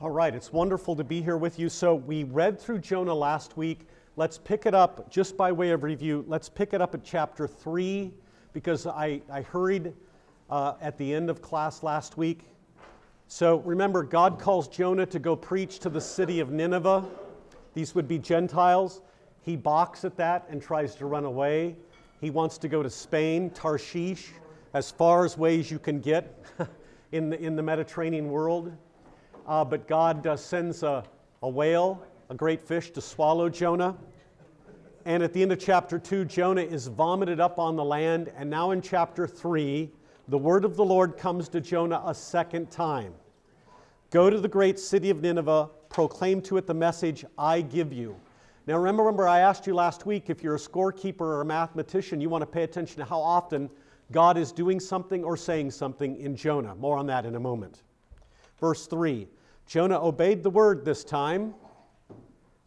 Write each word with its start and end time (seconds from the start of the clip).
All 0.00 0.10
right, 0.10 0.32
it's 0.32 0.52
wonderful 0.52 0.94
to 0.94 1.02
be 1.02 1.20
here 1.20 1.36
with 1.36 1.58
you. 1.58 1.68
So, 1.68 1.96
we 1.96 2.22
read 2.22 2.60
through 2.60 2.78
Jonah 2.78 3.12
last 3.12 3.56
week. 3.56 3.80
Let's 4.14 4.38
pick 4.38 4.64
it 4.64 4.72
up 4.72 5.10
just 5.10 5.36
by 5.36 5.50
way 5.50 5.70
of 5.70 5.82
review. 5.82 6.24
Let's 6.28 6.48
pick 6.48 6.72
it 6.72 6.80
up 6.80 6.94
at 6.94 7.02
chapter 7.02 7.48
3 7.48 8.12
because 8.52 8.86
I, 8.86 9.20
I 9.28 9.42
hurried 9.42 9.92
uh, 10.50 10.74
at 10.80 10.96
the 10.98 11.12
end 11.12 11.28
of 11.28 11.42
class 11.42 11.82
last 11.82 12.16
week. 12.16 12.42
So, 13.26 13.56
remember, 13.62 14.04
God 14.04 14.38
calls 14.38 14.68
Jonah 14.68 15.04
to 15.04 15.18
go 15.18 15.34
preach 15.34 15.80
to 15.80 15.88
the 15.88 16.00
city 16.00 16.38
of 16.38 16.52
Nineveh. 16.52 17.04
These 17.74 17.96
would 17.96 18.06
be 18.06 18.20
Gentiles. 18.20 19.00
He 19.42 19.56
balks 19.56 20.04
at 20.04 20.16
that 20.16 20.46
and 20.48 20.62
tries 20.62 20.94
to 20.94 21.06
run 21.06 21.24
away. 21.24 21.74
He 22.20 22.30
wants 22.30 22.56
to 22.58 22.68
go 22.68 22.84
to 22.84 22.90
Spain, 22.90 23.50
Tarshish, 23.50 24.28
as 24.74 24.92
far 24.92 25.24
as 25.24 25.36
ways 25.36 25.72
you 25.72 25.80
can 25.80 25.98
get 25.98 26.40
in 27.10 27.30
the, 27.30 27.40
in 27.40 27.56
the 27.56 27.64
Mediterranean 27.64 28.30
world 28.30 28.72
uh, 29.48 29.64
but 29.64 29.88
God 29.88 30.26
uh, 30.26 30.36
sends 30.36 30.82
a, 30.82 31.02
a 31.42 31.48
whale, 31.48 32.02
a 32.28 32.34
great 32.34 32.60
fish, 32.60 32.90
to 32.90 33.00
swallow 33.00 33.48
Jonah. 33.48 33.96
And 35.06 35.22
at 35.22 35.32
the 35.32 35.40
end 35.40 35.52
of 35.52 35.58
chapter 35.58 35.98
2, 35.98 36.26
Jonah 36.26 36.62
is 36.62 36.86
vomited 36.86 37.40
up 37.40 37.58
on 37.58 37.74
the 37.74 37.84
land. 37.84 38.30
And 38.36 38.50
now 38.50 38.72
in 38.72 38.82
chapter 38.82 39.26
3, 39.26 39.90
the 40.28 40.36
word 40.36 40.66
of 40.66 40.76
the 40.76 40.84
Lord 40.84 41.16
comes 41.16 41.48
to 41.48 41.60
Jonah 41.60 42.02
a 42.04 42.14
second 42.14 42.70
time 42.70 43.14
Go 44.10 44.30
to 44.30 44.40
the 44.40 44.48
great 44.48 44.78
city 44.78 45.10
of 45.10 45.20
Nineveh, 45.20 45.68
proclaim 45.90 46.40
to 46.42 46.56
it 46.56 46.66
the 46.66 46.72
message 46.72 47.26
I 47.36 47.60
give 47.60 47.92
you. 47.92 48.16
Now, 48.66 48.78
remember, 48.78 49.28
I 49.28 49.40
asked 49.40 49.66
you 49.66 49.74
last 49.74 50.06
week 50.06 50.30
if 50.30 50.42
you're 50.42 50.54
a 50.54 50.58
scorekeeper 50.58 51.20
or 51.20 51.42
a 51.42 51.44
mathematician, 51.44 52.18
you 52.18 52.30
want 52.30 52.40
to 52.40 52.46
pay 52.46 52.62
attention 52.62 52.96
to 52.98 53.04
how 53.04 53.20
often 53.20 53.68
God 54.10 54.38
is 54.38 54.50
doing 54.50 54.80
something 54.80 55.24
or 55.24 55.36
saying 55.36 55.72
something 55.72 56.16
in 56.16 56.36
Jonah. 56.36 56.74
More 56.74 56.96
on 56.96 57.06
that 57.06 57.26
in 57.26 57.34
a 57.34 57.40
moment. 57.40 57.82
Verse 58.60 58.86
3 58.86 59.28
Jonah 59.68 60.02
obeyed 60.02 60.42
the 60.42 60.48
word 60.48 60.82
this 60.82 61.04
time, 61.04 61.54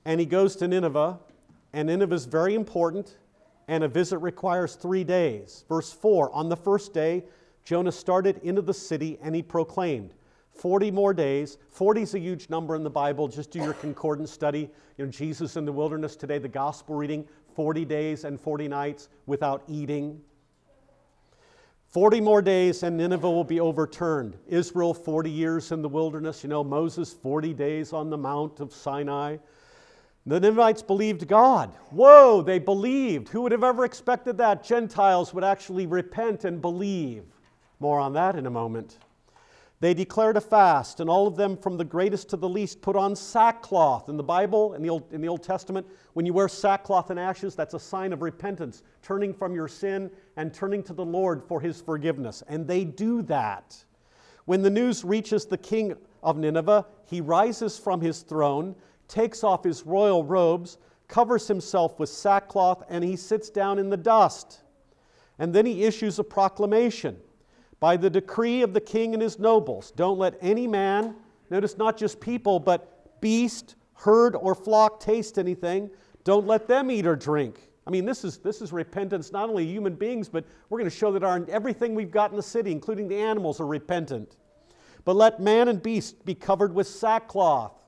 and 0.05 0.19
he 0.19 0.25
goes 0.25 0.55
to 0.57 0.67
Nineveh, 0.67 1.17
and 1.73 1.87
Nineveh 1.87 2.13
is 2.13 2.25
very 2.25 2.53
important, 2.53 3.17
and 3.67 3.83
a 3.83 3.87
visit 3.87 4.19
requires 4.19 4.75
three 4.75 5.03
days. 5.03 5.65
Verse 5.67 5.91
4 5.91 6.31
On 6.31 6.47
the 6.47 6.55
first 6.55 6.93
day, 6.93 7.23
Jonah 7.65 7.91
started 7.91 8.39
into 8.43 8.61
the 8.61 8.73
city 8.73 9.17
and 9.23 9.33
he 9.33 9.41
proclaimed. 9.41 10.13
40 10.53 10.91
more 10.91 11.11
days. 11.11 11.57
40 11.71 12.03
is 12.03 12.13
a 12.13 12.19
huge 12.19 12.49
number 12.49 12.75
in 12.75 12.83
the 12.83 12.89
Bible. 12.89 13.27
Just 13.27 13.49
do 13.49 13.59
your 13.59 13.73
concordance 13.73 14.29
study. 14.29 14.69
You 14.97 15.05
know, 15.05 15.11
Jesus 15.11 15.57
in 15.57 15.65
the 15.65 15.71
wilderness 15.71 16.15
today, 16.15 16.37
the 16.37 16.47
gospel 16.47 16.95
reading, 16.95 17.25
40 17.55 17.83
days 17.85 18.25
and 18.25 18.39
40 18.39 18.67
nights 18.67 19.09
without 19.25 19.63
eating. 19.67 20.21
40 21.91 22.21
more 22.21 22.41
days 22.41 22.83
and 22.83 22.95
Nineveh 22.95 23.29
will 23.29 23.43
be 23.43 23.59
overturned. 23.59 24.37
Israel, 24.47 24.93
40 24.93 25.29
years 25.29 25.73
in 25.73 25.81
the 25.81 25.89
wilderness. 25.89 26.41
You 26.41 26.49
know, 26.49 26.63
Moses, 26.63 27.11
40 27.11 27.53
days 27.53 27.91
on 27.91 28.09
the 28.09 28.17
Mount 28.17 28.61
of 28.61 28.73
Sinai. 28.73 29.37
The 30.25 30.39
Ninevites 30.39 30.81
believed 30.81 31.27
God. 31.27 31.69
Whoa, 31.89 32.43
they 32.43 32.59
believed. 32.59 33.27
Who 33.27 33.41
would 33.41 33.51
have 33.51 33.65
ever 33.65 33.83
expected 33.83 34.37
that? 34.37 34.63
Gentiles 34.63 35.33
would 35.33 35.43
actually 35.43 35.85
repent 35.85 36.45
and 36.45 36.61
believe. 36.61 37.25
More 37.81 37.99
on 37.99 38.13
that 38.13 38.37
in 38.37 38.45
a 38.45 38.51
moment. 38.51 38.97
They 39.81 39.93
declared 39.95 40.37
a 40.37 40.41
fast, 40.41 40.99
and 40.99 41.09
all 41.09 41.25
of 41.25 41.35
them, 41.35 41.57
from 41.57 41.75
the 41.75 41.83
greatest 41.83 42.29
to 42.29 42.37
the 42.37 42.47
least, 42.47 42.83
put 42.83 42.95
on 42.95 43.15
sackcloth. 43.15 44.09
In 44.09 44.15
the 44.15 44.23
Bible, 44.23 44.75
in 44.75 44.83
the 44.83 44.89
Old, 44.91 45.11
in 45.11 45.21
the 45.21 45.27
Old 45.27 45.41
Testament, 45.41 45.87
when 46.13 46.23
you 46.23 46.33
wear 46.33 46.47
sackcloth 46.47 47.09
and 47.09 47.19
ashes, 47.19 47.55
that's 47.55 47.73
a 47.73 47.79
sign 47.79 48.13
of 48.13 48.21
repentance, 48.21 48.83
turning 49.01 49.33
from 49.33 49.55
your 49.55 49.67
sin 49.67 50.11
and 50.37 50.53
turning 50.53 50.83
to 50.83 50.93
the 50.93 51.05
Lord 51.05 51.43
for 51.43 51.59
his 51.59 51.81
forgiveness. 51.81 52.43
And 52.47 52.67
they 52.67 52.83
do 52.83 53.21
that. 53.23 53.83
When 54.45 54.61
the 54.61 54.69
news 54.69 55.03
reaches 55.03 55.45
the 55.45 55.57
king 55.57 55.95
of 56.23 56.37
Nineveh, 56.37 56.85
he 57.05 57.21
rises 57.21 57.77
from 57.77 58.01
his 58.01 58.21
throne, 58.21 58.75
takes 59.07 59.43
off 59.43 59.63
his 59.63 59.85
royal 59.85 60.23
robes, 60.23 60.77
covers 61.07 61.47
himself 61.47 61.99
with 61.99 62.09
sackcloth, 62.09 62.83
and 62.89 63.03
he 63.03 63.15
sits 63.15 63.49
down 63.49 63.77
in 63.77 63.89
the 63.89 63.97
dust. 63.97 64.61
And 65.39 65.53
then 65.53 65.65
he 65.65 65.83
issues 65.83 66.19
a 66.19 66.23
proclamation 66.23 67.17
by 67.79 67.97
the 67.97 68.09
decree 68.09 68.61
of 68.61 68.73
the 68.73 68.81
king 68.81 69.13
and 69.13 69.21
his 69.21 69.39
nobles. 69.39 69.91
Don't 69.91 70.19
let 70.19 70.35
any 70.39 70.67
man, 70.67 71.15
notice 71.49 71.77
not 71.77 71.97
just 71.97 72.21
people, 72.21 72.59
but 72.59 73.19
beast, 73.21 73.75
herd, 73.95 74.35
or 74.35 74.55
flock 74.55 74.99
taste 74.99 75.37
anything. 75.37 75.89
Don't 76.23 76.45
let 76.45 76.67
them 76.67 76.91
eat 76.91 77.05
or 77.05 77.15
drink. 77.15 77.70
I 77.87 77.89
mean, 77.89 78.05
this 78.05 78.23
is, 78.23 78.37
this 78.37 78.61
is 78.61 78.71
repentance, 78.71 79.31
not 79.31 79.49
only 79.49 79.65
human 79.65 79.95
beings, 79.95 80.29
but 80.29 80.45
we're 80.69 80.77
going 80.77 80.89
to 80.89 80.95
show 80.95 81.11
that 81.13 81.23
our, 81.23 81.43
everything 81.49 81.95
we've 81.95 82.11
got 82.11 82.29
in 82.29 82.37
the 82.37 82.43
city, 82.43 82.71
including 82.71 83.07
the 83.07 83.17
animals, 83.17 83.59
are 83.59 83.65
repentant. 83.65 84.35
But 85.03 85.15
let 85.15 85.39
man 85.39 85.67
and 85.67 85.81
beast 85.81 86.23
be 86.23 86.35
covered 86.35 86.73
with 86.73 86.87
sackcloth. 86.87 87.83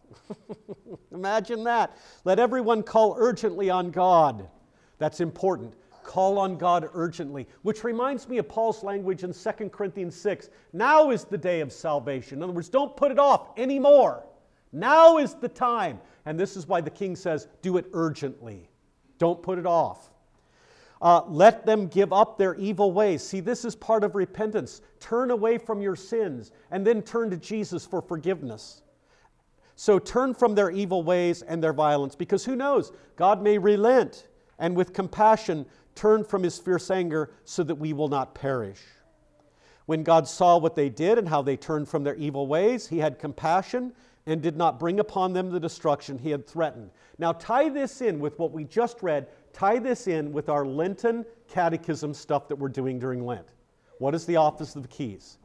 Imagine 1.11 1.63
that. 1.65 1.95
Let 2.23 2.39
everyone 2.39 2.81
call 2.81 3.15
urgently 3.19 3.69
on 3.69 3.91
God. 3.91 4.49
That's 4.97 5.19
important. 5.19 5.73
Call 6.03 6.37
on 6.37 6.57
God 6.57 6.89
urgently, 6.93 7.47
which 7.61 7.83
reminds 7.83 8.27
me 8.27 8.37
of 8.39 8.49
Paul's 8.49 8.83
language 8.83 9.23
in 9.23 9.31
2 9.31 9.69
Corinthians 9.69 10.15
6. 10.15 10.49
Now 10.73 11.11
is 11.11 11.23
the 11.23 11.37
day 11.37 11.61
of 11.61 11.71
salvation. 11.71 12.39
In 12.39 12.43
other 12.43 12.51
words, 12.51 12.67
don't 12.67 12.97
put 12.97 13.11
it 13.11 13.19
off 13.19 13.57
anymore. 13.57 14.23
Now 14.71 15.17
is 15.17 15.35
the 15.35 15.47
time. 15.47 16.01
And 16.25 16.39
this 16.39 16.57
is 16.57 16.67
why 16.67 16.81
the 16.81 16.89
king 16.89 17.15
says, 17.15 17.47
do 17.61 17.77
it 17.77 17.85
urgently. 17.93 18.69
Don't 19.17 19.41
put 19.41 19.59
it 19.59 19.65
off. 19.65 20.09
Uh, 21.01 21.21
let 21.27 21.65
them 21.65 21.87
give 21.87 22.13
up 22.13 22.37
their 22.37 22.55
evil 22.55 22.93
ways. 22.93 23.21
See, 23.21 23.41
this 23.41 23.65
is 23.65 23.75
part 23.75 24.05
of 24.05 24.15
repentance. 24.15 24.81
Turn 25.01 25.31
away 25.31 25.57
from 25.57 25.81
your 25.81 25.97
sins 25.97 26.51
and 26.71 26.87
then 26.87 27.01
turn 27.01 27.29
to 27.31 27.37
Jesus 27.37 27.85
for 27.85 28.01
forgiveness. 28.01 28.81
So 29.75 29.99
turn 29.99 30.33
from 30.33 30.55
their 30.55 30.71
evil 30.71 31.03
ways 31.03 31.41
and 31.41 31.61
their 31.61 31.73
violence 31.73 32.15
because 32.15 32.45
who 32.45 32.55
knows? 32.55 32.93
God 33.17 33.41
may 33.41 33.57
relent 33.57 34.27
and 34.59 34.75
with 34.77 34.93
compassion 34.93 35.65
turn 35.93 36.23
from 36.23 36.43
his 36.43 36.57
fierce 36.57 36.89
anger 36.89 37.31
so 37.43 37.63
that 37.63 37.75
we 37.75 37.91
will 37.91 38.07
not 38.07 38.33
perish. 38.33 38.79
When 39.85 40.03
God 40.03 40.27
saw 40.27 40.57
what 40.57 40.75
they 40.75 40.89
did 40.89 41.17
and 41.17 41.27
how 41.27 41.41
they 41.41 41.57
turned 41.57 41.89
from 41.89 42.03
their 42.03 42.15
evil 42.15 42.47
ways, 42.47 42.87
he 42.87 42.99
had 42.99 43.19
compassion 43.19 43.91
and 44.25 44.41
did 44.41 44.55
not 44.55 44.79
bring 44.79 44.99
upon 44.99 45.33
them 45.33 45.49
the 45.49 45.59
destruction 45.59 46.17
he 46.17 46.29
had 46.29 46.47
threatened. 46.47 46.89
Now, 47.17 47.33
tie 47.33 47.69
this 47.69 48.01
in 48.01 48.19
with 48.19 48.39
what 48.39 48.51
we 48.51 48.63
just 48.63 49.03
read, 49.03 49.27
tie 49.51 49.79
this 49.79 50.07
in 50.07 50.31
with 50.31 50.49
our 50.49 50.65
Lenten 50.65 51.25
catechism 51.47 52.13
stuff 52.13 52.47
that 52.47 52.55
we're 52.55 52.69
doing 52.69 52.99
during 52.99 53.25
Lent. 53.25 53.47
What 53.99 54.15
is 54.15 54.25
the 54.25 54.37
office 54.37 54.75
of 54.75 54.81
the 54.81 54.87
keys? 54.87 55.37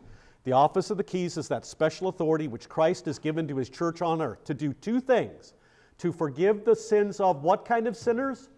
The 0.44 0.52
office 0.52 0.90
of 0.90 0.96
the 0.96 1.04
keys 1.04 1.36
is 1.36 1.48
that 1.48 1.66
special 1.66 2.08
authority 2.08 2.48
which 2.48 2.68
Christ 2.68 3.06
has 3.06 3.18
given 3.18 3.48
to 3.48 3.56
his 3.56 3.68
church 3.68 4.00
on 4.00 4.22
earth 4.22 4.44
to 4.44 4.54
do 4.54 4.72
two 4.72 5.00
things 5.00 5.54
to 5.98 6.12
forgive 6.12 6.64
the 6.64 6.76
sins 6.76 7.18
of 7.18 7.42
what 7.42 7.64
kind 7.64 7.88
of 7.88 7.96
sinners? 7.96 8.50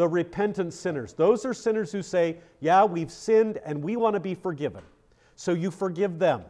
the 0.00 0.08
repentant 0.08 0.72
sinners. 0.72 1.12
Those 1.12 1.44
are 1.44 1.52
sinners 1.52 1.92
who 1.92 2.00
say, 2.00 2.38
Yeah, 2.60 2.84
we've 2.84 3.10
sinned 3.10 3.58
and 3.66 3.82
we 3.82 3.96
want 3.96 4.14
to 4.14 4.20
be 4.20 4.34
forgiven. 4.34 4.82
So 5.36 5.52
you 5.52 5.70
forgive 5.70 6.18
them. 6.18 6.42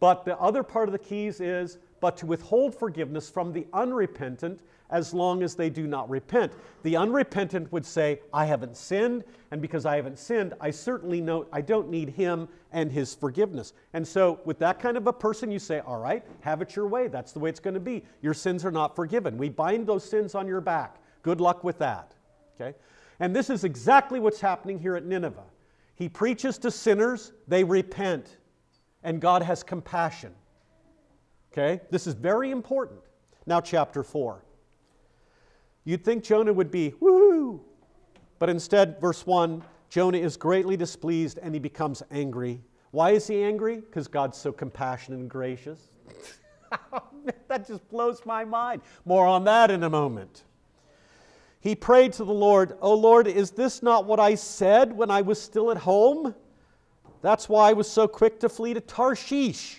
But 0.00 0.26
the 0.26 0.38
other 0.38 0.62
part 0.62 0.86
of 0.86 0.92
the 0.92 0.98
keys 0.98 1.40
is, 1.40 1.78
but 2.02 2.16
to 2.16 2.26
withhold 2.26 2.74
forgiveness 2.74 3.30
from 3.30 3.52
the 3.52 3.64
unrepentant 3.72 4.60
as 4.90 5.14
long 5.14 5.40
as 5.40 5.54
they 5.54 5.70
do 5.70 5.86
not 5.86 6.10
repent. 6.10 6.52
The 6.82 6.96
unrepentant 6.96 7.70
would 7.70 7.86
say, 7.86 8.20
I 8.34 8.44
haven't 8.44 8.76
sinned, 8.76 9.22
and 9.52 9.62
because 9.62 9.86
I 9.86 9.94
haven't 9.94 10.18
sinned, 10.18 10.52
I 10.60 10.72
certainly 10.72 11.20
know 11.20 11.46
I 11.52 11.60
don't 11.60 11.88
need 11.88 12.08
him 12.08 12.48
and 12.72 12.90
his 12.90 13.14
forgiveness. 13.14 13.72
And 13.92 14.06
so, 14.06 14.40
with 14.44 14.58
that 14.58 14.80
kind 14.80 14.96
of 14.96 15.06
a 15.06 15.12
person, 15.12 15.52
you 15.52 15.60
say, 15.60 15.78
All 15.78 15.98
right, 15.98 16.24
have 16.40 16.60
it 16.60 16.74
your 16.74 16.88
way. 16.88 17.06
That's 17.06 17.30
the 17.30 17.38
way 17.38 17.50
it's 17.50 17.60
going 17.60 17.74
to 17.74 17.80
be. 17.80 18.04
Your 18.20 18.34
sins 18.34 18.64
are 18.64 18.72
not 18.72 18.96
forgiven. 18.96 19.38
We 19.38 19.48
bind 19.48 19.86
those 19.86 20.04
sins 20.04 20.34
on 20.34 20.48
your 20.48 20.60
back. 20.60 20.96
Good 21.22 21.40
luck 21.40 21.62
with 21.62 21.78
that. 21.78 22.14
Okay? 22.60 22.76
And 23.20 23.34
this 23.34 23.48
is 23.48 23.62
exactly 23.62 24.18
what's 24.18 24.40
happening 24.40 24.80
here 24.80 24.96
at 24.96 25.04
Nineveh. 25.04 25.44
He 25.94 26.08
preaches 26.08 26.58
to 26.58 26.70
sinners, 26.72 27.32
they 27.46 27.62
repent, 27.62 28.38
and 29.04 29.20
God 29.20 29.42
has 29.42 29.62
compassion. 29.62 30.34
Okay? 31.52 31.80
This 31.90 32.06
is 32.06 32.14
very 32.14 32.50
important. 32.50 33.00
Now, 33.46 33.60
chapter 33.60 34.02
4. 34.02 34.42
You'd 35.84 36.04
think 36.04 36.24
Jonah 36.24 36.52
would 36.52 36.70
be, 36.70 36.92
woohoo! 37.00 37.60
But 38.38 38.48
instead, 38.50 39.00
verse 39.00 39.26
1 39.26 39.62
Jonah 39.88 40.18
is 40.18 40.38
greatly 40.38 40.74
displeased 40.74 41.38
and 41.42 41.54
he 41.54 41.60
becomes 41.60 42.02
angry. 42.10 42.62
Why 42.92 43.10
is 43.10 43.26
he 43.26 43.42
angry? 43.42 43.76
Because 43.76 44.08
God's 44.08 44.38
so 44.38 44.50
compassionate 44.50 45.20
and 45.20 45.28
gracious. 45.28 45.88
that 47.48 47.68
just 47.68 47.86
blows 47.90 48.24
my 48.24 48.42
mind. 48.42 48.80
More 49.04 49.26
on 49.26 49.44
that 49.44 49.70
in 49.70 49.82
a 49.82 49.90
moment 49.90 50.44
he 51.62 51.76
prayed 51.76 52.12
to 52.14 52.24
the 52.24 52.32
Lord, 52.32 52.76
Oh 52.82 52.94
Lord, 52.94 53.28
is 53.28 53.52
this 53.52 53.84
not 53.84 54.04
what 54.04 54.18
I 54.18 54.34
said 54.34 54.92
when 54.92 55.12
I 55.12 55.22
was 55.22 55.40
still 55.40 55.70
at 55.70 55.76
home? 55.76 56.34
That's 57.22 57.48
why 57.48 57.70
I 57.70 57.72
was 57.72 57.88
so 57.88 58.08
quick 58.08 58.40
to 58.40 58.48
flee 58.48 58.74
to 58.74 58.80
Tarshish. 58.80 59.78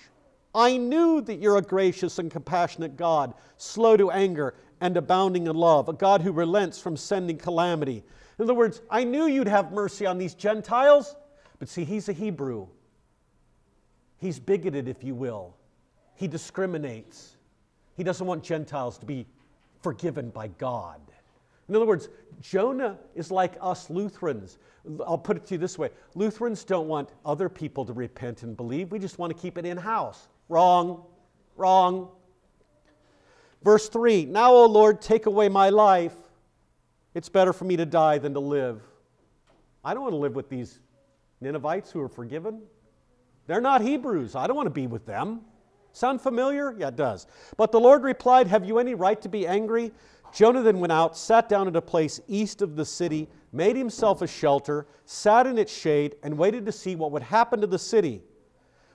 I 0.56 0.78
knew 0.78 1.22
that 1.22 1.40
you're 1.40 1.58
a 1.58 1.62
gracious 1.62 2.20
and 2.20 2.30
compassionate 2.30 2.96
God, 2.96 3.34
slow 3.58 3.98
to 3.98 4.12
anger 4.12 4.54
and 4.82 4.96
abounding 4.98 5.48
in 5.48 5.56
love, 5.56 5.90
a 5.90 5.94
God 5.94 6.22
who 6.22 6.32
relents 6.32 6.80
from 6.80 6.96
sending 6.96 7.38
calamity. 7.38 8.04
In 8.38 8.44
other 8.44 8.54
words, 8.54 8.82
I 8.90 9.04
knew 9.04 9.26
you'd 9.26 9.48
have 9.48 9.72
mercy 9.72 10.06
on 10.06 10.18
these 10.18 10.34
Gentiles, 10.34 11.16
but 11.60 11.70
see, 11.70 11.84
he's 11.84 12.10
a 12.10 12.14
Hebrew. 12.14 12.68
He's 14.18 14.40
bigoted, 14.40 14.88
if 14.88 15.04
you 15.04 15.16
will. 15.16 15.56
He 16.16 16.28
discriminates. 16.28 17.38
He 17.96 18.04
doesn't 18.04 18.26
want 18.26 18.44
Gentiles 18.44 18.98
to 19.00 19.06
be 19.06 19.26
forgiven 19.82 20.30
by 20.30 20.48
God. 20.48 21.02
In 21.70 21.76
other 21.76 21.86
words, 21.86 22.10
Jonah 22.42 22.98
is 23.16 23.32
like 23.32 23.54
us 23.62 23.90
Lutherans. 23.90 24.58
I'll 25.06 25.18
put 25.18 25.38
it 25.38 25.46
to 25.48 25.54
you 25.56 25.58
this 25.58 25.78
way 25.78 25.92
Lutherans 26.14 26.64
don't 26.64 26.88
want 26.88 27.10
other 27.26 27.48
people 27.50 27.86
to 27.86 27.94
repent 27.94 28.44
and 28.44 28.56
believe, 28.56 28.92
we 28.92 29.00
just 29.00 29.18
want 29.18 29.36
to 29.36 29.42
keep 29.42 29.58
it 29.58 29.66
in 29.66 29.78
house. 29.78 30.28
Wrong, 30.54 31.04
wrong. 31.56 32.10
Verse 33.64 33.90
3 33.90 34.26
Now, 34.26 34.54
O 34.54 34.68
Lord, 34.68 35.02
take 35.02 35.26
away 35.26 35.50
my 35.50 35.70
life. 35.70 36.14
It's 37.16 37.28
better 37.28 37.54
for 37.54 37.66
me 37.66 37.76
to 37.78 37.88
die 37.88 38.20
than 38.20 38.36
to 38.36 38.40
live. 38.40 38.80
I 39.84 39.96
don't 39.96 40.04
want 40.04 40.14
to 40.14 40.18
live 40.18 40.36
with 40.36 40.50
these 40.50 40.78
Ninevites 41.42 41.90
who 41.90 42.00
are 42.02 42.08
forgiven. 42.08 42.62
They're 43.48 43.62
not 43.62 43.82
Hebrews. 43.82 44.36
I 44.36 44.46
don't 44.46 44.56
want 44.56 44.68
to 44.68 44.70
be 44.70 44.86
with 44.86 45.08
them. 45.08 45.42
Sound 45.92 46.22
familiar? 46.22 46.76
Yeah, 46.78 46.90
it 46.90 46.98
does. 46.98 47.26
But 47.58 47.72
the 47.72 47.80
Lord 47.80 48.04
replied, 48.04 48.46
Have 48.46 48.64
you 48.64 48.78
any 48.78 48.94
right 48.94 49.20
to 49.24 49.30
be 49.30 49.48
angry? 49.48 49.92
Jonah 50.32 50.62
then 50.62 50.80
went 50.80 50.94
out, 50.94 51.18
sat 51.18 51.50
down 51.50 51.68
at 51.68 51.76
a 51.76 51.82
place 51.82 52.22
east 52.28 52.62
of 52.62 52.76
the 52.76 52.86
city, 52.86 53.28
made 53.52 53.76
himself 53.76 54.22
a 54.22 54.28
shelter, 54.28 54.86
sat 55.06 55.48
in 55.48 55.58
its 55.58 55.76
shade, 55.76 56.16
and 56.22 56.38
waited 56.38 56.68
to 56.68 56.72
see 56.72 56.96
what 56.96 57.12
would 57.12 57.24
happen 57.24 57.60
to 57.62 57.68
the 57.68 57.80
city. 57.80 58.22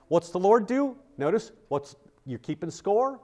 What's 0.07 0.29
the 0.29 0.39
Lord 0.39 0.65
do? 0.65 0.95
Notice, 1.19 1.51
what's 1.67 1.97
you're 2.25 2.39
keeping 2.39 2.71
score? 2.71 3.19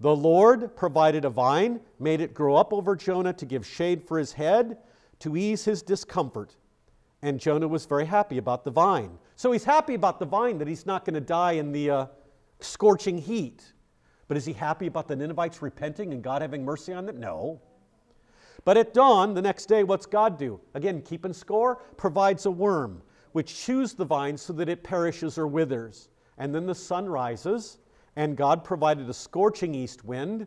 The 0.00 0.14
Lord 0.14 0.74
provided 0.74 1.24
a 1.24 1.30
vine, 1.30 1.78
made 2.00 2.20
it 2.20 2.34
grow 2.34 2.56
up 2.56 2.72
over 2.72 2.96
Jonah 2.96 3.32
to 3.34 3.46
give 3.46 3.64
shade 3.64 4.02
for 4.02 4.18
his 4.18 4.32
head, 4.32 4.78
to 5.20 5.36
ease 5.36 5.64
his 5.64 5.82
discomfort. 5.82 6.56
And 7.22 7.38
Jonah 7.38 7.68
was 7.68 7.86
very 7.86 8.06
happy 8.06 8.38
about 8.38 8.64
the 8.64 8.72
vine. 8.72 9.16
So 9.36 9.52
he's 9.52 9.62
happy 9.62 9.94
about 9.94 10.18
the 10.18 10.26
vine 10.26 10.58
that 10.58 10.66
he's 10.66 10.84
not 10.84 11.04
going 11.04 11.14
to 11.14 11.20
die 11.20 11.52
in 11.52 11.70
the 11.70 11.90
uh, 11.90 12.06
scorching 12.58 13.18
heat. 13.18 13.72
But 14.26 14.36
is 14.36 14.44
he 14.44 14.52
happy 14.52 14.88
about 14.88 15.06
the 15.06 15.14
Ninevites 15.14 15.62
repenting 15.62 16.12
and 16.12 16.24
God 16.24 16.42
having 16.42 16.64
mercy 16.64 16.92
on 16.92 17.06
them? 17.06 17.20
No. 17.20 17.60
But 18.64 18.76
at 18.76 18.94
dawn, 18.94 19.32
the 19.32 19.42
next 19.42 19.66
day, 19.66 19.84
what's 19.84 20.06
God 20.06 20.38
do? 20.38 20.60
Again, 20.74 21.00
keeping 21.02 21.32
score, 21.32 21.76
provides 21.96 22.46
a 22.46 22.50
worm 22.50 23.00
which 23.30 23.54
chews 23.54 23.94
the 23.94 24.04
vine 24.04 24.36
so 24.36 24.52
that 24.54 24.68
it 24.68 24.82
perishes 24.82 25.38
or 25.38 25.46
withers. 25.46 26.08
And 26.38 26.54
then 26.54 26.66
the 26.66 26.74
sun 26.74 27.08
rises, 27.08 27.78
and 28.16 28.36
God 28.36 28.64
provided 28.64 29.08
a 29.08 29.14
scorching 29.14 29.74
east 29.74 30.04
wind. 30.04 30.46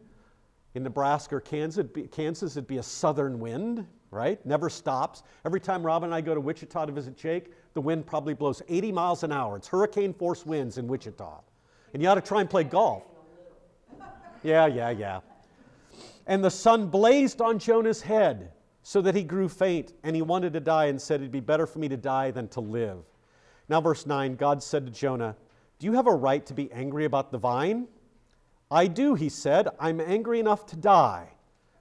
In 0.74 0.84
Nebraska 0.84 1.38
or 1.38 1.42
Kansas, 1.42 1.80
it'd 1.80 1.94
be, 1.94 2.04
Kansas, 2.04 2.58
it'd 2.58 2.68
be 2.68 2.78
a 2.78 2.84
southern 2.84 3.40
wind, 3.40 3.88
right? 4.12 4.46
Never 4.46 4.70
stops. 4.70 5.24
Every 5.46 5.62
time 5.62 5.86
Robin 5.86 6.08
and 6.08 6.16
I 6.16 6.20
go 6.20 6.36
to 6.36 6.42
Wichita 6.42 6.86
to 6.86 6.92
visit 6.92 7.16
Jake, 7.16 7.54
the 7.74 7.82
wind 7.82 8.06
probably 8.06 8.34
blows 8.34 8.62
80 8.68 8.92
miles 8.92 9.24
an 9.24 9.32
hour. 9.32 9.56
It's 9.56 9.68
hurricane 9.68 10.14
force 10.14 10.46
winds 10.46 10.78
in 10.78 10.88
Wichita. 10.88 11.40
And 11.94 12.04
you 12.04 12.10
ought 12.10 12.16
to 12.16 12.22
try 12.22 12.42
and 12.42 12.50
play 12.50 12.66
golf. 12.66 13.04
Yeah, 14.44 14.68
yeah, 14.68 14.90
yeah. 14.90 15.22
And 16.28 16.44
the 16.44 16.52
sun 16.52 16.88
blazed 16.88 17.42
on 17.42 17.58
Jonah's 17.58 18.02
head 18.02 18.52
so 18.84 19.02
that 19.02 19.16
he 19.16 19.24
grew 19.24 19.50
faint 19.50 19.94
and 20.04 20.16
he 20.16 20.22
wanted 20.22 20.54
to 20.54 20.60
die 20.60 20.86
and 20.86 21.02
said, 21.02 21.22
It'd 21.22 21.32
be 21.32 21.40
better 21.40 21.66
for 21.66 21.80
me 21.80 21.88
to 21.88 21.98
die 21.98 22.32
than 22.32 22.48
to 22.50 22.60
live. 22.60 23.00
Now, 23.70 23.82
verse 23.82 24.06
9 24.06 24.36
God 24.36 24.62
said 24.62 24.86
to 24.86 24.92
Jonah, 24.92 25.36
Do 25.80 25.88
you 25.88 25.94
have 25.94 26.08
a 26.08 26.16
right 26.16 26.46
to 26.46 26.54
be 26.54 26.72
angry 26.72 27.06
about 27.06 27.32
the 27.32 27.38
vine? 27.38 27.88
I 28.72 28.88
do, 28.88 29.16
he 29.16 29.30
said. 29.30 29.68
I'm 29.80 30.00
angry 30.00 30.40
enough 30.40 30.66
to 30.68 30.76
die. 30.76 31.30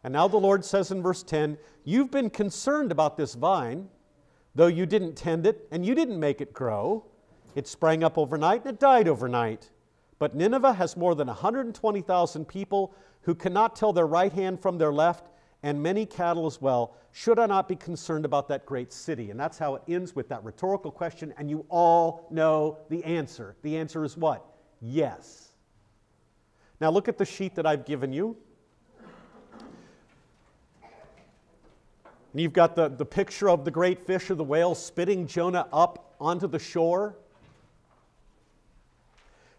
And 0.03 0.13
now 0.13 0.29
the 0.29 0.37
Lord 0.37 0.65
says 0.65 0.91
in 0.91 1.03
verse 1.03 1.23
10 1.23 1.57
You've 1.85 2.11
been 2.11 2.31
concerned 2.31 2.93
about 2.93 3.17
this 3.17 3.35
vine, 3.35 3.89
though 4.55 4.67
you 4.67 4.87
didn't 4.87 5.15
tend 5.15 5.47
it 5.47 5.67
and 5.71 5.85
you 5.85 5.95
didn't 5.95 6.21
make 6.21 6.41
it 6.41 6.53
grow. 6.53 7.05
It 7.55 7.69
sprang 7.69 8.03
up 8.03 8.19
overnight 8.19 8.65
and 8.65 8.75
it 8.75 8.81
died 8.81 9.09
overnight. 9.09 9.71
But 10.19 10.35
Nineveh 10.35 10.75
has 10.75 10.97
more 10.97 11.15
than 11.15 11.29
120,000 11.29 12.45
people 12.47 12.95
who 13.23 13.35
cannot 13.35 13.77
tell 13.77 13.93
their 13.93 14.07
right 14.07 14.33
hand 14.33 14.61
from 14.61 14.79
their 14.79 14.93
left, 14.93 15.29
and 15.65 15.83
many 15.83 16.05
cattle 16.05 16.45
as 16.45 16.61
well. 16.61 16.95
Should 17.13 17.39
I 17.39 17.47
not 17.47 17.69
be 17.69 17.75
concerned 17.75 18.27
about 18.27 18.49
that 18.49 18.67
great 18.67 18.93
city? 18.93 19.31
And 19.31 19.41
that's 19.41 19.57
how 19.57 19.77
it 19.77 19.83
ends 19.89 20.15
with 20.15 20.29
that 20.29 20.45
rhetorical 20.45 20.91
question, 20.91 21.33
and 21.39 21.49
you 21.49 21.65
all 21.71 22.29
know 22.31 22.79
the 22.91 23.03
answer. 23.03 23.57
The 23.63 23.79
answer 23.79 24.05
is 24.05 24.15
what? 24.15 24.45
Yes. 24.83 25.55
Now 26.83 26.91
look 26.91 27.09
at 27.09 27.17
the 27.17 27.25
sheet 27.25 27.55
that 27.55 27.65
I've 27.65 27.87
given 27.87 28.13
you. 28.13 28.37
And 32.33 32.43
you've 32.43 32.53
got 32.53 32.77
the, 32.77 32.89
the 32.89 33.07
picture 33.07 33.49
of 33.49 33.65
the 33.65 33.71
great 33.71 34.07
fish 34.07 34.29
of 34.29 34.37
the 34.37 34.45
whale 34.45 34.75
spitting 34.75 35.27
Jonah 35.27 35.67
up 35.73 36.15
onto 36.21 36.47
the 36.47 36.59
shore. 36.59 37.17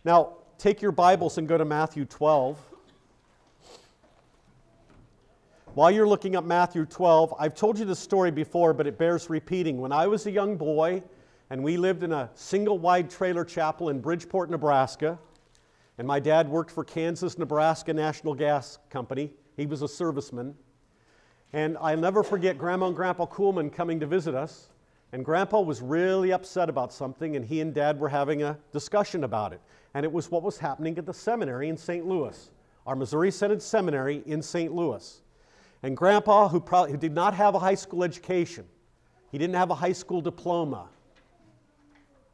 Now, 0.03 0.33
take 0.59 0.83
your 0.83 0.91
Bibles 0.91 1.39
and 1.39 1.47
go 1.47 1.57
to 1.57 1.65
Matthew 1.65 2.05
12. 2.05 2.59
While 5.75 5.91
you're 5.91 6.07
looking 6.07 6.37
up 6.37 6.45
Matthew 6.45 6.85
12, 6.85 7.33
I've 7.37 7.53
told 7.53 7.77
you 7.77 7.83
this 7.83 7.99
story 7.99 8.31
before, 8.31 8.73
but 8.73 8.87
it 8.87 8.97
bears 8.97 9.29
repeating. 9.29 9.81
When 9.81 9.91
I 9.91 10.07
was 10.07 10.25
a 10.25 10.31
young 10.31 10.55
boy 10.55 11.03
and 11.49 11.61
we 11.61 11.75
lived 11.75 12.01
in 12.01 12.13
a 12.13 12.29
single 12.33 12.79
wide 12.79 13.09
trailer 13.09 13.43
chapel 13.43 13.89
in 13.89 13.99
Bridgeport, 13.99 14.49
Nebraska, 14.49 15.19
and 15.97 16.07
my 16.07 16.17
dad 16.17 16.47
worked 16.47 16.71
for 16.71 16.85
Kansas 16.85 17.37
Nebraska 17.37 17.93
National 17.93 18.33
Gas 18.33 18.77
Company, 18.89 19.33
he 19.57 19.65
was 19.65 19.81
a 19.81 19.85
serviceman. 19.85 20.53
And 21.51 21.77
I'll 21.81 21.97
never 21.97 22.23
forget 22.23 22.57
Grandma 22.57 22.87
and 22.87 22.95
Grandpa 22.95 23.25
Coolman 23.25 23.69
coming 23.69 23.99
to 23.99 24.07
visit 24.07 24.33
us. 24.33 24.69
And 25.11 25.25
Grandpa 25.25 25.59
was 25.59 25.81
really 25.81 26.31
upset 26.31 26.69
about 26.69 26.93
something, 26.93 27.35
and 27.35 27.43
he 27.43 27.59
and 27.59 27.73
Dad 27.73 27.99
were 27.99 28.07
having 28.07 28.43
a 28.43 28.57
discussion 28.71 29.25
about 29.25 29.51
it 29.51 29.59
and 29.95 30.05
it 30.05 30.11
was 30.11 30.29
what 30.29 30.43
was 30.43 30.57
happening 30.57 30.97
at 30.97 31.05
the 31.05 31.13
seminary 31.13 31.69
in 31.69 31.77
St. 31.77 32.05
Louis, 32.05 32.51
our 32.85 32.97
Missouri 32.97 33.31
Synod 33.31 33.61
Seminary 33.61 34.23
in 34.25 34.41
St. 34.41 34.73
Louis. 34.73 35.21
And 35.85 35.95
Grandpa, 35.95 36.49
who, 36.49 36.59
probably, 36.59 36.93
who 36.93 36.97
did 36.97 37.13
not 37.13 37.35
have 37.35 37.53
a 37.53 37.59
high 37.59 37.75
school 37.75 38.03
education, 38.03 38.65
he 39.31 39.37
didn't 39.37 39.55
have 39.55 39.69
a 39.69 39.75
high 39.75 39.91
school 39.91 40.19
diploma. 40.19 40.87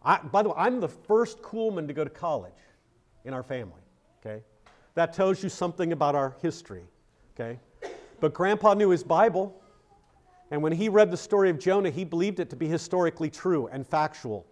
I, 0.05 0.19
by 0.19 0.41
the 0.41 0.47
way, 0.47 0.55
I'm 0.57 0.79
the 0.79 0.87
first 0.87 1.41
Coolman 1.41 1.85
to 1.89 1.93
go 1.93 2.05
to 2.05 2.09
college 2.09 2.53
in 3.25 3.33
our 3.33 3.43
family, 3.43 3.81
okay? 4.21 4.41
That 4.93 5.11
tells 5.11 5.43
you 5.43 5.49
something 5.49 5.91
about 5.91 6.15
our 6.15 6.33
history, 6.41 6.85
okay? 7.35 7.59
But 8.21 8.33
Grandpa 8.33 8.73
knew 8.73 8.89
his 8.89 9.03
Bible, 9.03 9.61
and 10.49 10.63
when 10.63 10.71
he 10.71 10.87
read 10.87 11.11
the 11.11 11.17
story 11.17 11.49
of 11.49 11.59
Jonah, 11.59 11.89
he 11.89 12.05
believed 12.05 12.39
it 12.39 12.49
to 12.51 12.55
be 12.55 12.69
historically 12.69 13.29
true 13.29 13.67
and 13.67 13.85
factual. 13.85 14.47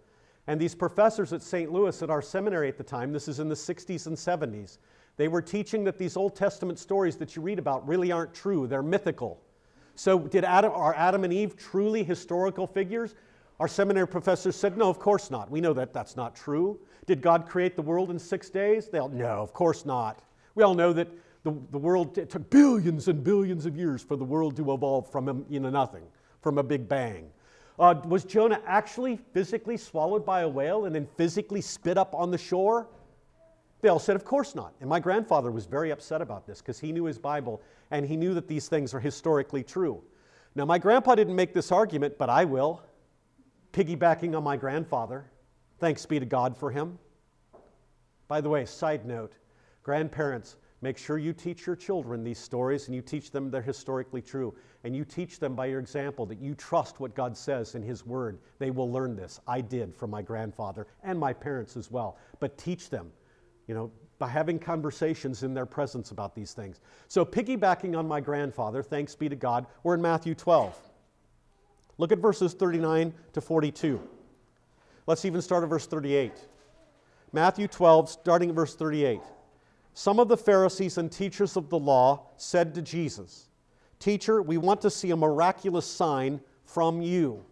And 0.46 0.60
these 0.60 0.74
professors 0.74 1.32
at 1.32 1.42
St. 1.42 1.72
Louis 1.72 2.02
at 2.02 2.10
our 2.10 2.20
seminary 2.20 2.68
at 2.68 2.76
the 2.76 2.84
time, 2.84 3.14
this 3.14 3.28
is 3.28 3.40
in 3.40 3.48
the 3.48 3.54
60s 3.54 4.08
and 4.08 4.14
70s, 4.14 4.76
they 5.20 5.28
were 5.28 5.42
teaching 5.42 5.84
that 5.84 5.98
these 5.98 6.16
Old 6.16 6.34
Testament 6.34 6.78
stories 6.78 7.16
that 7.16 7.36
you 7.36 7.42
read 7.42 7.58
about 7.58 7.86
really 7.86 8.10
aren't 8.10 8.32
true, 8.32 8.66
they're 8.66 8.82
mythical. 8.82 9.38
So, 9.94 10.18
did 10.18 10.44
Adam, 10.44 10.72
are 10.74 10.94
Adam 10.94 11.24
and 11.24 11.32
Eve 11.32 11.58
truly 11.58 12.02
historical 12.02 12.66
figures? 12.66 13.14
Our 13.58 13.68
seminary 13.68 14.08
professors 14.08 14.56
said, 14.56 14.78
no, 14.78 14.88
of 14.88 14.98
course 14.98 15.30
not. 15.30 15.50
We 15.50 15.60
know 15.60 15.74
that 15.74 15.92
that's 15.92 16.16
not 16.16 16.34
true. 16.34 16.80
Did 17.04 17.20
God 17.20 17.46
create 17.46 17.76
the 17.76 17.82
world 17.82 18.10
in 18.10 18.18
six 18.18 18.48
days? 18.48 18.88
They'll, 18.88 19.10
no, 19.10 19.42
of 19.42 19.52
course 19.52 19.84
not. 19.84 20.22
We 20.54 20.62
all 20.62 20.72
know 20.72 20.94
that 20.94 21.08
the, 21.42 21.54
the 21.70 21.78
world, 21.78 22.16
it 22.16 22.30
took 22.30 22.48
billions 22.48 23.08
and 23.08 23.22
billions 23.22 23.66
of 23.66 23.76
years 23.76 24.02
for 24.02 24.16
the 24.16 24.24
world 24.24 24.56
to 24.56 24.72
evolve 24.72 25.12
from 25.12 25.28
a, 25.28 25.36
you 25.50 25.60
know, 25.60 25.68
nothing, 25.68 26.04
from 26.40 26.56
a 26.56 26.62
big 26.62 26.88
bang. 26.88 27.28
Uh, 27.78 27.94
was 28.06 28.24
Jonah 28.24 28.62
actually 28.66 29.18
physically 29.34 29.76
swallowed 29.76 30.24
by 30.24 30.40
a 30.40 30.48
whale 30.48 30.86
and 30.86 30.94
then 30.94 31.06
physically 31.18 31.60
spit 31.60 31.98
up 31.98 32.14
on 32.14 32.30
the 32.30 32.38
shore? 32.38 32.88
They 33.80 33.88
all 33.88 33.98
said, 33.98 34.16
Of 34.16 34.24
course 34.24 34.54
not. 34.54 34.74
And 34.80 34.88
my 34.88 35.00
grandfather 35.00 35.50
was 35.50 35.66
very 35.66 35.90
upset 35.90 36.20
about 36.22 36.46
this 36.46 36.60
because 36.60 36.78
he 36.78 36.92
knew 36.92 37.04
his 37.04 37.18
Bible 37.18 37.62
and 37.90 38.06
he 38.06 38.16
knew 38.16 38.34
that 38.34 38.48
these 38.48 38.68
things 38.68 38.94
are 38.94 39.00
historically 39.00 39.62
true. 39.62 40.02
Now, 40.54 40.64
my 40.64 40.78
grandpa 40.78 41.14
didn't 41.14 41.36
make 41.36 41.54
this 41.54 41.70
argument, 41.70 42.18
but 42.18 42.28
I 42.28 42.44
will, 42.44 42.82
piggybacking 43.72 44.36
on 44.36 44.42
my 44.42 44.56
grandfather. 44.56 45.30
Thanks 45.78 46.04
be 46.04 46.18
to 46.18 46.26
God 46.26 46.56
for 46.56 46.70
him. 46.70 46.98
By 48.28 48.40
the 48.40 48.48
way, 48.48 48.64
side 48.64 49.06
note 49.06 49.32
grandparents, 49.82 50.56
Make 50.82 50.96
sure 50.96 51.18
you 51.18 51.34
teach 51.34 51.66
your 51.66 51.76
children 51.76 52.24
these 52.24 52.38
stories 52.38 52.86
and 52.86 52.94
you 52.94 53.02
teach 53.02 53.30
them 53.30 53.50
they're 53.50 53.60
historically 53.60 54.22
true. 54.22 54.54
And 54.82 54.96
you 54.96 55.04
teach 55.04 55.38
them 55.38 55.54
by 55.54 55.66
your 55.66 55.78
example 55.78 56.24
that 56.26 56.40
you 56.40 56.54
trust 56.54 57.00
what 57.00 57.14
God 57.14 57.36
says 57.36 57.74
in 57.74 57.82
His 57.82 58.06
Word. 58.06 58.38
They 58.58 58.70
will 58.70 58.90
learn 58.90 59.14
this. 59.14 59.40
I 59.46 59.60
did 59.60 59.94
from 59.94 60.10
my 60.10 60.22
grandfather 60.22 60.86
and 61.02 61.18
my 61.18 61.34
parents 61.34 61.76
as 61.76 61.90
well. 61.90 62.16
But 62.38 62.56
teach 62.56 62.88
them, 62.88 63.12
you 63.70 63.76
know, 63.76 63.88
by 64.18 64.26
having 64.26 64.58
conversations 64.58 65.44
in 65.44 65.54
their 65.54 65.64
presence 65.64 66.10
about 66.10 66.34
these 66.34 66.52
things. 66.52 66.80
So, 67.06 67.24
piggybacking 67.24 67.96
on 67.96 68.08
my 68.08 68.20
grandfather, 68.20 68.82
thanks 68.82 69.14
be 69.14 69.28
to 69.28 69.36
God, 69.36 69.64
we're 69.84 69.94
in 69.94 70.02
Matthew 70.02 70.34
12. 70.34 70.76
Look 71.96 72.10
at 72.10 72.18
verses 72.18 72.52
39 72.52 73.14
to 73.32 73.40
42. 73.40 74.00
Let's 75.06 75.24
even 75.24 75.40
start 75.40 75.62
at 75.62 75.68
verse 75.70 75.86
38. 75.86 76.32
Matthew 77.32 77.68
12, 77.68 78.10
starting 78.10 78.48
at 78.48 78.56
verse 78.56 78.74
38. 78.74 79.20
Some 79.94 80.18
of 80.18 80.26
the 80.26 80.36
Pharisees 80.36 80.98
and 80.98 81.12
teachers 81.12 81.56
of 81.56 81.70
the 81.70 81.78
law 81.78 82.26
said 82.38 82.74
to 82.74 82.82
Jesus, 82.82 83.50
Teacher, 84.00 84.42
we 84.42 84.58
want 84.58 84.80
to 84.80 84.90
see 84.90 85.12
a 85.12 85.16
miraculous 85.16 85.86
sign 85.86 86.40
from 86.64 87.00
you. 87.00 87.44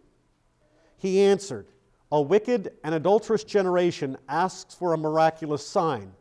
He 0.96 1.20
answered, 1.20 1.68
A 2.10 2.20
wicked 2.20 2.72
and 2.84 2.94
adulterous 2.94 3.44
generation 3.44 4.16
asks 4.28 4.74
for 4.74 4.92
a 4.92 4.98
miraculous 4.98 5.66
sign, 5.66 6.12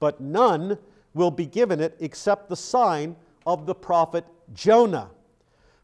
but 0.00 0.20
none 0.20 0.78
will 1.14 1.30
be 1.30 1.46
given 1.46 1.80
it 1.80 1.96
except 2.00 2.48
the 2.48 2.56
sign 2.56 3.16
of 3.46 3.64
the 3.64 3.74
prophet 3.74 4.24
Jonah. 4.54 5.10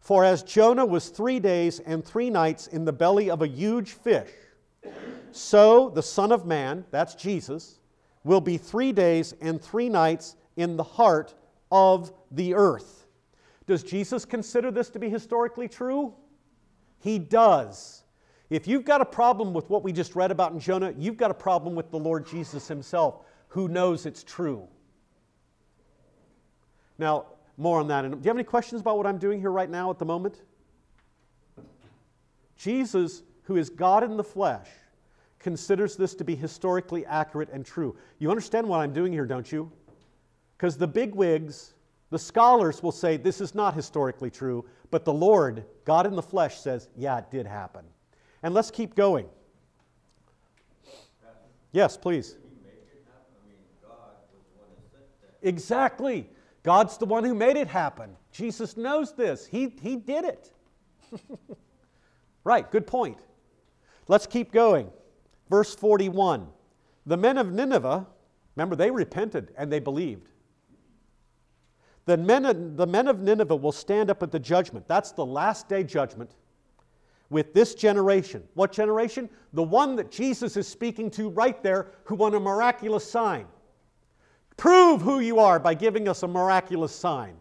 For 0.00 0.24
as 0.24 0.42
Jonah 0.42 0.84
was 0.84 1.08
three 1.08 1.38
days 1.38 1.78
and 1.78 2.04
three 2.04 2.28
nights 2.28 2.66
in 2.66 2.84
the 2.84 2.92
belly 2.92 3.30
of 3.30 3.42
a 3.42 3.46
huge 3.46 3.90
fish, 3.90 4.30
so 5.30 5.90
the 5.90 6.02
Son 6.02 6.32
of 6.32 6.44
Man, 6.44 6.84
that's 6.90 7.14
Jesus, 7.14 7.78
will 8.24 8.40
be 8.40 8.58
three 8.58 8.92
days 8.92 9.34
and 9.40 9.62
three 9.62 9.88
nights 9.88 10.36
in 10.56 10.76
the 10.76 10.82
heart 10.82 11.34
of 11.70 12.12
the 12.32 12.54
earth. 12.54 13.06
Does 13.66 13.82
Jesus 13.84 14.24
consider 14.24 14.70
this 14.70 14.90
to 14.90 14.98
be 14.98 15.08
historically 15.08 15.68
true? 15.68 16.14
He 16.98 17.18
does. 17.18 18.01
If 18.52 18.68
you've 18.68 18.84
got 18.84 19.00
a 19.00 19.06
problem 19.06 19.54
with 19.54 19.70
what 19.70 19.82
we 19.82 19.92
just 19.92 20.14
read 20.14 20.30
about 20.30 20.52
in 20.52 20.60
Jonah, 20.60 20.92
you've 20.98 21.16
got 21.16 21.30
a 21.30 21.34
problem 21.34 21.74
with 21.74 21.90
the 21.90 21.98
Lord 21.98 22.26
Jesus 22.26 22.68
himself, 22.68 23.24
who 23.48 23.66
knows 23.66 24.04
it's 24.04 24.22
true. 24.22 24.68
Now, 26.98 27.28
more 27.56 27.80
on 27.80 27.88
that. 27.88 28.02
Do 28.02 28.08
you 28.08 28.28
have 28.28 28.36
any 28.36 28.44
questions 28.44 28.82
about 28.82 28.98
what 28.98 29.06
I'm 29.06 29.16
doing 29.16 29.40
here 29.40 29.50
right 29.50 29.70
now 29.70 29.88
at 29.88 29.98
the 29.98 30.04
moment? 30.04 30.42
Jesus, 32.54 33.22
who 33.44 33.56
is 33.56 33.70
God 33.70 34.04
in 34.04 34.18
the 34.18 34.24
flesh, 34.24 34.68
considers 35.38 35.96
this 35.96 36.14
to 36.16 36.22
be 36.22 36.36
historically 36.36 37.06
accurate 37.06 37.48
and 37.54 37.64
true. 37.64 37.96
You 38.18 38.28
understand 38.28 38.68
what 38.68 38.80
I'm 38.80 38.92
doing 38.92 39.14
here, 39.14 39.24
don't 39.24 39.50
you? 39.50 39.72
Because 40.58 40.76
the 40.76 40.86
bigwigs, 40.86 41.72
the 42.10 42.18
scholars 42.18 42.82
will 42.82 42.92
say 42.92 43.16
this 43.16 43.40
is 43.40 43.54
not 43.54 43.72
historically 43.72 44.30
true, 44.30 44.66
but 44.90 45.06
the 45.06 45.12
Lord, 45.14 45.64
God 45.86 46.06
in 46.06 46.14
the 46.14 46.22
flesh, 46.22 46.60
says, 46.60 46.90
yeah, 46.94 47.16
it 47.16 47.30
did 47.30 47.46
happen. 47.46 47.86
And 48.42 48.54
let's 48.54 48.70
keep 48.70 48.94
going. 48.94 49.26
Yes, 51.72 51.96
please. 51.96 52.36
Exactly. 55.42 56.28
God's 56.62 56.96
the 56.98 57.06
one 57.06 57.24
who 57.24 57.34
made 57.34 57.56
it 57.56 57.68
happen. 57.68 58.16
Jesus 58.30 58.76
knows 58.76 59.14
this. 59.14 59.46
He, 59.46 59.74
he 59.80 59.96
did 59.96 60.24
it. 60.24 60.52
right, 62.44 62.70
good 62.70 62.86
point. 62.86 63.18
Let's 64.08 64.26
keep 64.26 64.52
going. 64.52 64.90
Verse 65.50 65.74
41 65.74 66.48
The 67.06 67.16
men 67.16 67.38
of 67.38 67.52
Nineveh, 67.52 68.06
remember, 68.54 68.76
they 68.76 68.90
repented 68.90 69.52
and 69.56 69.72
they 69.72 69.80
believed. 69.80 70.28
The 72.04 72.16
men, 72.16 72.44
of, 72.44 72.76
the 72.76 72.86
men 72.86 73.06
of 73.06 73.20
Nineveh 73.20 73.56
will 73.56 73.72
stand 73.72 74.10
up 74.10 74.22
at 74.22 74.32
the 74.32 74.38
judgment. 74.38 74.88
That's 74.88 75.12
the 75.12 75.24
last 75.24 75.68
day 75.68 75.84
judgment 75.84 76.34
with 77.32 77.54
this 77.54 77.74
generation. 77.74 78.44
What 78.54 78.70
generation? 78.70 79.28
The 79.54 79.62
one 79.62 79.96
that 79.96 80.10
Jesus 80.10 80.56
is 80.56 80.68
speaking 80.68 81.10
to 81.12 81.30
right 81.30 81.60
there, 81.62 81.88
who 82.04 82.14
won 82.14 82.34
a 82.34 82.40
miraculous 82.40 83.10
sign. 83.10 83.46
Prove 84.56 85.00
who 85.00 85.20
you 85.20 85.38
are 85.38 85.58
by 85.58 85.74
giving 85.74 86.08
us 86.08 86.22
a 86.22 86.28
miraculous 86.28 86.94
sign. 86.94 87.34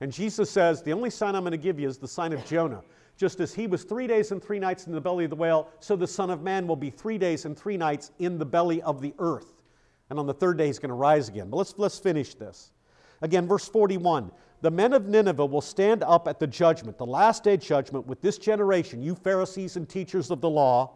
And 0.00 0.12
Jesus 0.12 0.50
says, 0.50 0.82
The 0.82 0.92
only 0.92 1.10
sign 1.10 1.34
I'm 1.34 1.42
going 1.42 1.52
to 1.52 1.56
give 1.56 1.80
you 1.80 1.88
is 1.88 1.96
the 1.96 2.08
sign 2.08 2.32
of 2.32 2.44
Jonah. 2.44 2.82
Just 3.16 3.40
as 3.40 3.54
he 3.54 3.66
was 3.66 3.84
three 3.84 4.06
days 4.06 4.32
and 4.32 4.42
three 4.42 4.58
nights 4.58 4.86
in 4.86 4.92
the 4.92 5.00
belly 5.00 5.24
of 5.24 5.30
the 5.30 5.36
whale, 5.36 5.70
so 5.80 5.96
the 5.96 6.06
Son 6.06 6.28
of 6.28 6.42
Man 6.42 6.66
will 6.66 6.76
be 6.76 6.90
three 6.90 7.16
days 7.16 7.46
and 7.46 7.56
three 7.56 7.78
nights 7.78 8.10
in 8.18 8.36
the 8.36 8.44
belly 8.44 8.82
of 8.82 9.00
the 9.00 9.14
earth. 9.18 9.62
And 10.10 10.18
on 10.18 10.26
the 10.26 10.34
third 10.34 10.58
day, 10.58 10.66
he's 10.66 10.78
going 10.78 10.90
to 10.90 10.94
rise 10.94 11.28
again. 11.28 11.48
But 11.48 11.56
let's, 11.56 11.74
let's 11.78 11.98
finish 11.98 12.34
this. 12.34 12.72
Again, 13.22 13.46
verse 13.46 13.66
41 13.68 14.30
The 14.62 14.70
men 14.70 14.92
of 14.92 15.06
Nineveh 15.06 15.46
will 15.46 15.60
stand 15.60 16.02
up 16.02 16.26
at 16.26 16.40
the 16.40 16.46
judgment, 16.46 16.98
the 16.98 17.06
last 17.06 17.44
day 17.44 17.56
judgment, 17.56 18.06
with 18.06 18.20
this 18.22 18.38
generation, 18.38 19.02
you 19.02 19.14
Pharisees 19.14 19.76
and 19.76 19.88
teachers 19.88 20.30
of 20.30 20.40
the 20.40 20.48
law, 20.48 20.92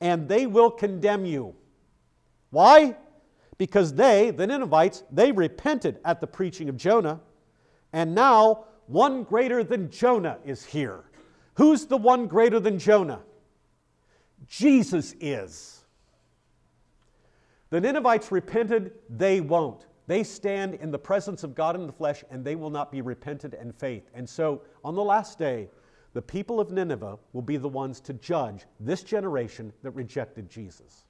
and 0.00 0.28
they 0.28 0.46
will 0.46 0.70
condemn 0.70 1.24
you. 1.24 1.54
Why? 2.50 2.96
Because 3.58 3.94
they, 3.94 4.30
the 4.30 4.46
Ninevites, 4.46 5.04
they 5.12 5.32
repented 5.32 5.98
at 6.04 6.20
the 6.20 6.26
preaching 6.26 6.68
of 6.68 6.76
Jonah, 6.76 7.20
and 7.92 8.14
now 8.14 8.64
one 8.86 9.22
greater 9.22 9.62
than 9.62 9.90
Jonah 9.90 10.38
is 10.44 10.64
here. 10.64 11.04
Who's 11.54 11.86
the 11.86 11.96
one 11.96 12.26
greater 12.26 12.58
than 12.58 12.78
Jonah? 12.78 13.20
Jesus 14.48 15.14
is. 15.20 15.84
The 17.70 17.80
Ninevites 17.80 18.30
repented, 18.32 18.92
they 19.08 19.40
won't. 19.40 19.86
They 20.06 20.22
stand 20.22 20.74
in 20.74 20.90
the 20.90 20.98
presence 20.98 21.44
of 21.44 21.54
God 21.54 21.76
in 21.76 21.86
the 21.86 21.92
flesh 21.92 22.24
and 22.30 22.44
they 22.44 22.56
will 22.56 22.70
not 22.70 22.92
be 22.92 23.00
repented 23.00 23.54
and 23.54 23.74
faith. 23.74 24.10
And 24.14 24.28
so 24.28 24.62
on 24.84 24.94
the 24.94 25.02
last 25.02 25.38
day, 25.38 25.68
the 26.12 26.22
people 26.22 26.60
of 26.60 26.70
Nineveh 26.70 27.18
will 27.32 27.42
be 27.42 27.56
the 27.56 27.68
ones 27.68 28.00
to 28.00 28.12
judge 28.14 28.64
this 28.78 29.02
generation 29.02 29.72
that 29.82 29.90
rejected 29.92 30.48
Jesus. 30.48 31.04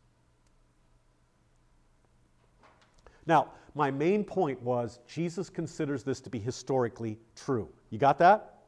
Now, 3.26 3.50
my 3.74 3.90
main 3.90 4.22
point 4.22 4.60
was 4.62 5.00
Jesus 5.06 5.50
considers 5.50 6.04
this 6.04 6.20
to 6.20 6.30
be 6.30 6.38
historically 6.38 7.18
true. 7.34 7.68
You 7.90 7.98
got 7.98 8.18
that? 8.18 8.58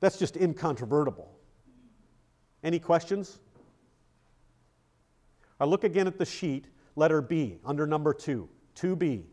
That's 0.00 0.18
just 0.18 0.36
incontrovertible. 0.36 1.32
Any 2.62 2.78
questions? 2.78 3.40
I 5.58 5.64
look 5.64 5.84
again 5.84 6.06
at 6.06 6.18
the 6.18 6.26
sheet, 6.26 6.66
letter 6.96 7.22
B, 7.22 7.58
under 7.64 7.86
number 7.86 8.12
two, 8.12 8.48
2b. 8.76 9.24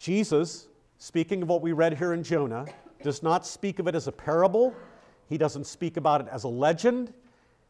Jesus, 0.00 0.68
speaking 0.96 1.42
of 1.42 1.48
what 1.48 1.60
we 1.60 1.72
read 1.72 1.98
here 1.98 2.14
in 2.14 2.22
Jonah, 2.22 2.64
does 3.02 3.22
not 3.22 3.46
speak 3.46 3.78
of 3.78 3.86
it 3.86 3.94
as 3.94 4.08
a 4.08 4.12
parable. 4.12 4.74
He 5.28 5.36
doesn't 5.36 5.66
speak 5.66 5.98
about 5.98 6.22
it 6.22 6.26
as 6.32 6.44
a 6.44 6.48
legend 6.48 7.12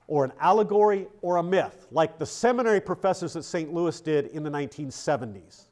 or 0.07 0.25
an 0.25 0.33
allegory 0.39 1.09
or 1.23 1.39
a 1.39 1.43
myth, 1.43 1.89
like 1.91 2.21
the 2.21 2.27
seminary 2.27 2.81
professors 2.81 3.35
at 3.35 3.43
St. 3.43 3.75
Louis 3.75 4.01
did 4.01 4.27
in 4.27 4.45
the 4.45 4.51
1970s. 4.51 5.65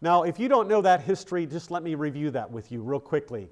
Now, 0.00 0.22
if 0.22 0.38
you 0.38 0.48
don't 0.48 0.68
know 0.68 0.80
that 0.80 1.00
history, 1.00 1.44
just 1.44 1.72
let 1.72 1.82
me 1.82 1.96
review 1.96 2.30
that 2.30 2.48
with 2.48 2.70
you 2.70 2.82
real 2.82 3.00
quickly. 3.00 3.50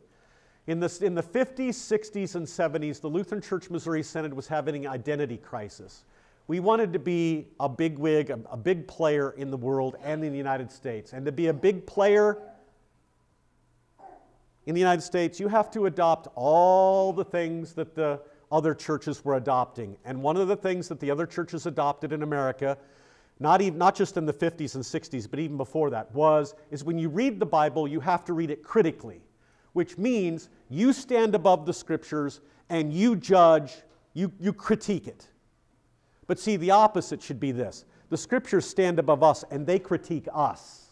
In 0.69 0.79
the, 0.79 0.99
in 1.03 1.17
the 1.17 1.23
50s, 1.23 1.71
60s, 1.71 2.37
and 2.37 2.47
70s, 2.47 3.01
the 3.01 3.09
Lutheran 3.09 3.43
Church 3.43 3.69
Missouri 3.69 4.05
Synod 4.05 4.33
was 4.33 4.47
having 4.47 4.87
an 4.87 4.93
identity 4.93 5.39
crisis. 5.39 6.05
We 6.49 6.61
wanted 6.61 6.93
to 6.95 6.99
be 6.99 7.47
a 7.61 7.69
big 7.69 7.99
wig, 7.99 8.31
a, 8.31 8.41
a 8.51 8.57
big 8.57 8.89
player 8.89 9.31
in 9.37 9.51
the 9.51 9.57
world 9.57 9.97
and 10.03 10.25
in 10.25 10.33
the 10.33 10.39
United 10.39 10.73
States. 10.73 11.13
And 11.13 11.25
to 11.25 11.33
be 11.33 11.47
a 11.47 11.53
big 11.53 11.87
player 11.87 12.39
in 14.67 14.75
the 14.75 14.81
United 14.81 15.03
States, 15.03 15.39
you 15.39 15.47
have 15.47 15.71
to 15.71 15.87
adopt 15.87 16.29
all 16.35 17.13
the 17.13 17.25
things 17.25 17.73
that 17.75 17.95
the 17.95 18.21
other 18.51 18.75
churches 18.75 19.25
were 19.25 19.37
adopting. 19.37 19.97
And 20.05 20.23
one 20.23 20.37
of 20.37 20.49
the 20.49 20.57
things 20.57 20.89
that 20.89 20.99
the 20.99 21.11
other 21.11 21.27
churches 21.27 21.67
adopted 21.67 22.13
in 22.13 22.23
America, 22.23 22.77
not, 23.39 23.61
even, 23.61 23.79
not 23.79 23.95
just 23.95 24.17
in 24.17 24.27
the 24.27 24.33
50s 24.33 24.75
and 24.75 24.83
60s, 24.83 25.31
but 25.31 25.39
even 25.39 25.57
before 25.57 25.91
that, 25.91 26.13
was 26.15 26.55
is 26.71 26.83
when 26.83 26.99
you 26.99 27.09
read 27.09 27.39
the 27.39 27.47
Bible, 27.47 27.87
you 27.87 28.01
have 28.01 28.25
to 28.25 28.33
read 28.33 28.51
it 28.51 28.65
critically 28.65 29.23
which 29.79 29.97
means 29.97 30.49
you 30.69 30.93
stand 30.93 31.37
above 31.37 31.65
the 31.65 31.73
scriptures 31.73 32.41
and 32.69 32.93
you 32.93 33.15
judge, 33.15 33.77
you, 34.13 34.33
you 34.41 34.53
critique 34.53 35.07
it. 35.07 35.29
But 36.29 36.39
see, 36.39 36.57
the 36.57 36.71
opposite 36.71 37.21
should 37.21 37.41
be 37.41 37.51
this 37.51 37.85
the 38.11 38.17
scriptures 38.17 38.65
stand 38.65 39.01
above 39.01 39.25
us 39.25 39.45
and 39.51 39.67
they 39.67 39.81
critique 39.81 40.29
us. 40.33 40.85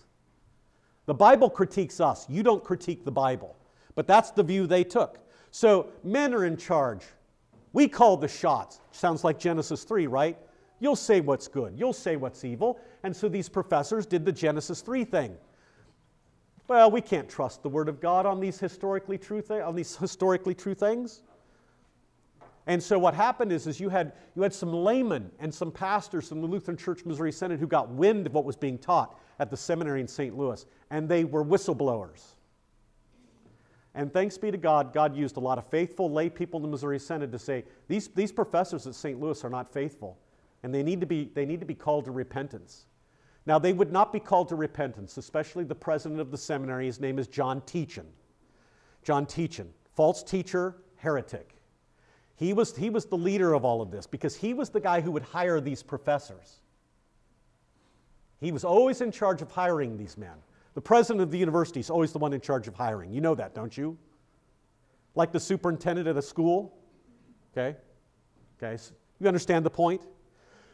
The 1.07 1.15
Bible 1.15 1.49
critiques 1.49 2.01
us, 2.01 2.29
you 2.29 2.43
don't 2.43 2.65
critique 2.65 3.05
the 3.05 3.13
Bible. 3.13 3.57
But 3.95 4.09
that's 4.09 4.33
the 4.33 4.43
view 4.43 4.67
they 4.67 4.83
took. 4.83 5.21
So 5.53 5.89
men 6.03 6.35
are 6.35 6.45
in 6.45 6.57
charge. 6.57 7.05
We 7.73 7.89
call 7.89 8.17
the 8.17 8.29
shots. 8.29 8.81
Sounds 8.91 9.23
like 9.23 9.39
Genesis 9.39 9.85
3, 9.85 10.09
right? 10.09 10.37
You'll 10.81 10.97
say 10.97 11.21
what's 11.21 11.49
good, 11.49 11.75
you'll 11.77 11.93
say 11.93 12.17
what's 12.17 12.45
evil. 12.45 12.81
And 13.03 13.15
so 13.15 13.29
these 13.29 13.49
professors 13.49 14.05
did 14.05 14.25
the 14.25 14.33
Genesis 14.33 14.81
3 14.81 15.05
thing. 15.05 15.37
Well, 16.69 16.91
we 16.91 17.01
can't 17.01 17.29
trust 17.29 17.63
the 17.63 17.69
Word 17.69 17.89
of 17.89 18.01
God 18.01 18.27
on 18.27 18.41
these 18.41 18.59
historically 18.59 19.17
true, 19.17 19.43
on 19.51 19.77
these 19.77 19.97
historically 20.01 20.55
true 20.55 20.75
things. 20.75 21.23
And 22.67 22.83
so 22.83 22.99
what 22.99 23.15
happened 23.15 23.53
is, 23.53 23.67
is 23.67 23.79
you, 23.79 23.89
had, 23.89 24.13
you 24.35 24.43
had 24.43 24.53
some 24.53 24.73
laymen 24.73 25.31
and 25.39 25.55
some 25.55 25.71
pastors 25.71 26.29
from 26.29 26.41
the 26.41 26.49
Lutheran 26.49 26.77
Church 26.77 27.05
Missouri 27.05 27.31
Synod 27.31 27.61
who 27.61 27.67
got 27.69 27.89
wind 27.91 28.27
of 28.27 28.35
what 28.35 28.45
was 28.45 28.57
being 28.57 28.77
taught 28.77 29.21
at 29.39 29.51
the 29.51 29.57
seminary 29.57 30.01
in 30.01 30.09
St. 30.09 30.37
Louis, 30.37 30.67
and 30.91 31.09
they 31.09 31.25
were 31.25 31.45
whistleblowers. 31.45 32.35
And 33.95 34.13
thanks 34.13 34.37
be 34.37 34.51
to 34.51 34.59
God, 34.59 34.93
God 34.93 35.17
used 35.17 35.37
a 35.37 35.41
lot 35.41 35.59
of 35.59 35.67
faithful 35.69 36.11
lay 36.11 36.29
people 36.29 36.59
in 36.59 36.63
the 36.63 36.69
Missouri 36.69 36.99
Synod 36.99 37.33
to 37.33 37.39
say, 37.39 37.65
these, 37.89 38.09
these 38.09 38.33
professors 38.33 38.87
at 38.87 38.95
St. 38.95 39.21
Louis 39.21 39.43
are 39.45 39.51
not 39.51 39.73
faithful, 39.73 40.19
and 40.63 40.75
they 40.75 40.83
need, 40.83 41.01
to 41.01 41.07
be, 41.07 41.31
they 41.35 41.47
need 41.47 41.61
to 41.61 41.67
be 41.67 41.75
called 41.75 42.05
to 42.07 42.11
repentance. 42.11 42.87
Now, 43.47 43.61
they 43.61 43.73
would 43.73 43.93
not 43.93 44.13
be 44.13 44.19
called 44.19 44.49
to 44.49 44.57
repentance, 44.57 45.17
especially 45.19 45.63
the 45.65 45.75
president 45.75 46.21
of 46.21 46.33
the 46.33 46.37
seminary. 46.37 46.87
His 46.87 46.99
name 46.99 47.19
is 47.19 47.29
John 47.29 47.61
Tietjen. 47.61 48.07
John 49.05 49.25
Tietjen, 49.25 49.69
false 49.95 50.25
teacher, 50.25 50.79
heretic. 50.97 51.56
He 52.37 52.53
was, 52.53 52.77
he 52.77 52.91
was 52.91 53.07
the 53.07 53.17
leader 53.17 53.55
of 53.55 53.65
all 53.65 53.81
of 53.81 53.91
this 53.91 54.07
because 54.07 54.37
he 54.37 54.55
was 54.55 54.69
the 54.71 54.81
guy 54.81 55.01
who 55.01 55.11
would 55.11 55.23
hire 55.23 55.61
these 55.61 55.83
professors. 55.83 56.61
He 58.41 58.53
was 58.53 58.65
always 58.65 59.01
in 59.01 59.11
charge 59.11 59.41
of 59.41 59.51
hiring 59.51 59.97
these 59.97 60.19
men. 60.19 60.35
The 60.75 60.83
president 60.83 61.23
of 61.23 61.31
the 61.31 61.39
university 61.39 61.81
is 61.81 61.89
always 61.89 62.13
the 62.13 62.19
one 62.19 62.35
in 62.35 62.41
charge 62.41 62.69
of 62.69 62.75
hiring. 62.75 63.11
You 63.11 63.23
know 63.23 63.35
that, 63.35 63.55
don't 63.55 63.77
you? 63.77 63.97
Like 65.15 65.33
the 65.33 65.41
superintendent 65.41 66.07
at 66.07 66.19
a 66.19 66.23
school. 66.23 66.77
Okay? 67.53 67.77
Okay, 68.63 68.77
so 68.77 68.93
you 69.19 69.27
understand 69.27 69.65
the 69.65 69.71
point? 69.71 70.03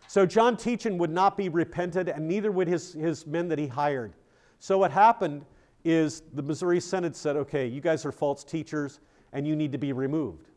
So 0.08 0.26
John 0.26 0.56
Tietjen 0.56 0.98
would 0.98 1.10
not 1.10 1.36
be 1.36 1.48
repented, 1.48 2.08
and 2.08 2.26
neither 2.26 2.50
would 2.50 2.66
his, 2.66 2.92
his 2.92 3.24
men 3.26 3.46
that 3.48 3.58
he 3.58 3.68
hired. 3.68 4.14
So 4.58 4.78
what 4.78 4.90
happened 4.90 5.44
is 5.84 6.22
the 6.34 6.42
Missouri 6.42 6.80
Synod 6.80 7.14
said, 7.14 7.36
okay, 7.36 7.66
you 7.66 7.80
guys 7.80 8.04
are 8.04 8.12
false 8.12 8.44
teachers 8.44 9.00
and 9.32 9.46
you 9.46 9.56
need 9.56 9.72
to 9.72 9.78
be 9.78 9.92
removed. 9.92 10.48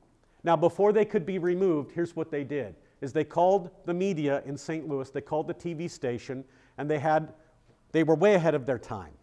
Now, 0.46 0.56
before 0.56 0.94
they 0.94 1.06
could 1.06 1.26
be 1.26 1.40
removed, 1.40 1.92
here's 1.92 2.16
what 2.16 2.30
they 2.30 2.44
did 2.44 2.76
is 3.02 3.12
they 3.12 3.24
called 3.24 3.72
the 3.86 3.94
media 3.94 4.44
in 4.46 4.56
St. 4.56 4.88
Louis, 4.88 5.10
they 5.10 5.20
called 5.20 5.48
the 5.48 5.54
TV 5.54 5.90
station, 5.90 6.46
and 6.78 6.90
they 6.90 7.00
had 7.00 7.34
they 7.92 8.04
were 8.04 8.16
way 8.16 8.36
ahead 8.36 8.54
of 8.54 8.66
their 8.66 8.78
time. 8.78 9.14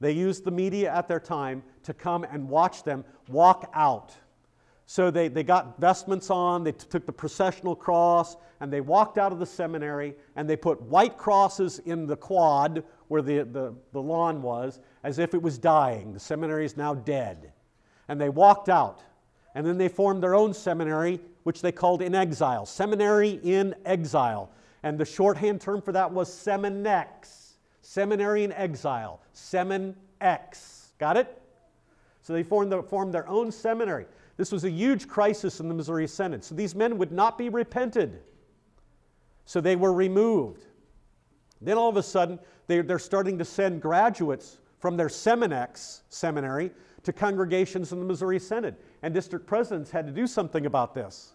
They 0.00 0.12
used 0.12 0.44
the 0.44 0.50
media 0.50 0.92
at 0.92 1.06
their 1.06 1.20
time 1.20 1.62
to 1.84 1.94
come 1.94 2.24
and 2.24 2.48
watch 2.48 2.82
them 2.82 3.04
walk 3.28 3.70
out. 3.74 4.14
So 4.86 5.10
they, 5.10 5.28
they 5.28 5.42
got 5.42 5.78
vestments 5.78 6.30
on, 6.30 6.64
they 6.64 6.72
took 6.72 7.04
the 7.04 7.12
processional 7.12 7.76
cross, 7.76 8.36
and 8.60 8.72
they 8.72 8.80
walked 8.80 9.18
out 9.18 9.32
of 9.32 9.38
the 9.38 9.46
seminary, 9.46 10.14
and 10.34 10.48
they 10.48 10.56
put 10.56 10.80
white 10.82 11.16
crosses 11.16 11.78
in 11.80 12.06
the 12.06 12.16
quad 12.16 12.82
where 13.08 13.22
the, 13.22 13.44
the, 13.44 13.74
the 13.92 14.00
lawn 14.00 14.40
was, 14.42 14.80
as 15.04 15.18
if 15.18 15.34
it 15.34 15.42
was 15.42 15.58
dying. 15.58 16.12
The 16.12 16.20
seminary 16.20 16.64
is 16.64 16.76
now 16.76 16.94
dead. 16.94 17.52
And 18.08 18.20
they 18.20 18.30
walked 18.30 18.68
out. 18.68 19.02
And 19.54 19.66
then 19.66 19.78
they 19.78 19.88
formed 19.88 20.22
their 20.22 20.34
own 20.34 20.54
seminary, 20.54 21.20
which 21.42 21.62
they 21.62 21.72
called 21.72 22.02
In 22.02 22.14
Exile, 22.14 22.66
Seminary 22.66 23.40
in 23.42 23.74
Exile. 23.84 24.50
And 24.82 24.98
the 24.98 25.04
shorthand 25.04 25.60
term 25.60 25.82
for 25.82 25.92
that 25.92 26.12
was 26.12 26.30
Seminex, 26.30 27.54
Seminary 27.82 28.44
in 28.44 28.52
Exile, 28.52 29.20
Seminex. 29.34 30.90
Got 30.98 31.16
it? 31.16 31.42
So 32.22 32.32
they 32.32 32.42
formed, 32.42 32.70
the, 32.70 32.82
formed 32.82 33.14
their 33.14 33.26
own 33.28 33.50
seminary. 33.50 34.06
This 34.36 34.52
was 34.52 34.64
a 34.64 34.70
huge 34.70 35.08
crisis 35.08 35.60
in 35.60 35.68
the 35.68 35.74
Missouri 35.74 36.06
Synod. 36.06 36.44
So 36.44 36.54
these 36.54 36.74
men 36.74 36.98
would 36.98 37.10
not 37.10 37.38
be 37.38 37.48
repented. 37.48 38.20
So 39.46 39.60
they 39.60 39.76
were 39.76 39.92
removed. 39.92 40.66
Then 41.60 41.76
all 41.76 41.88
of 41.88 41.96
a 41.96 42.02
sudden, 42.02 42.38
they're, 42.66 42.82
they're 42.82 42.98
starting 42.98 43.38
to 43.38 43.44
send 43.44 43.80
graduates 43.80 44.58
from 44.78 44.96
their 44.96 45.08
Seminex 45.08 46.02
seminary 46.08 46.70
to 47.08 47.12
congregations 47.14 47.90
in 47.90 48.00
the 48.00 48.04
Missouri 48.04 48.38
Synod. 48.38 48.76
And 49.02 49.14
district 49.14 49.46
presidents 49.46 49.90
had 49.90 50.06
to 50.06 50.12
do 50.12 50.26
something 50.26 50.66
about 50.66 50.94
this. 50.94 51.32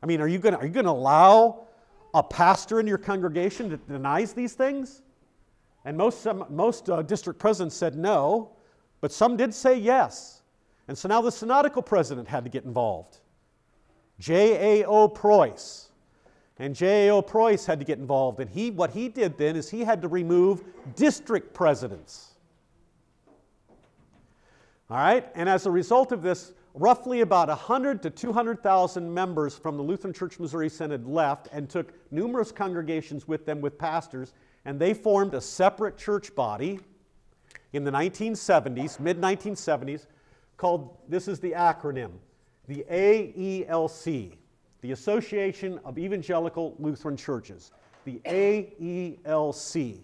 I 0.00 0.06
mean, 0.06 0.20
are 0.20 0.28
you 0.28 0.38
going 0.38 0.54
to 0.54 0.88
allow 0.88 1.66
a 2.14 2.22
pastor 2.22 2.78
in 2.78 2.86
your 2.86 2.98
congregation 2.98 3.68
that 3.70 3.88
denies 3.88 4.32
these 4.32 4.52
things? 4.54 5.02
And 5.84 5.96
most, 5.96 6.24
most 6.50 6.88
uh, 6.88 7.02
district 7.02 7.40
presidents 7.40 7.74
said 7.74 7.96
no, 7.96 8.52
but 9.00 9.10
some 9.10 9.36
did 9.36 9.52
say 9.52 9.76
yes. 9.76 10.42
And 10.86 10.96
so 10.96 11.08
now 11.08 11.20
the 11.20 11.32
synodical 11.32 11.82
president 11.82 12.28
had 12.28 12.44
to 12.44 12.50
get 12.50 12.64
involved. 12.64 13.18
J.A.O. 14.20 15.08
Preus. 15.08 15.88
And 16.60 16.76
J.A.O. 16.76 17.22
Preus 17.22 17.66
had 17.66 17.80
to 17.80 17.84
get 17.84 17.98
involved. 17.98 18.38
And 18.38 18.48
he, 18.48 18.70
what 18.70 18.92
he 18.92 19.08
did 19.08 19.36
then 19.36 19.56
is 19.56 19.68
he 19.68 19.80
had 19.80 20.00
to 20.02 20.08
remove 20.08 20.62
district 20.94 21.52
presidents. 21.54 22.35
All 24.88 24.98
right? 24.98 25.28
And 25.34 25.48
as 25.48 25.66
a 25.66 25.70
result 25.70 26.12
of 26.12 26.22
this, 26.22 26.52
roughly 26.74 27.22
about 27.22 27.48
100 27.48 28.02
to 28.02 28.10
200,000 28.10 29.12
members 29.12 29.56
from 29.56 29.76
the 29.76 29.82
Lutheran 29.82 30.12
Church 30.12 30.38
Missouri 30.38 30.68
Synod 30.68 31.06
left 31.06 31.48
and 31.52 31.68
took 31.68 31.92
numerous 32.12 32.52
congregations 32.52 33.26
with 33.26 33.46
them 33.46 33.60
with 33.60 33.78
pastors, 33.78 34.34
and 34.64 34.78
they 34.78 34.94
formed 34.94 35.34
a 35.34 35.40
separate 35.40 35.96
church 35.96 36.34
body 36.34 36.78
in 37.72 37.82
the 37.82 37.90
1970s, 37.90 39.00
mid 39.00 39.20
1970s, 39.20 40.06
called 40.56 40.96
this 41.08 41.28
is 41.28 41.40
the 41.40 41.52
acronym, 41.52 42.12
the 42.68 42.84
AELC, 42.90 44.36
the 44.82 44.92
Association 44.92 45.80
of 45.84 45.98
Evangelical 45.98 46.76
Lutheran 46.78 47.16
Churches, 47.16 47.72
the 48.04 48.20
AELC. 48.24 50.00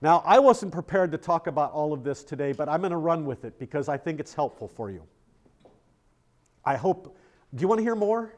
Now, 0.00 0.22
I 0.24 0.38
wasn't 0.38 0.72
prepared 0.72 1.10
to 1.12 1.18
talk 1.18 1.48
about 1.48 1.72
all 1.72 1.92
of 1.92 2.04
this 2.04 2.22
today, 2.22 2.52
but 2.52 2.68
I'm 2.68 2.80
going 2.80 2.92
to 2.92 2.96
run 2.96 3.24
with 3.24 3.44
it 3.44 3.58
because 3.58 3.88
I 3.88 3.96
think 3.96 4.20
it's 4.20 4.32
helpful 4.32 4.68
for 4.68 4.90
you. 4.90 5.02
I 6.64 6.76
hope. 6.76 7.16
Do 7.54 7.62
you 7.62 7.68
want 7.68 7.80
to 7.80 7.82
hear 7.82 7.96
more? 7.96 8.34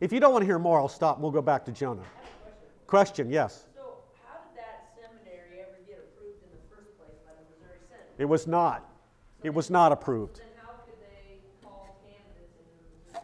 If 0.00 0.12
you 0.12 0.18
don't 0.18 0.32
want 0.32 0.42
to 0.42 0.46
hear 0.46 0.58
more, 0.58 0.80
I'll 0.80 0.88
stop 0.88 1.16
and 1.16 1.22
we'll 1.22 1.30
go 1.30 1.42
back 1.42 1.64
to 1.66 1.72
Jonah. 1.72 2.02
Question. 2.02 3.26
question, 3.26 3.30
yes. 3.30 3.66
So, 3.76 3.98
how 4.26 4.38
did 4.38 4.56
that 4.56 4.88
seminary 4.96 5.60
ever 5.60 5.78
get 5.86 5.98
approved 5.98 6.42
in 6.42 6.50
the 6.50 6.74
first 6.74 6.96
place 6.98 7.18
by 7.24 7.32
the 7.32 7.44
Missouri 7.54 7.78
Synod? 7.86 8.04
It 8.18 8.24
was 8.24 8.46
not. 8.46 8.80
So 9.42 9.46
it 9.46 9.54
was 9.54 9.70
not 9.70 9.92
approved. 9.92 10.38
Then 10.38 10.46
how 10.56 10.72
could 10.86 10.94
they 11.00 11.38
call 11.62 11.96
candidates 12.02 12.56
the 13.12 13.20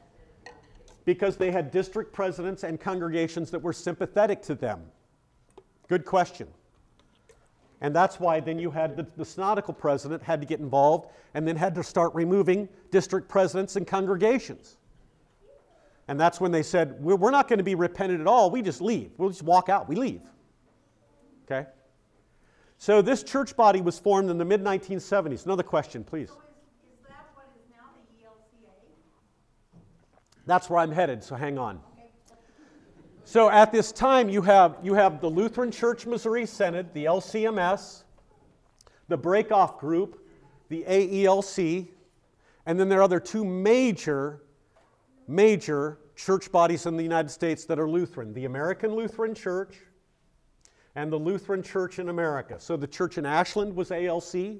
Because 1.04 1.36
they 1.36 1.50
had 1.50 1.72
district 1.72 2.12
presidents 2.12 2.62
and 2.62 2.78
congregations 2.78 3.50
that 3.50 3.60
were 3.60 3.72
sympathetic 3.72 4.42
to 4.42 4.54
them. 4.54 4.82
Good 5.88 6.04
question. 6.04 6.46
And 7.80 7.94
that's 7.94 8.18
why 8.18 8.40
then 8.40 8.58
you 8.58 8.70
had 8.70 8.96
the, 8.96 9.06
the 9.16 9.24
synodical 9.24 9.74
president 9.74 10.22
had 10.22 10.40
to 10.40 10.46
get 10.46 10.60
involved 10.60 11.10
and 11.34 11.46
then 11.46 11.56
had 11.56 11.74
to 11.74 11.82
start 11.82 12.14
removing 12.14 12.68
district 12.90 13.28
presidents 13.28 13.76
and 13.76 13.86
congregations. 13.86 14.78
And 16.08 16.18
that's 16.18 16.40
when 16.40 16.52
they 16.52 16.62
said, 16.62 17.02
we're, 17.02 17.16
we're 17.16 17.30
not 17.30 17.48
going 17.48 17.58
to 17.58 17.64
be 17.64 17.74
repentant 17.74 18.20
at 18.20 18.26
all. 18.26 18.50
We 18.50 18.62
just 18.62 18.80
leave. 18.80 19.10
We'll 19.18 19.28
just 19.28 19.42
walk 19.42 19.68
out. 19.68 19.88
We 19.88 19.96
leave. 19.96 20.22
Okay? 21.44 21.68
So 22.78 23.02
this 23.02 23.22
church 23.22 23.56
body 23.56 23.80
was 23.80 23.98
formed 23.98 24.30
in 24.30 24.38
the 24.38 24.44
mid 24.44 24.62
1970s. 24.62 25.44
Another 25.44 25.62
question, 25.62 26.04
please. 26.04 26.28
So 26.28 26.34
is, 26.34 27.00
is 27.00 27.06
that 27.08 27.26
what 27.34 27.46
is 27.56 27.62
now 27.70 27.88
the 27.94 28.24
ELCA? 28.24 28.72
That's 30.46 30.70
where 30.70 30.78
I'm 30.78 30.92
headed, 30.92 31.24
so 31.24 31.34
hang 31.34 31.58
on. 31.58 31.80
So 33.28 33.50
at 33.50 33.72
this 33.72 33.90
time, 33.90 34.28
you 34.28 34.40
have, 34.42 34.76
you 34.84 34.94
have 34.94 35.20
the 35.20 35.28
Lutheran 35.28 35.72
Church 35.72 36.06
Missouri 36.06 36.46
Synod, 36.46 36.94
the 36.94 37.06
LCMS, 37.06 38.04
the 39.08 39.18
Breakoff 39.18 39.80
Group, 39.80 40.24
the 40.68 40.84
AELC, 40.86 41.88
and 42.66 42.78
then 42.78 42.88
there 42.88 43.00
are 43.00 43.02
other 43.02 43.18
two 43.18 43.44
major, 43.44 44.44
major 45.26 45.98
church 46.14 46.52
bodies 46.52 46.86
in 46.86 46.96
the 46.96 47.02
United 47.02 47.28
States 47.28 47.64
that 47.64 47.80
are 47.80 47.88
Lutheran 47.90 48.32
the 48.32 48.44
American 48.44 48.94
Lutheran 48.94 49.34
Church 49.34 49.74
and 50.94 51.10
the 51.10 51.18
Lutheran 51.18 51.64
Church 51.64 51.98
in 51.98 52.10
America. 52.10 52.60
So 52.60 52.76
the 52.76 52.86
church 52.86 53.18
in 53.18 53.26
Ashland 53.26 53.74
was 53.74 53.90
ALC, 53.90 54.58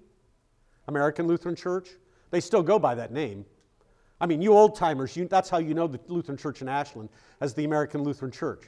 American 0.88 1.29
Lutheran 1.29 1.55
Church. 1.55 1.90
They 2.33 2.40
still 2.40 2.64
go 2.64 2.81
by 2.81 2.96
that 2.96 3.12
name. 3.12 3.44
I 4.20 4.26
mean, 4.26 4.40
you 4.40 4.52
old 4.52 4.76
timers, 4.76 5.18
that's 5.29 5.50
how 5.50 5.59
you 5.59 5.74
know 5.74 5.87
the 5.87 6.00
Lutheran 6.09 6.38
Church 6.38 6.62
in 6.62 6.68
Ashland 6.68 7.11
as 7.40 7.55
the 7.55 7.64
American 7.64 8.02
Lutheran 8.02 8.33
Church. 8.33 8.64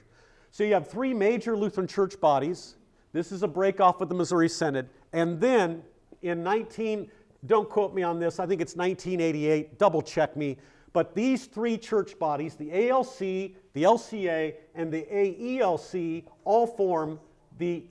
So 0.50 0.64
you 0.64 0.74
have 0.74 0.88
three 0.88 1.14
major 1.14 1.56
Lutheran 1.56 1.86
church 1.86 2.20
bodies. 2.20 2.76
This 3.12 3.32
is 3.32 3.42
a 3.42 3.48
break 3.48 3.80
off 3.80 4.00
with 4.00 4.08
the 4.08 4.14
Missouri 4.14 4.48
Synod. 4.48 4.88
And 5.12 5.40
then 5.40 5.82
in 6.22 6.42
19, 6.42 7.10
don't 7.46 7.68
quote 7.68 7.94
me 7.94 8.02
on 8.02 8.18
this, 8.18 8.40
I 8.40 8.46
think 8.46 8.60
it's 8.60 8.74
1988, 8.76 9.78
double 9.78 10.02
check 10.02 10.36
me. 10.36 10.58
But 10.92 11.14
these 11.14 11.46
three 11.46 11.78
church 11.78 12.18
bodies, 12.18 12.56
the 12.56 12.90
ALC, 12.90 13.18
the 13.18 13.82
LCA, 13.82 14.54
and 14.74 14.92
the 14.92 15.02
AELC, 15.02 16.24
all 16.44 16.66
form 16.66 17.20
the 17.58 17.84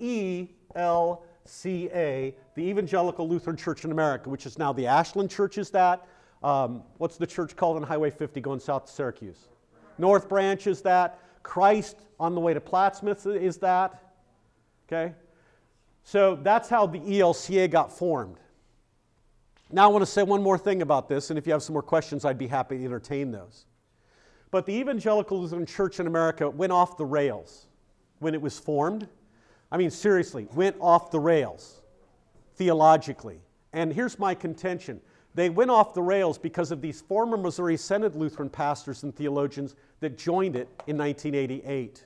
ELCA, 0.75 2.33
the 2.55 2.61
Evangelical 2.61 3.27
Lutheran 3.29 3.55
Church 3.55 3.85
in 3.85 3.91
America, 3.91 4.29
which 4.29 4.45
is 4.45 4.57
now 4.57 4.73
the 4.73 4.87
Ashland 4.87 5.29
Church, 5.29 5.57
is 5.57 5.69
that. 5.71 6.05
Um, 6.43 6.83
what's 6.97 7.17
the 7.17 7.27
church 7.27 7.55
called 7.55 7.77
on 7.77 7.83
Highway 7.83 8.11
50 8.11 8.41
going 8.41 8.59
south 8.59 8.85
to 8.85 8.91
Syracuse? 8.91 9.47
North 9.97 10.29
Branch 10.29 10.67
is 10.67 10.81
that. 10.83 11.19
Christ 11.43 11.97
on 12.19 12.35
the 12.35 12.41
way 12.41 12.53
to 12.53 12.59
Plattsmouth 12.59 13.25
is 13.41 13.57
that. 13.57 14.03
Okay? 14.87 15.13
So 16.03 16.35
that's 16.35 16.69
how 16.69 16.85
the 16.85 16.99
ELCA 16.99 17.69
got 17.69 17.91
formed. 17.91 18.37
Now 19.71 19.89
I 19.89 19.91
want 19.91 20.03
to 20.03 20.11
say 20.11 20.23
one 20.23 20.41
more 20.41 20.57
thing 20.57 20.81
about 20.81 21.09
this, 21.09 21.29
and 21.29 21.37
if 21.37 21.45
you 21.45 21.51
have 21.51 21.61
some 21.61 21.73
more 21.73 21.81
questions, 21.81 22.23
I'd 22.23 22.37
be 22.37 22.47
happy 22.47 22.77
to 22.77 22.85
entertain 22.85 23.31
those. 23.31 23.65
But 24.49 24.65
the 24.65 24.73
Evangelical 24.73 25.41
Lutheran 25.41 25.65
Church 25.65 25.99
in 25.99 26.07
America 26.07 26.49
went 26.49 26.71
off 26.71 26.95
the 26.95 27.05
rails 27.05 27.65
when 28.19 28.33
it 28.33 28.41
was 28.41 28.57
formed. 28.57 29.09
I 29.69 29.77
mean, 29.77 29.91
seriously, 29.91 30.47
went 30.53 30.77
off 30.79 31.11
the 31.11 31.19
rails 31.19 31.81
theologically. 32.55 33.41
And 33.73 33.91
here's 33.91 34.17
my 34.17 34.33
contention 34.33 35.01
they 35.37 35.49
went 35.51 35.69
off 35.69 35.93
the 35.93 36.01
rails 36.01 36.39
because 36.39 36.71
of 36.71 36.81
these 36.81 36.99
former 36.99 37.37
Missouri 37.37 37.77
Synod 37.77 38.15
Lutheran 38.15 38.49
pastors 38.49 39.03
and 39.03 39.15
theologians 39.15 39.75
that 39.99 40.17
joined 40.17 40.55
it 40.55 40.67
in 40.87 40.97
1988. 40.97 42.03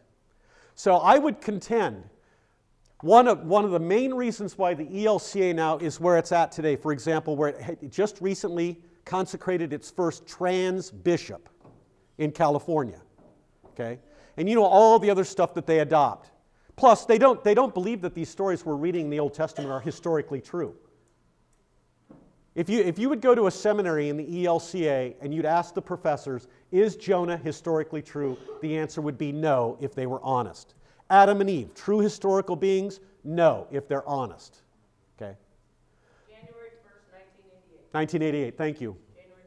So 0.76 0.98
I 0.98 1.18
would 1.18 1.40
contend 1.40 2.04
one 3.00 3.30
of, 3.30 3.46
one 3.46 3.64
of 3.64 3.72
the 3.72 3.80
main 3.80 4.14
reasons 4.14 4.58
why 4.58 4.74
the 4.74 4.84
ELCA 4.84 5.56
now 5.56 5.78
is 5.78 5.98
where 5.98 6.18
it's 6.18 6.34
at 6.34 6.52
today, 6.52 6.76
for 6.76 6.92
example, 6.92 7.38
where 7.38 7.50
it 7.50 7.90
just 7.90 8.20
recently 8.20 8.82
consecrated 9.06 9.72
its 9.72 9.90
first 9.90 10.28
trans 10.28 10.92
bishop 10.92 11.48
in 12.18 12.34
California. 12.34 13.00
Okay? 13.68 13.98
And 14.36 14.50
you 14.50 14.56
know 14.56 14.66
all 14.66 15.00
the 15.00 15.10
other 15.10 15.24
stuff 15.24 15.54
that 15.54 15.66
they 15.66 15.80
adopt. 15.80 16.32
Plus, 16.76 17.06
they 17.06 17.18
don't, 17.18 17.42
they 17.46 17.54
don't 17.54 17.74
believe 17.74 18.02
that 18.02 18.14
these 18.14 18.30
stories 18.30 18.66
we're 18.66 18.76
reading 18.76 19.06
in 19.06 19.10
the 19.10 19.20
Old 19.22 19.34
Testament 19.34 19.72
are 19.72 19.80
historically 19.80 20.42
true. 20.42 20.76
If 22.54 22.70
you, 22.70 22.82
if 22.82 23.00
you 23.00 23.08
would 23.08 23.22
go 23.22 23.34
to 23.34 23.48
a 23.48 23.52
seminary 23.52 24.10
in 24.10 24.18
the 24.18 24.46
ELCA 24.46 25.16
and 25.22 25.34
you'd 25.34 25.46
ask 25.46 25.74
the 25.74 25.82
professors, 25.82 26.48
is 26.72 26.98
Jonah 26.98 27.38
historically 27.38 28.02
true? 28.02 28.38
The 28.62 28.78
answer 28.78 29.02
would 29.02 29.18
be 29.18 29.32
no 29.32 29.78
if 29.80 29.96
they 29.96 30.06
were 30.06 30.22
honest. 30.22 30.74
Adam 31.10 31.40
and 31.40 31.50
Eve, 31.50 31.74
true 31.76 32.00
historical 32.00 32.58
beings? 32.58 33.00
No, 33.24 33.68
if 33.72 33.88
they're 33.88 34.08
honest. 34.08 34.62
Okay? 35.16 35.38
January 36.30 36.72
1st, 36.84 37.14
1988, 37.92 37.94
1988, 37.94 38.58
thank 38.58 38.82
you. 38.82 38.98
January. 39.16 39.44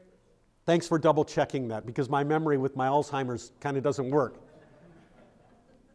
Thanks 0.65 0.87
for 0.87 0.97
double 0.97 1.25
checking 1.25 1.67
that 1.67 1.85
because 1.85 2.09
my 2.09 2.23
memory 2.23 2.57
with 2.57 2.75
my 2.75 2.87
Alzheimer's 2.87 3.51
kind 3.59 3.77
of 3.77 3.83
doesn't 3.83 4.09
work. 4.09 4.37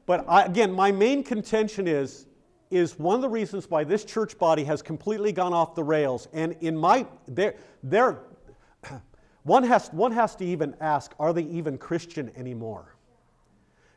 But 0.06 0.24
I, 0.28 0.44
again, 0.44 0.72
my 0.72 0.92
main 0.92 1.24
contention 1.24 1.88
is, 1.88 2.26
is 2.70 2.98
one 2.98 3.16
of 3.16 3.22
the 3.22 3.28
reasons 3.28 3.68
why 3.68 3.84
this 3.84 4.04
church 4.04 4.38
body 4.38 4.64
has 4.64 4.80
completely 4.80 5.32
gone 5.32 5.52
off 5.52 5.74
the 5.74 5.82
rails. 5.82 6.28
And 6.32 6.56
in 6.60 6.76
my, 6.76 7.06
there, 7.26 7.56
there, 7.82 8.20
one 9.42 9.64
has, 9.64 9.88
one 9.88 10.12
has 10.12 10.36
to 10.36 10.44
even 10.44 10.76
ask, 10.80 11.12
are 11.18 11.32
they 11.32 11.42
even 11.42 11.78
Christian 11.78 12.30
anymore? 12.36 12.94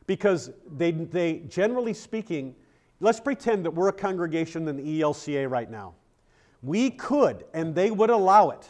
Because 0.06 0.50
they, 0.76 0.90
they, 0.90 1.38
generally 1.48 1.94
speaking, 1.94 2.54
let's 3.00 3.20
pretend 3.20 3.64
that 3.64 3.70
we're 3.70 3.88
a 3.88 3.92
congregation 3.92 4.66
in 4.68 4.76
the 4.76 5.00
ELCA 5.00 5.48
right 5.48 5.70
now. 5.70 5.94
We 6.62 6.90
could, 6.90 7.44
and 7.54 7.74
they 7.74 7.90
would 7.90 8.10
allow 8.10 8.50
it, 8.50 8.68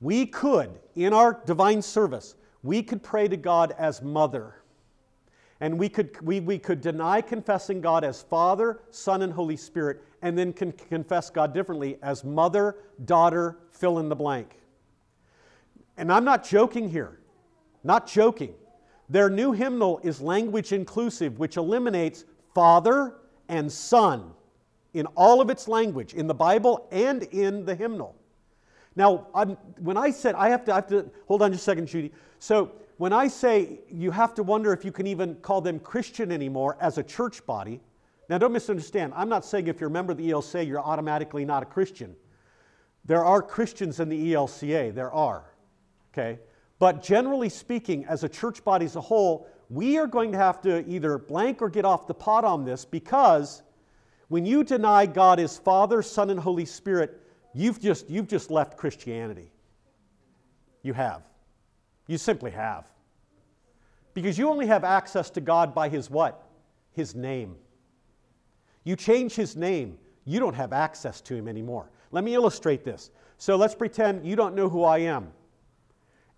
we 0.00 0.26
could, 0.26 0.78
in 0.94 1.12
our 1.12 1.40
divine 1.44 1.82
service, 1.82 2.36
we 2.62 2.82
could 2.82 3.02
pray 3.02 3.28
to 3.28 3.36
God 3.36 3.74
as 3.78 4.02
mother. 4.02 4.54
And 5.60 5.78
we 5.78 5.88
could, 5.88 6.18
we, 6.22 6.40
we 6.40 6.58
could 6.58 6.80
deny 6.80 7.20
confessing 7.20 7.80
God 7.80 8.02
as 8.02 8.22
Father, 8.22 8.80
Son, 8.90 9.22
and 9.22 9.32
Holy 9.32 9.56
Spirit, 9.56 10.02
and 10.22 10.36
then 10.36 10.52
con- 10.52 10.72
confess 10.72 11.28
God 11.28 11.52
differently 11.52 11.98
as 12.02 12.24
mother, 12.24 12.76
daughter, 13.04 13.58
fill 13.70 13.98
in 13.98 14.08
the 14.08 14.16
blank. 14.16 14.56
And 15.98 16.10
I'm 16.10 16.24
not 16.24 16.44
joking 16.44 16.88
here, 16.88 17.20
not 17.84 18.06
joking. 18.06 18.54
Their 19.10 19.28
new 19.28 19.52
hymnal 19.52 20.00
is 20.02 20.22
language 20.22 20.72
inclusive, 20.72 21.38
which 21.38 21.58
eliminates 21.58 22.24
Father 22.54 23.16
and 23.48 23.70
Son 23.70 24.32
in 24.94 25.06
all 25.14 25.40
of 25.40 25.50
its 25.50 25.68
language, 25.68 26.14
in 26.14 26.26
the 26.26 26.34
Bible 26.34 26.88
and 26.90 27.24
in 27.24 27.64
the 27.64 27.74
hymnal. 27.74 28.16
Now, 28.96 29.28
I'm, 29.34 29.50
when 29.78 29.96
I 29.96 30.10
said, 30.10 30.34
I 30.34 30.48
have, 30.48 30.64
to, 30.64 30.72
I 30.72 30.76
have 30.76 30.88
to, 30.88 31.10
hold 31.26 31.42
on 31.42 31.52
just 31.52 31.62
a 31.62 31.64
second, 31.64 31.86
Judy. 31.86 32.12
So, 32.38 32.72
when 33.00 33.14
I 33.14 33.28
say 33.28 33.80
you 33.90 34.10
have 34.10 34.34
to 34.34 34.42
wonder 34.42 34.74
if 34.74 34.84
you 34.84 34.92
can 34.92 35.06
even 35.06 35.36
call 35.36 35.62
them 35.62 35.78
Christian 35.78 36.30
anymore 36.30 36.76
as 36.82 36.98
a 36.98 37.02
church 37.02 37.46
body, 37.46 37.80
now 38.28 38.36
don't 38.36 38.52
misunderstand. 38.52 39.14
I'm 39.16 39.30
not 39.30 39.42
saying 39.42 39.68
if 39.68 39.80
you're 39.80 39.88
a 39.88 39.90
member 39.90 40.12
of 40.12 40.18
the 40.18 40.28
ELCA, 40.28 40.66
you're 40.66 40.82
automatically 40.82 41.46
not 41.46 41.62
a 41.62 41.66
Christian. 41.66 42.14
There 43.06 43.24
are 43.24 43.40
Christians 43.40 44.00
in 44.00 44.10
the 44.10 44.34
ELCA, 44.34 44.94
there 44.94 45.10
are. 45.12 45.50
Okay? 46.12 46.40
But 46.78 47.02
generally 47.02 47.48
speaking, 47.48 48.04
as 48.04 48.22
a 48.22 48.28
church 48.28 48.62
body 48.64 48.84
as 48.84 48.96
a 48.96 49.00
whole, 49.00 49.48
we 49.70 49.96
are 49.96 50.06
going 50.06 50.30
to 50.32 50.38
have 50.38 50.60
to 50.60 50.86
either 50.86 51.16
blank 51.16 51.62
or 51.62 51.70
get 51.70 51.86
off 51.86 52.06
the 52.06 52.12
pot 52.12 52.44
on 52.44 52.66
this 52.66 52.84
because 52.84 53.62
when 54.28 54.44
you 54.44 54.62
deny 54.62 55.06
God 55.06 55.40
is 55.40 55.56
Father, 55.56 56.02
Son, 56.02 56.28
and 56.28 56.38
Holy 56.38 56.66
Spirit, 56.66 57.18
you've 57.54 57.80
just, 57.80 58.10
you've 58.10 58.28
just 58.28 58.50
left 58.50 58.76
Christianity. 58.76 59.50
You 60.82 60.92
have. 60.92 61.29
You 62.10 62.18
simply 62.18 62.50
have. 62.50 62.86
Because 64.14 64.36
you 64.36 64.48
only 64.48 64.66
have 64.66 64.82
access 64.82 65.30
to 65.30 65.40
God 65.40 65.72
by 65.72 65.88
His 65.88 66.10
what? 66.10 66.44
His 66.90 67.14
name. 67.14 67.54
You 68.82 68.96
change 68.96 69.36
His 69.36 69.54
name, 69.54 69.96
you 70.24 70.40
don't 70.40 70.56
have 70.56 70.72
access 70.72 71.20
to 71.20 71.36
Him 71.36 71.46
anymore. 71.46 71.88
Let 72.10 72.24
me 72.24 72.34
illustrate 72.34 72.82
this. 72.82 73.12
So 73.38 73.54
let's 73.54 73.76
pretend 73.76 74.26
you 74.26 74.34
don't 74.34 74.56
know 74.56 74.68
who 74.68 74.82
I 74.82 74.98
am. 74.98 75.28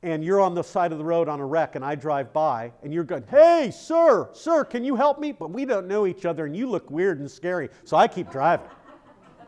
And 0.02 0.22
you're 0.22 0.42
on 0.42 0.54
the 0.54 0.62
side 0.62 0.92
of 0.92 0.98
the 0.98 1.06
road 1.06 1.26
on 1.26 1.40
a 1.40 1.46
wreck, 1.46 1.74
and 1.74 1.82
I 1.82 1.94
drive 1.94 2.34
by, 2.34 2.70
and 2.82 2.92
you're 2.92 3.02
going, 3.02 3.24
Hey, 3.30 3.70
sir, 3.74 4.28
sir, 4.34 4.66
can 4.66 4.84
you 4.84 4.94
help 4.94 5.18
me? 5.18 5.32
But 5.32 5.52
we 5.52 5.64
don't 5.64 5.88
know 5.88 6.06
each 6.06 6.26
other, 6.26 6.44
and 6.44 6.54
you 6.54 6.68
look 6.68 6.90
weird 6.90 7.18
and 7.18 7.30
scary, 7.30 7.70
so 7.84 7.96
I 7.96 8.08
keep 8.08 8.30
driving. 8.30 8.68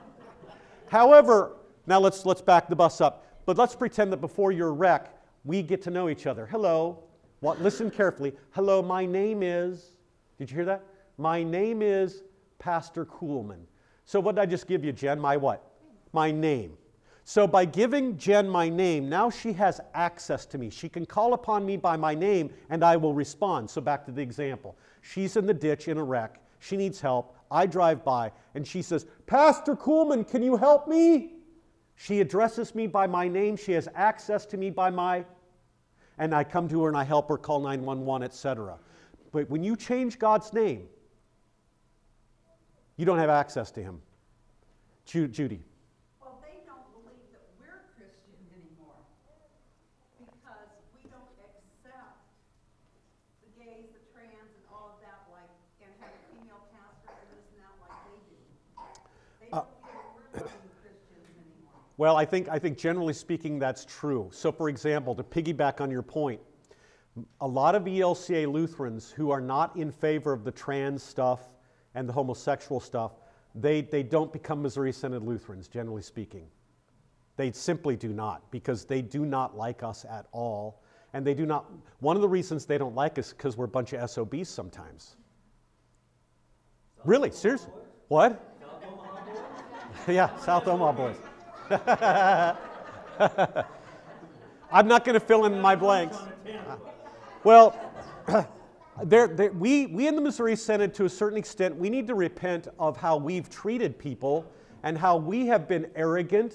However, 0.89 1.57
now 1.87 2.01
let's, 2.01 2.25
let's 2.25 2.41
back 2.41 2.71
the 2.71 2.77
bus 2.77 3.03
up. 3.03 3.27
But 3.45 3.59
let's 3.59 3.77
pretend 3.77 4.11
that 4.15 4.23
before 4.23 4.53
your 4.53 4.73
wreck, 4.73 5.14
we 5.45 5.63
get 5.63 5.83
to 5.83 5.91
know 5.91 6.09
each 6.09 6.27
other. 6.27 6.47
Hello. 6.47 7.05
What, 7.41 7.61
listen 7.61 7.91
carefully. 7.91 8.35
Hello, 8.51 8.83
my 8.83 9.05
name 9.05 9.43
is, 9.43 9.97
did 10.39 10.51
you 10.51 10.57
hear 10.57 10.65
that? 10.65 10.85
My 11.19 11.43
name 11.43 11.83
is 11.83 12.23
Pastor 12.59 13.05
Kuhlman. 13.05 13.61
So 14.07 14.21
what 14.21 14.35
did 14.37 14.43
I 14.43 14.47
just 14.47 14.67
give 14.67 14.85
you, 14.85 14.93
Jen? 14.93 15.21
My 15.21 15.37
what? 15.37 15.63
My 16.13 16.31
name. 16.31 16.77
So 17.25 17.47
by 17.47 17.65
giving 17.65 18.19
Jen 18.19 18.49
my 18.49 18.69
name, 18.69 19.09
now 19.09 19.31
she 19.31 19.53
has 19.55 19.81
access 19.95 20.45
to 20.47 20.59
me. 20.59 20.69
She 20.69 20.89
can 20.89 21.07
call 21.07 21.33
upon 21.33 21.65
me 21.65 21.77
by 21.79 21.97
my 21.97 22.15
name 22.15 22.51
and 22.69 22.85
I 22.85 22.97
will 22.97 23.15
respond. 23.15 23.69
So 23.69 23.81
back 23.81 24.05
to 24.07 24.13
the 24.13 24.21
example. 24.21 24.77
She's 25.01 25.37
in 25.37 25.47
the 25.47 25.55
ditch 25.55 25.89
in 25.89 25.97
a 25.97 26.05
wreck. 26.05 26.41
She 26.61 26.77
needs 26.77 27.01
help. 27.01 27.37
I 27.51 27.67
drive 27.67 28.05
by 28.05 28.33
and 28.55 28.67
she 28.67 28.83
says, 28.83 29.07
Pastor 29.27 29.75
Kuhlman, 29.75 30.29
can 30.29 30.43
you 30.43 30.57
help 30.57 30.87
me? 30.87 31.33
She 31.97 32.21
addresses 32.21 32.75
me 32.75 32.87
by 32.87 33.07
my 33.07 33.29
name. 33.29 33.57
She 33.57 33.73
has 33.73 33.89
access 33.95 34.45
to 34.47 34.57
me 34.59 34.69
by 34.69 34.91
my, 34.91 35.25
and 36.19 36.35
I 36.35 36.45
come 36.45 36.69
to 36.69 36.83
her 36.83 36.89
and 36.89 36.97
I 36.97 37.05
help 37.05 37.29
her 37.29 37.37
call 37.37 37.61
911, 37.61 38.25
etc. 38.25 38.79
But 39.33 39.51
when 39.51 39.65
you 39.65 39.77
change 39.77 40.19
God's 40.19 40.53
name, 40.53 40.87
you 42.97 43.05
don't 43.05 43.19
have 43.19 43.31
access 43.31 43.71
to 43.73 43.83
Him. 43.83 44.01
Ju- 45.05 45.29
Judy. 45.29 45.61
Well, 46.23 46.39
they 46.41 46.63
don't 46.65 46.87
believe 46.95 47.27
that 47.35 47.43
we're 47.59 47.83
Christian 47.99 48.39
anymore 48.55 49.03
because 50.17 50.71
we 50.95 51.03
don't 51.11 51.35
accept 51.43 52.23
the 53.43 53.51
gays, 53.59 53.91
the 53.91 54.01
trans, 54.15 54.49
and 54.55 54.65
all 54.71 54.95
of 54.95 55.03
that 55.03 55.27
like, 55.35 55.51
and 55.83 55.91
have 56.01 56.15
a 56.15 56.23
female 56.33 56.63
pastor 56.73 57.13
and 57.13 57.29
this 57.35 57.45
and 57.53 57.61
that 57.61 57.75
like 57.83 57.99
they 58.07 58.19
do. 58.31 58.39
They 59.43 59.49
don't 59.51 59.69
feel 59.83 60.07
we're 60.15 60.31
being 60.41 60.71
Christians 60.81 61.35
anymore. 61.37 61.84
Well, 61.97 62.17
I 62.17 62.25
think, 62.25 62.49
I 62.49 62.59
think 62.59 62.77
generally 62.77 63.13
speaking, 63.13 63.59
that's 63.59 63.85
true. 63.85 64.29
So, 64.33 64.51
for 64.51 64.69
example, 64.69 65.15
to 65.15 65.23
piggyback 65.23 65.81
on 65.81 65.91
your 65.91 66.03
point, 66.03 66.41
a 67.41 67.47
lot 67.47 67.77
of 67.77 67.85
ELCA 67.85 68.51
Lutherans 68.51 69.11
who 69.11 69.31
are 69.31 69.41
not 69.41 69.77
in 69.77 69.93
favor 69.93 70.33
of 70.33 70.43
the 70.43 70.51
trans 70.51 71.03
stuff 71.03 71.41
and 71.95 72.09
the 72.09 72.13
homosexual 72.13 72.81
stuff, 72.81 73.13
they, 73.55 73.83
they 73.83 74.03
don't 74.03 74.33
become 74.33 74.61
Missouri 74.61 74.93
Synod 74.93 75.23
Lutherans, 75.23 75.69
generally 75.69 76.03
speaking. 76.03 76.47
They 77.37 77.53
simply 77.53 77.95
do 77.97 78.09
not, 78.09 78.51
because 78.51 78.85
they 78.85 79.01
do 79.01 79.25
not 79.25 79.57
like 79.57 79.85
us 79.85 80.05
at 80.05 80.27
all. 80.33 80.83
And 81.13 81.25
they 81.25 81.35
do 81.35 81.47
not, 81.47 81.71
one 82.01 82.17
of 82.17 82.23
the 82.23 82.29
reasons 82.29 82.67
they 82.67 82.79
don't 82.79 82.97
like 82.97 83.19
us 83.19 83.33
because 83.33 83.57
we're 83.57 83.67
a 83.67 83.69
bunch 83.69 83.93
of 83.93 84.11
SOBs 84.11 84.49
sometimes. 84.49 85.17
Really, 87.05 87.31
seriously? 87.31 87.71
What? 88.09 88.57
yeah, 90.09 90.37
South 90.39 90.67
Omaha 90.67 90.93
boys. 90.93 91.17
I'm 91.71 92.57
not 94.87 95.05
going 95.05 95.15
to 95.15 95.21
fill 95.21 95.47
in 95.47 95.61
my 95.61 95.75
blanks. 95.75 96.19
Well, 97.43 97.79
there, 99.05 99.29
there, 99.29 99.53
we, 99.53 99.87
we 99.87 100.07
in 100.07 100.15
the 100.15 100.21
Missouri 100.21 100.57
Synod, 100.57 100.95
to 100.95 101.05
a 101.05 101.09
certain 101.09 101.39
extent, 101.39 101.77
we 101.77 101.89
need 101.89 102.07
to 102.09 102.15
repent 102.15 102.69
of 102.79 102.97
how 102.97 103.17
we've 103.17 103.49
treated 103.49 103.99
people 103.99 104.45
and 104.83 104.99
how 104.99 105.17
we 105.17 105.47
have 105.47 105.67
been 105.67 105.91
arrogant 105.97 106.55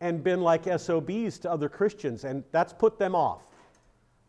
and 0.00 0.22
been 0.22 0.40
like 0.40 0.64
SOBs 0.64 1.38
to 1.40 1.50
other 1.50 1.68
Christians, 1.68 2.24
and 2.24 2.44
that's 2.52 2.72
put 2.72 2.98
them 2.98 3.16
off. 3.16 3.42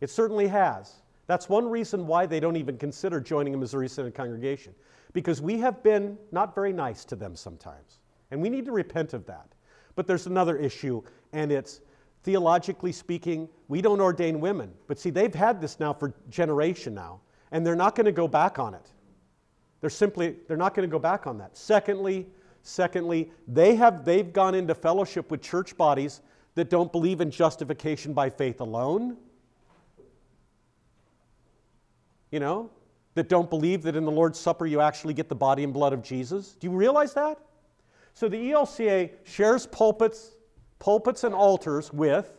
It 0.00 0.10
certainly 0.10 0.48
has. 0.48 1.02
That's 1.28 1.48
one 1.48 1.70
reason 1.70 2.08
why 2.08 2.26
they 2.26 2.40
don't 2.40 2.56
even 2.56 2.76
consider 2.76 3.20
joining 3.20 3.54
a 3.54 3.56
Missouri 3.56 3.88
Synod 3.88 4.14
congregation, 4.14 4.74
because 5.12 5.40
we 5.40 5.58
have 5.58 5.82
been 5.84 6.18
not 6.32 6.54
very 6.54 6.72
nice 6.72 7.04
to 7.04 7.14
them 7.14 7.36
sometimes, 7.36 8.00
and 8.32 8.42
we 8.42 8.48
need 8.48 8.64
to 8.64 8.72
repent 8.72 9.14
of 9.14 9.24
that. 9.26 9.54
But 9.94 10.06
there's 10.06 10.26
another 10.26 10.56
issue, 10.56 11.02
and 11.32 11.50
it's 11.52 11.80
theologically 12.22 12.92
speaking, 12.92 13.48
we 13.68 13.80
don't 13.80 14.00
ordain 14.00 14.40
women. 14.40 14.72
But 14.86 14.98
see, 14.98 15.10
they've 15.10 15.34
had 15.34 15.60
this 15.60 15.80
now 15.80 15.92
for 15.92 16.14
generation 16.28 16.94
now, 16.94 17.20
and 17.52 17.66
they're 17.66 17.76
not 17.76 17.94
going 17.94 18.06
to 18.06 18.12
go 18.12 18.28
back 18.28 18.58
on 18.58 18.74
it. 18.74 18.86
They're 19.80 19.90
simply 19.90 20.36
they're 20.46 20.56
not 20.56 20.74
going 20.74 20.88
to 20.88 20.92
go 20.92 20.98
back 20.98 21.26
on 21.26 21.38
that. 21.38 21.56
Secondly, 21.56 22.26
secondly, 22.62 23.30
they 23.48 23.74
have 23.76 24.04
they've 24.04 24.32
gone 24.32 24.54
into 24.54 24.74
fellowship 24.74 25.30
with 25.30 25.40
church 25.40 25.76
bodies 25.76 26.20
that 26.54 26.68
don't 26.68 26.92
believe 26.92 27.20
in 27.20 27.30
justification 27.30 28.12
by 28.12 28.28
faith 28.28 28.60
alone. 28.60 29.16
You 32.30 32.40
know, 32.40 32.70
that 33.14 33.28
don't 33.28 33.48
believe 33.48 33.82
that 33.82 33.96
in 33.96 34.04
the 34.04 34.10
Lord's 34.10 34.38
Supper 34.38 34.66
you 34.66 34.80
actually 34.80 35.14
get 35.14 35.28
the 35.28 35.34
body 35.34 35.64
and 35.64 35.72
blood 35.72 35.92
of 35.92 36.02
Jesus. 36.02 36.52
Do 36.60 36.66
you 36.66 36.72
realize 36.76 37.14
that? 37.14 37.38
So 38.14 38.28
the 38.28 38.50
ELCA 38.50 39.10
shares 39.24 39.66
pulpits, 39.66 40.36
pulpits 40.78 41.24
and 41.24 41.34
altars 41.34 41.92
with 41.92 42.30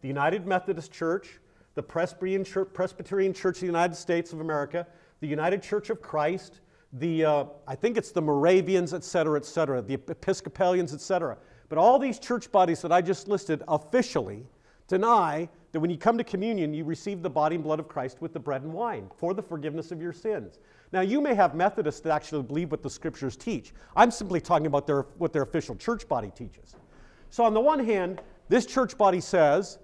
the 0.00 0.08
United 0.08 0.46
Methodist 0.46 0.92
Church, 0.92 1.38
the 1.74 1.82
Presbyterian 1.82 2.44
Church, 2.44 2.68
Presbyterian 2.72 3.32
Church 3.32 3.56
of 3.56 3.60
the 3.60 3.66
United 3.66 3.94
States 3.94 4.32
of 4.32 4.40
America, 4.40 4.86
the 5.20 5.28
United 5.28 5.62
Church 5.62 5.90
of 5.90 6.02
Christ, 6.02 6.60
the 6.94 7.24
uh, 7.24 7.44
I 7.66 7.74
think 7.74 7.96
it's 7.96 8.10
the 8.10 8.20
Moravians, 8.20 8.92
et 8.92 9.04
cetera, 9.04 9.38
et 9.38 9.44
cetera, 9.44 9.80
the 9.80 9.94
Episcopalians, 9.94 10.92
et 10.92 11.00
cetera. 11.00 11.38
But 11.68 11.78
all 11.78 11.98
these 11.98 12.18
church 12.18 12.52
bodies 12.52 12.82
that 12.82 12.92
I 12.92 13.00
just 13.00 13.28
listed 13.28 13.62
officially 13.68 14.44
deny 14.88 15.48
that 15.70 15.80
when 15.80 15.88
you 15.88 15.96
come 15.96 16.18
to 16.18 16.24
communion, 16.24 16.74
you 16.74 16.84
receive 16.84 17.22
the 17.22 17.30
body 17.30 17.54
and 17.54 17.64
blood 17.64 17.80
of 17.80 17.88
Christ 17.88 18.20
with 18.20 18.34
the 18.34 18.40
bread 18.40 18.62
and 18.62 18.74
wine 18.74 19.08
for 19.16 19.32
the 19.32 19.42
forgiveness 19.42 19.90
of 19.90 20.02
your 20.02 20.12
sins. 20.12 20.58
Now, 20.92 21.00
you 21.00 21.22
may 21.22 21.34
have 21.34 21.54
Methodists 21.54 22.02
that 22.02 22.12
actually 22.12 22.42
believe 22.42 22.70
what 22.70 22.82
the 22.82 22.90
scriptures 22.90 23.34
teach. 23.34 23.72
I'm 23.96 24.10
simply 24.10 24.40
talking 24.40 24.66
about 24.66 24.86
their, 24.86 25.02
what 25.16 25.32
their 25.32 25.42
official 25.42 25.74
church 25.74 26.06
body 26.06 26.30
teaches. 26.34 26.76
So, 27.30 27.44
on 27.44 27.54
the 27.54 27.60
one 27.60 27.82
hand, 27.82 28.20
this 28.50 28.66
church 28.66 28.98
body 28.98 29.20
says, 29.20 29.78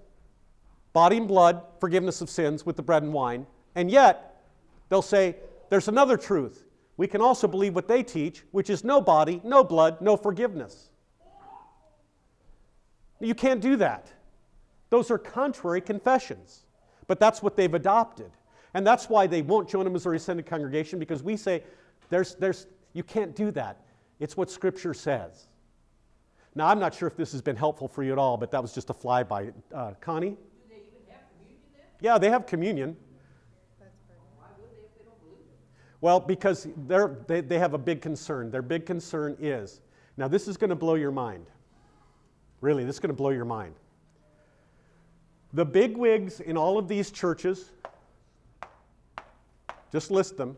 body 0.93 1.17
and 1.17 1.27
blood, 1.27 1.63
forgiveness 1.79 2.21
of 2.21 2.29
sins 2.29 2.63
with 2.63 2.75
the 2.75 2.83
bread 2.83 3.01
and 3.01 3.11
wine. 3.11 3.47
And 3.73 3.89
yet, 3.89 4.43
they'll 4.89 5.01
say, 5.01 5.37
there's 5.69 5.87
another 5.87 6.15
truth. 6.15 6.65
We 6.97 7.07
can 7.07 7.21
also 7.21 7.47
believe 7.47 7.73
what 7.73 7.87
they 7.87 8.03
teach, 8.03 8.43
which 8.51 8.69
is 8.69 8.83
no 8.83 9.01
body, 9.01 9.41
no 9.43 9.63
blood, 9.63 10.01
no 10.01 10.15
forgiveness. 10.15 10.89
You 13.19 13.33
can't 13.33 13.61
do 13.61 13.77
that. 13.77 14.11
Those 14.91 15.09
are 15.09 15.17
contrary 15.17 15.81
confessions. 15.81 16.65
But 17.07 17.19
that's 17.19 17.41
what 17.41 17.55
they've 17.55 17.73
adopted. 17.73 18.31
And 18.73 18.85
that's 18.85 19.09
why 19.09 19.27
they 19.27 19.41
won't 19.41 19.69
join 19.69 19.87
a 19.87 19.89
Missouri 19.89 20.19
Synod 20.19 20.45
congregation 20.45 20.99
because 20.99 21.23
we 21.23 21.35
say 21.37 21.63
there's, 22.09 22.35
there's, 22.35 22.67
you 22.93 23.03
can't 23.03 23.35
do 23.35 23.51
that. 23.51 23.81
It's 24.19 24.37
what 24.37 24.51
Scripture 24.51 24.93
says. 24.93 25.47
Now, 26.55 26.67
I'm 26.67 26.79
not 26.79 26.93
sure 26.93 27.07
if 27.07 27.15
this 27.15 27.31
has 27.31 27.41
been 27.41 27.55
helpful 27.55 27.87
for 27.87 28.03
you 28.03 28.11
at 28.11 28.17
all, 28.17 28.37
but 28.37 28.51
that 28.51 28.61
was 28.61 28.73
just 28.73 28.89
a 28.89 28.93
flyby. 28.93 29.53
Uh, 29.73 29.93
Connie? 30.01 30.37
They? 30.69 30.81
Yeah, 32.01 32.17
they 32.17 32.29
have 32.29 32.45
communion. 32.45 32.95
Well, 36.01 36.19
because 36.19 36.67
they, 36.87 37.41
they 37.41 37.59
have 37.59 37.73
a 37.73 37.77
big 37.77 38.01
concern. 38.01 38.51
Their 38.51 38.61
big 38.61 38.85
concern 38.85 39.35
is 39.39 39.81
now, 40.19 40.27
this 40.27 40.49
is 40.49 40.57
going 40.57 40.69
to 40.69 40.75
blow 40.75 40.95
your 40.95 41.11
mind. 41.11 41.45
Really, 42.59 42.83
this 42.83 42.97
is 42.97 42.99
going 42.99 43.07
to 43.07 43.15
blow 43.15 43.29
your 43.29 43.45
mind. 43.45 43.73
The 45.53 45.63
big 45.63 45.95
wigs 45.95 46.41
in 46.41 46.57
all 46.57 46.77
of 46.77 46.89
these 46.89 47.09
churches, 47.09 47.71
just 49.91 50.11
list 50.11 50.37
them. 50.37 50.55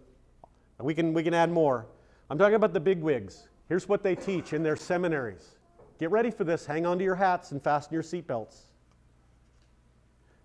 And 0.78 0.86
We 0.86 0.94
can, 0.94 1.14
we 1.14 1.24
can 1.24 1.34
add 1.34 1.52
more. 1.52 1.86
I'm 2.30 2.38
talking 2.38 2.56
about 2.56 2.74
the 2.74 2.80
big 2.80 3.02
wigs. 3.02 3.48
Here's 3.68 3.88
what 3.88 4.04
they 4.04 4.16
teach 4.16 4.54
in 4.54 4.64
their 4.64 4.76
seminaries. 4.76 5.56
Get 6.00 6.12
ready 6.12 6.32
for 6.32 6.44
this. 6.44 6.66
Hang 6.66 6.86
on 6.86 6.98
to 6.98 7.04
your 7.04 7.16
hats 7.16 7.52
and 7.52 7.62
fasten 7.64 7.94
your 7.94 8.04
seatbelts. 8.04 8.56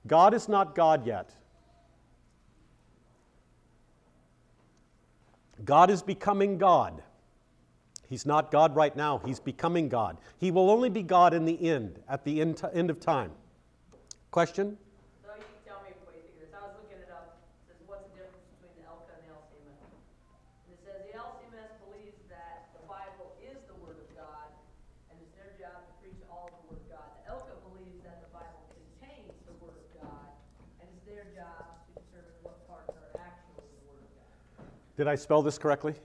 God 0.07 0.35
is 0.35 0.49
not 0.49 0.75
God 0.75 1.07
yet. 1.07 1.35
God 5.65 5.91
is 5.91 6.03
becoming 6.03 6.59
God. 6.59 7.03
He's 8.09 8.27
not 8.27 8.53
God 8.53 8.77
right 8.77 8.95
now, 8.95 9.19
He's 9.25 9.41
becoming 9.41 9.89
God. 9.89 10.19
He 10.39 10.51
will 10.51 10.71
only 10.71 10.91
be 10.91 11.03
God 11.03 11.35
in 11.35 11.45
the 11.45 11.61
end, 11.69 11.99
at 12.09 12.25
the 12.25 12.41
end, 12.41 12.63
end 12.73 12.91
of 12.91 13.01
time. 13.01 13.33
Question? 14.31 14.77
So 15.25 15.33
you 15.35 15.43
can 15.43 15.73
tell 15.73 15.83
me 15.83 15.91
what 16.05 16.15
you 16.15 16.23
think 16.23 16.39
of 16.39 16.41
this. 16.47 16.55
I 16.55 16.63
was 16.63 16.77
looking 16.79 17.03
it 17.03 17.11
up. 17.11 17.41
It 17.67 17.73
says, 17.73 17.83
what's 17.89 18.07
the 18.07 18.15
difference 18.15 18.47
between 18.55 18.79
the 18.79 18.87
ELCA 18.87 19.11
and 19.11 19.27
the 19.27 19.33
LCMS? 19.35 19.91
And 19.91 20.71
it 20.71 20.76
says 20.87 21.03
the 21.11 21.19
LCMS 21.19 21.75
believes 21.83 22.15
that 22.31 22.71
the 22.79 22.87
Bible 22.87 23.35
is 23.43 23.59
the 23.67 23.75
Word 23.83 23.99
of 23.99 24.07
God, 24.15 24.47
and 25.11 25.19
it's 25.19 25.35
their 25.35 25.51
job 25.59 25.83
to 25.83 25.93
preach 25.99 26.23
all 26.31 26.47
the 26.47 26.63
Word 26.71 26.79
of 26.79 26.87
God. 26.87 27.11
The 27.27 27.35
ELCA 27.35 27.59
believes 27.67 27.99
that 28.07 28.23
the 28.23 28.31
Bible 28.31 28.63
contains 28.71 29.35
the 29.51 29.57
Word 29.59 29.75
of 29.75 29.89
God, 29.99 30.31
and 30.79 30.87
it's 30.87 31.03
their 31.03 31.27
job 31.35 31.83
to 31.91 31.99
determine 31.99 32.39
what 32.47 32.55
parts 32.71 32.95
are 32.95 33.19
actually 33.19 33.67
the 33.67 33.83
Word 33.91 34.07
of 34.07 34.11
God. 34.15 34.71
Did 34.95 35.11
I 35.11 35.19
spell 35.19 35.43
this 35.43 35.59
correctly? 35.59 35.99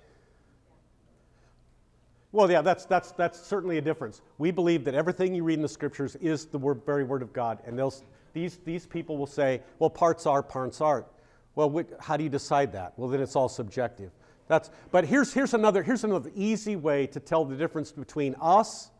Well, 2.33 2.49
yeah, 2.49 2.63
that's, 2.65 2.85
that's, 2.85 3.11
that's 3.11 3.37
certainly 3.37 3.77
a 3.77 3.85
difference. 3.85 4.25
We 4.39 4.49
believe 4.49 4.83
that 4.85 4.95
everything 4.95 5.35
you 5.35 5.43
read 5.43 5.61
in 5.61 5.61
the 5.61 5.69
scriptures 5.69 6.15
is 6.17 6.45
the 6.45 6.57
word, 6.57 6.81
very 6.85 7.03
word 7.03 7.21
of 7.21 7.33
God. 7.33 7.59
And 7.67 7.77
they'll, 7.77 7.93
these, 8.33 8.57
these 8.65 8.87
people 8.87 9.17
will 9.17 9.27
say, 9.27 9.61
well, 9.77 9.89
parts 9.89 10.25
are, 10.25 10.41
parts 10.41 10.81
aren't. 10.81 11.05
Well, 11.53 11.83
how 11.99 12.15
do 12.15 12.23
you 12.23 12.29
decide 12.29 12.71
that? 12.71 12.93
Well, 12.95 13.09
then 13.09 13.19
it's 13.19 13.35
all 13.35 13.49
subjective. 13.49 14.11
That's, 14.47 14.69
but 14.91 15.05
here's, 15.05 15.33
here's, 15.33 15.53
another, 15.53 15.83
here's 15.83 16.03
another 16.03 16.31
easy 16.35 16.75
way 16.75 17.07
to 17.07 17.19
tell 17.19 17.45
the 17.45 17.55
difference 17.55 17.91
between 17.91 18.35
us 18.41 18.91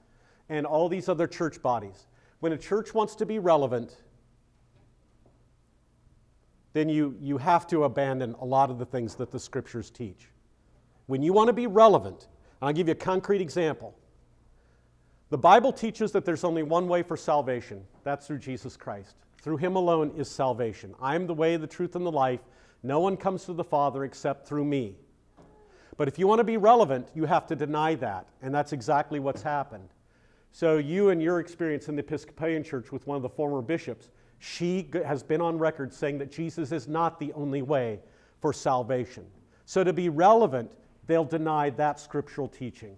and 0.49 0.65
all 0.65 0.89
these 0.89 1.10
other 1.10 1.27
church 1.27 1.62
bodies. 1.62 2.08
When 2.39 2.54
a 2.54 2.58
church 2.58 2.93
wants 2.93 3.15
to 3.15 3.25
be 3.25 3.39
relevant, 3.39 3.95
then 6.73 6.89
you, 6.89 7.15
you 7.19 7.38
have 7.38 7.67
to 7.67 7.84
abandon 7.84 8.36
a 8.39 8.45
lot 8.45 8.69
of 8.69 8.80
the 8.80 8.86
things 8.86 9.15
that 9.15 9.32
the 9.32 9.39
scriptures 9.39 9.89
teach. 9.89 10.30
When 11.08 11.21
you 11.21 11.34
want 11.34 11.47
to 11.47 11.54
be 11.54 11.67
relevant, 11.67 12.27
and 12.62 12.67
I'll 12.67 12.73
give 12.73 12.88
you 12.88 12.93
a 12.93 12.95
concrete 12.95 13.41
example. 13.41 13.95
The 15.30 15.38
Bible 15.38 15.73
teaches 15.73 16.12
that 16.12 16.25
there's 16.25 16.43
only 16.43 16.63
one 16.63 16.88
way 16.88 17.04
for 17.04 17.17
salvation 17.17 17.86
that's 18.04 18.27
through 18.27 18.39
Jesus 18.39 18.77
Christ. 18.77 19.15
Through 19.41 19.58
Him 19.58 19.75
alone 19.75 20.12
is 20.15 20.30
salvation. 20.30 20.93
I 21.01 21.15
am 21.15 21.25
the 21.25 21.34
way, 21.34 21.58
the 21.58 21.67
truth, 21.67 21.95
and 21.95 22.06
the 22.06 22.12
life. 22.12 22.41
No 22.84 22.99
one 22.99 23.17
comes 23.17 23.45
to 23.45 23.54
the 23.54 23.63
Father 23.63 24.04
except 24.04 24.47
through 24.47 24.65
me. 24.65 24.95
But 25.97 26.08
if 26.08 26.17
you 26.17 26.27
want 26.27 26.39
to 26.39 26.43
be 26.43 26.58
relevant, 26.58 27.08
you 27.13 27.25
have 27.25 27.45
to 27.47 27.56
deny 27.56 27.95
that. 27.95 28.27
And 28.41 28.54
that's 28.54 28.73
exactly 28.73 29.19
what's 29.19 29.41
happened. 29.41 29.89
So, 30.51 30.77
you 30.77 31.10
and 31.10 31.21
your 31.21 31.39
experience 31.39 31.88
in 31.88 31.95
the 31.95 32.01
Episcopalian 32.01 32.63
Church 32.63 32.91
with 32.91 33.08
one 33.08 33.15
of 33.15 33.21
the 33.21 33.30
former 33.30 33.62
bishops, 33.62 34.10
she 34.39 34.89
has 35.06 35.23
been 35.23 35.39
on 35.39 35.58
record 35.58 35.93
saying 35.93 36.17
that 36.17 36.32
Jesus 36.32 36.71
is 36.71 36.88
not 36.88 37.19
the 37.19 37.32
only 37.34 37.62
way 37.62 37.99
for 38.39 38.51
salvation. 38.51 39.25
So, 39.65 39.84
to 39.84 39.93
be 39.93 40.10
relevant, 40.10 40.71
they'll 41.08 41.23
deny 41.23 41.69
that 41.71 41.99
scriptural 41.99 42.47
teaching. 42.49 42.97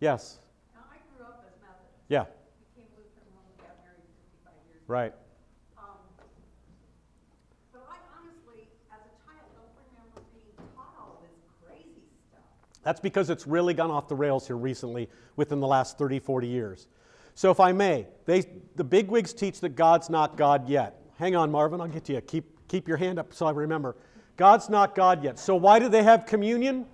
Yes? 0.00 0.38
Now, 0.74 0.80
I 0.90 0.96
grew 1.14 1.26
up 1.26 1.44
as 1.46 1.54
Methodist. 1.60 1.94
Yeah, 2.08 2.24
Became 2.74 2.90
Lutheran 2.98 3.30
when 3.36 3.44
we 3.46 3.54
got 3.62 3.76
married 3.86 4.02
fifty-five 4.18 4.58
years 4.66 4.82
ago. 4.82 4.90
right. 4.90 5.14
Um, 5.78 6.02
But 7.70 7.86
I 7.86 7.98
honestly, 8.18 8.66
as 8.90 9.06
a 9.06 9.12
child, 9.22 9.46
don't 9.54 9.70
remember 9.86 10.18
being 10.34 10.50
taught 10.74 10.98
all 10.98 11.22
this 11.22 11.36
crazy 11.62 12.10
stuff. 12.26 12.42
That's 12.82 13.00
because 13.00 13.30
it's 13.30 13.46
really 13.46 13.74
gone 13.74 13.90
off 13.90 14.08
the 14.08 14.14
rails 14.14 14.46
here 14.46 14.56
recently 14.56 15.08
within 15.36 15.60
the 15.60 15.66
last 15.66 15.98
30, 15.98 16.18
40 16.18 16.46
years. 16.46 16.86
So, 17.34 17.50
if 17.50 17.60
I 17.60 17.72
may, 17.72 18.06
they, 18.26 18.44
the 18.76 18.84
bigwigs 18.84 19.32
teach 19.32 19.60
that 19.60 19.70
God's 19.70 20.10
not 20.10 20.36
God 20.36 20.68
yet. 20.68 21.00
Hang 21.18 21.36
on, 21.36 21.50
Marvin, 21.50 21.80
I'll 21.80 21.88
get 21.88 22.04
to 22.06 22.14
you. 22.14 22.20
Keep, 22.20 22.68
keep 22.68 22.88
your 22.88 22.96
hand 22.96 23.18
up 23.18 23.32
so 23.32 23.46
I 23.46 23.50
remember. 23.50 23.96
God's 24.36 24.68
not 24.68 24.94
God 24.94 25.22
yet. 25.22 25.38
So, 25.38 25.54
why 25.54 25.78
do 25.78 25.88
they 25.88 26.02
have 26.02 26.26
communion? 26.26 26.86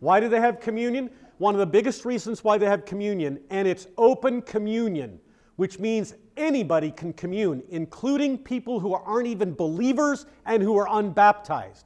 Why 0.00 0.20
do 0.20 0.28
they 0.28 0.40
have 0.40 0.60
communion? 0.60 1.10
One 1.38 1.54
of 1.54 1.60
the 1.60 1.66
biggest 1.66 2.04
reasons 2.04 2.42
why 2.42 2.58
they 2.58 2.66
have 2.66 2.84
communion, 2.84 3.40
and 3.50 3.68
it's 3.68 3.86
open 3.98 4.42
communion, 4.42 5.20
which 5.56 5.78
means 5.78 6.14
anybody 6.36 6.90
can 6.90 7.12
commune, 7.12 7.62
including 7.68 8.38
people 8.38 8.80
who 8.80 8.94
aren't 8.94 9.26
even 9.26 9.54
believers 9.54 10.26
and 10.46 10.62
who 10.62 10.76
are 10.76 10.86
unbaptized. 10.88 11.84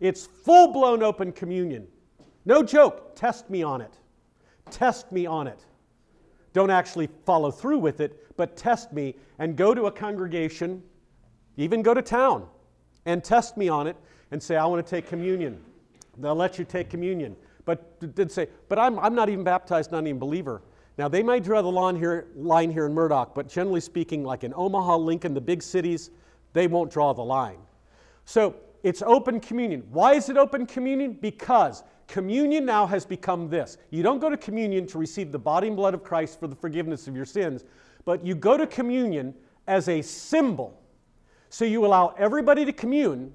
It's 0.00 0.26
full 0.26 0.72
blown 0.72 1.02
open 1.02 1.32
communion. 1.32 1.88
No 2.46 2.62
joke. 2.62 3.14
Test 3.14 3.50
me 3.50 3.62
on 3.62 3.80
it. 3.80 3.98
Test 4.70 5.12
me 5.12 5.26
on 5.26 5.46
it. 5.46 5.64
Don't 6.52 6.70
actually 6.70 7.08
follow 7.26 7.50
through 7.50 7.78
with 7.78 8.00
it, 8.00 8.34
but 8.36 8.56
test 8.56 8.92
me 8.92 9.14
and 9.38 9.56
go 9.56 9.74
to 9.74 9.86
a 9.86 9.92
congregation, 9.92 10.82
even 11.58 11.82
go 11.82 11.92
to 11.92 12.00
town, 12.00 12.46
and 13.04 13.22
test 13.22 13.58
me 13.58 13.68
on 13.68 13.86
it 13.86 13.96
and 14.30 14.42
say, 14.42 14.56
I 14.56 14.64
want 14.64 14.84
to 14.84 14.90
take 14.90 15.06
communion. 15.06 15.62
They'll 16.16 16.34
let 16.34 16.58
you 16.58 16.64
take 16.64 16.88
communion. 16.88 17.36
But 17.66 18.14
did 18.14 18.32
say, 18.32 18.48
but 18.68 18.78
I'm, 18.78 18.98
I'm 19.00 19.14
not 19.14 19.28
even 19.28 19.44
baptized, 19.44 19.92
not 19.92 20.04
even 20.04 20.18
believer. 20.18 20.62
Now, 20.98 21.08
they 21.08 21.22
might 21.22 21.44
draw 21.44 21.60
the 21.60 21.70
line 21.70 21.96
here, 21.96 22.28
line 22.34 22.70
here 22.70 22.86
in 22.86 22.94
Murdock, 22.94 23.34
but 23.34 23.48
generally 23.48 23.80
speaking, 23.80 24.24
like 24.24 24.44
in 24.44 24.54
Omaha, 24.56 24.96
Lincoln, 24.96 25.34
the 25.34 25.40
big 25.40 25.62
cities, 25.62 26.10
they 26.54 26.68
won't 26.68 26.90
draw 26.90 27.12
the 27.12 27.24
line. 27.24 27.58
So 28.24 28.56
it's 28.82 29.02
open 29.02 29.40
communion. 29.40 29.82
Why 29.90 30.14
is 30.14 30.30
it 30.30 30.38
open 30.38 30.64
communion? 30.64 31.18
Because 31.20 31.82
communion 32.06 32.64
now 32.64 32.86
has 32.86 33.04
become 33.04 33.48
this. 33.48 33.78
You 33.90 34.02
don't 34.02 34.18
go 34.18 34.30
to 34.30 34.36
communion 34.36 34.86
to 34.88 34.98
receive 34.98 35.32
the 35.32 35.38
body 35.38 35.68
and 35.68 35.76
blood 35.76 35.94
of 35.94 36.02
Christ 36.02 36.38
for 36.40 36.46
the 36.46 36.56
forgiveness 36.56 37.08
of 37.08 37.16
your 37.16 37.24
sins, 37.24 37.64
but 38.04 38.24
you 38.24 38.34
go 38.34 38.56
to 38.56 38.66
communion 38.66 39.34
as 39.66 39.88
a 39.88 40.02
symbol. 40.02 40.80
So 41.48 41.64
you 41.64 41.84
allow 41.86 42.14
everybody 42.18 42.64
to 42.64 42.72
commune, 42.72 43.32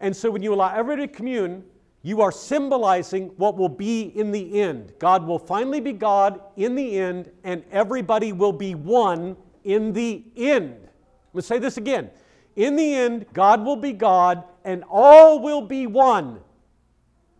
and 0.00 0.14
so 0.14 0.30
when 0.30 0.42
you 0.42 0.52
allow 0.52 0.74
everybody 0.74 1.06
to 1.06 1.12
commune, 1.12 1.64
you 2.02 2.20
are 2.20 2.30
symbolizing 2.30 3.28
what 3.36 3.56
will 3.56 3.68
be 3.68 4.12
in 4.14 4.30
the 4.30 4.60
end. 4.60 4.92
God 4.98 5.26
will 5.26 5.38
finally 5.38 5.80
be 5.80 5.92
God 5.92 6.40
in 6.56 6.74
the 6.74 6.98
end, 6.98 7.30
and 7.42 7.64
everybody 7.72 8.32
will 8.32 8.52
be 8.52 8.74
one 8.74 9.36
in 9.64 9.92
the 9.92 10.24
end. 10.36 10.88
Let's 11.32 11.48
say 11.48 11.58
this 11.58 11.76
again. 11.76 12.10
In 12.54 12.76
the 12.76 12.94
end, 12.94 13.26
God 13.32 13.64
will 13.64 13.76
be 13.76 13.92
God, 13.92 14.44
and 14.64 14.84
all 14.88 15.40
will 15.40 15.62
be 15.62 15.86
one. 15.86 16.40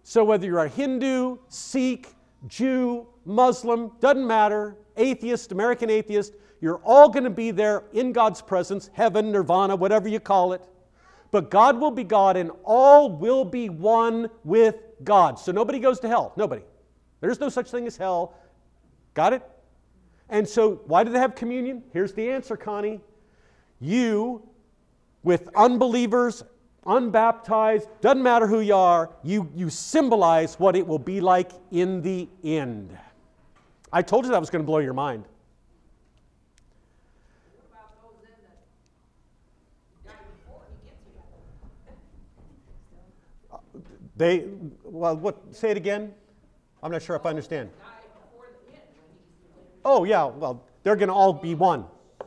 So 0.08 0.22
whether 0.22 0.46
you're 0.46 0.60
a 0.60 0.68
Hindu, 0.68 1.36
Sikh, 1.48 2.14
Jew, 2.46 3.08
Muslim, 3.24 3.90
doesn't 3.98 4.24
matter, 4.24 4.76
atheist, 4.96 5.50
American 5.50 5.90
atheist, 5.90 6.34
you're 6.60 6.80
all 6.84 7.08
going 7.08 7.24
to 7.24 7.30
be 7.30 7.50
there 7.50 7.82
in 7.92 8.12
God's 8.12 8.40
presence, 8.40 8.88
heaven, 8.92 9.32
nirvana, 9.32 9.74
whatever 9.74 10.06
you 10.08 10.20
call 10.20 10.52
it. 10.52 10.62
But 11.32 11.50
God 11.50 11.80
will 11.80 11.90
be 11.90 12.04
God 12.04 12.36
and 12.36 12.52
all 12.62 13.10
will 13.10 13.44
be 13.44 13.68
one 13.68 14.30
with 14.44 14.76
God. 15.02 15.40
So 15.40 15.50
nobody 15.50 15.80
goes 15.80 15.98
to 15.98 16.08
hell. 16.08 16.32
Nobody. 16.36 16.62
There's 17.20 17.40
no 17.40 17.48
such 17.48 17.72
thing 17.72 17.88
as 17.88 17.96
hell. 17.96 18.36
Got 19.14 19.32
it? 19.32 19.42
And 20.28 20.48
so 20.48 20.82
why 20.86 21.02
do 21.02 21.10
they 21.10 21.18
have 21.18 21.34
communion? 21.34 21.82
Here's 21.92 22.12
the 22.12 22.30
answer, 22.30 22.56
Connie. 22.56 23.00
You, 23.80 24.48
with 25.24 25.48
unbelievers, 25.56 26.44
unbaptized, 26.86 27.88
doesn't 28.00 28.22
matter 28.22 28.46
who 28.46 28.60
you 28.60 28.74
are, 28.74 29.10
you, 29.22 29.50
you 29.54 29.70
symbolize 29.70 30.58
what 30.58 30.76
it 30.76 30.86
will 30.86 30.98
be 30.98 31.20
like 31.20 31.50
in 31.70 32.02
the 32.02 32.28
end. 32.44 32.96
I 33.92 34.02
told 34.02 34.24
you 34.24 34.30
that 34.30 34.40
was 34.40 34.50
going 34.50 34.62
to 34.62 34.66
blow 34.66 34.78
your 34.78 34.94
mind. 34.94 35.24
They, 44.16 44.46
well, 44.82 45.14
what, 45.14 45.36
say 45.54 45.70
it 45.70 45.76
again? 45.76 46.14
I'm 46.82 46.90
not 46.90 47.02
sure 47.02 47.16
if 47.16 47.26
I 47.26 47.30
understand. 47.30 47.68
Oh, 49.84 50.04
yeah, 50.04 50.24
well, 50.24 50.64
they're 50.82 50.96
going 50.96 51.08
to 51.08 51.14
all 51.14 51.32
be 51.32 51.54
one. 51.54 51.84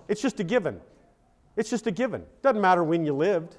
It's 0.08 0.22
just 0.22 0.40
a 0.40 0.44
given. 0.44 0.80
It's 1.56 1.70
just 1.70 1.88
a 1.88 1.92
given. 1.92 2.26
Doesn't 2.42 2.62
matter 2.62 2.84
when 2.84 3.06
you 3.06 3.14
lived. 3.14 3.58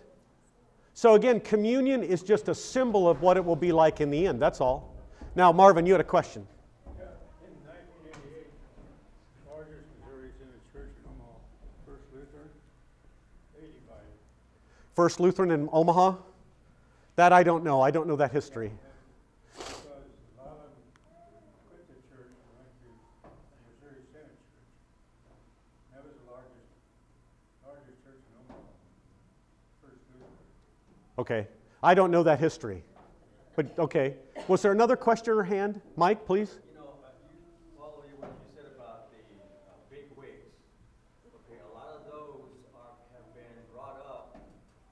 So, 0.94 1.14
again, 1.14 1.40
communion 1.40 2.02
is 2.02 2.22
just 2.22 2.48
a 2.48 2.54
symbol 2.54 3.08
of 3.08 3.22
what 3.22 3.36
it 3.38 3.44
will 3.44 3.56
be 3.56 3.72
like 3.72 4.00
in 4.00 4.10
the 4.10 4.26
end. 4.26 4.40
That's 4.40 4.60
all. 4.60 4.94
Now, 5.34 5.50
Marvin, 5.50 5.86
you 5.86 5.92
had 5.94 6.00
a 6.00 6.04
question. 6.04 6.46
Yeah, 6.98 7.04
in 7.42 7.54
nineteen 7.64 8.08
eighty-eight, 8.08 8.50
Rogers, 9.48 9.84
Missouri, 10.04 10.28
in 10.40 10.48
a 10.48 10.60
church 10.72 10.92
in 10.98 11.04
Omaha, 11.08 11.38
First 11.86 12.04
Lutheran. 12.12 12.50
First 14.94 15.20
Lutheran 15.20 15.50
in 15.52 15.68
Omaha? 15.72 16.16
That 17.16 17.32
I 17.32 17.42
don't 17.42 17.64
know. 17.64 17.80
I 17.80 17.90
don't 17.90 18.06
know 18.06 18.16
that 18.16 18.32
history. 18.32 18.70
Because 19.56 19.72
a 19.72 20.42
lot 20.42 20.52
of 20.52 20.68
them 20.68 20.84
quit 21.70 21.88
the 21.88 21.96
church 22.08 22.28
and 22.28 22.44
went 22.56 22.68
to 22.80 22.88
Missouri 23.70 24.02
Synod 24.12 24.36
Church. 24.36 24.68
That 25.94 26.04
was 26.04 26.12
the 26.12 26.26
largest, 26.28 26.68
largest 27.64 27.96
church 28.04 28.20
in 28.20 28.32
Omaha, 28.36 28.60
First 29.80 30.04
Lutheran. 30.12 30.36
Okay. 31.20 31.46
I 31.82 31.92
don't 31.92 32.10
know 32.10 32.22
that 32.22 32.40
history. 32.40 32.82
But, 33.54 33.78
okay. 33.78 34.14
Was 34.48 34.62
there 34.62 34.72
another 34.72 34.96
question 34.96 35.34
or 35.34 35.42
hand? 35.42 35.82
Mike, 35.94 36.24
please. 36.24 36.56
You 36.72 36.80
know, 36.80 36.96
uh, 37.04 37.12
you 37.28 37.36
follow 37.76 38.00
what 38.16 38.32
you 38.40 38.48
said 38.56 38.72
about 38.72 39.12
the 39.12 39.20
uh, 39.36 39.76
big 39.92 40.08
wigs. 40.16 40.48
Okay, 41.44 41.60
a 41.60 41.72
lot 41.76 41.92
of 41.92 42.08
those 42.08 42.56
are, 42.72 42.96
have 43.12 43.28
been 43.36 43.52
brought 43.68 44.00
up 44.08 44.32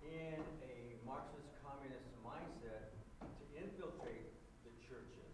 in 0.04 0.36
a 0.68 1.00
Marxist 1.08 1.48
communist 1.64 2.12
mindset 2.20 2.92
to 3.24 3.44
infiltrate 3.56 4.28
the 4.68 4.72
churches 4.84 5.32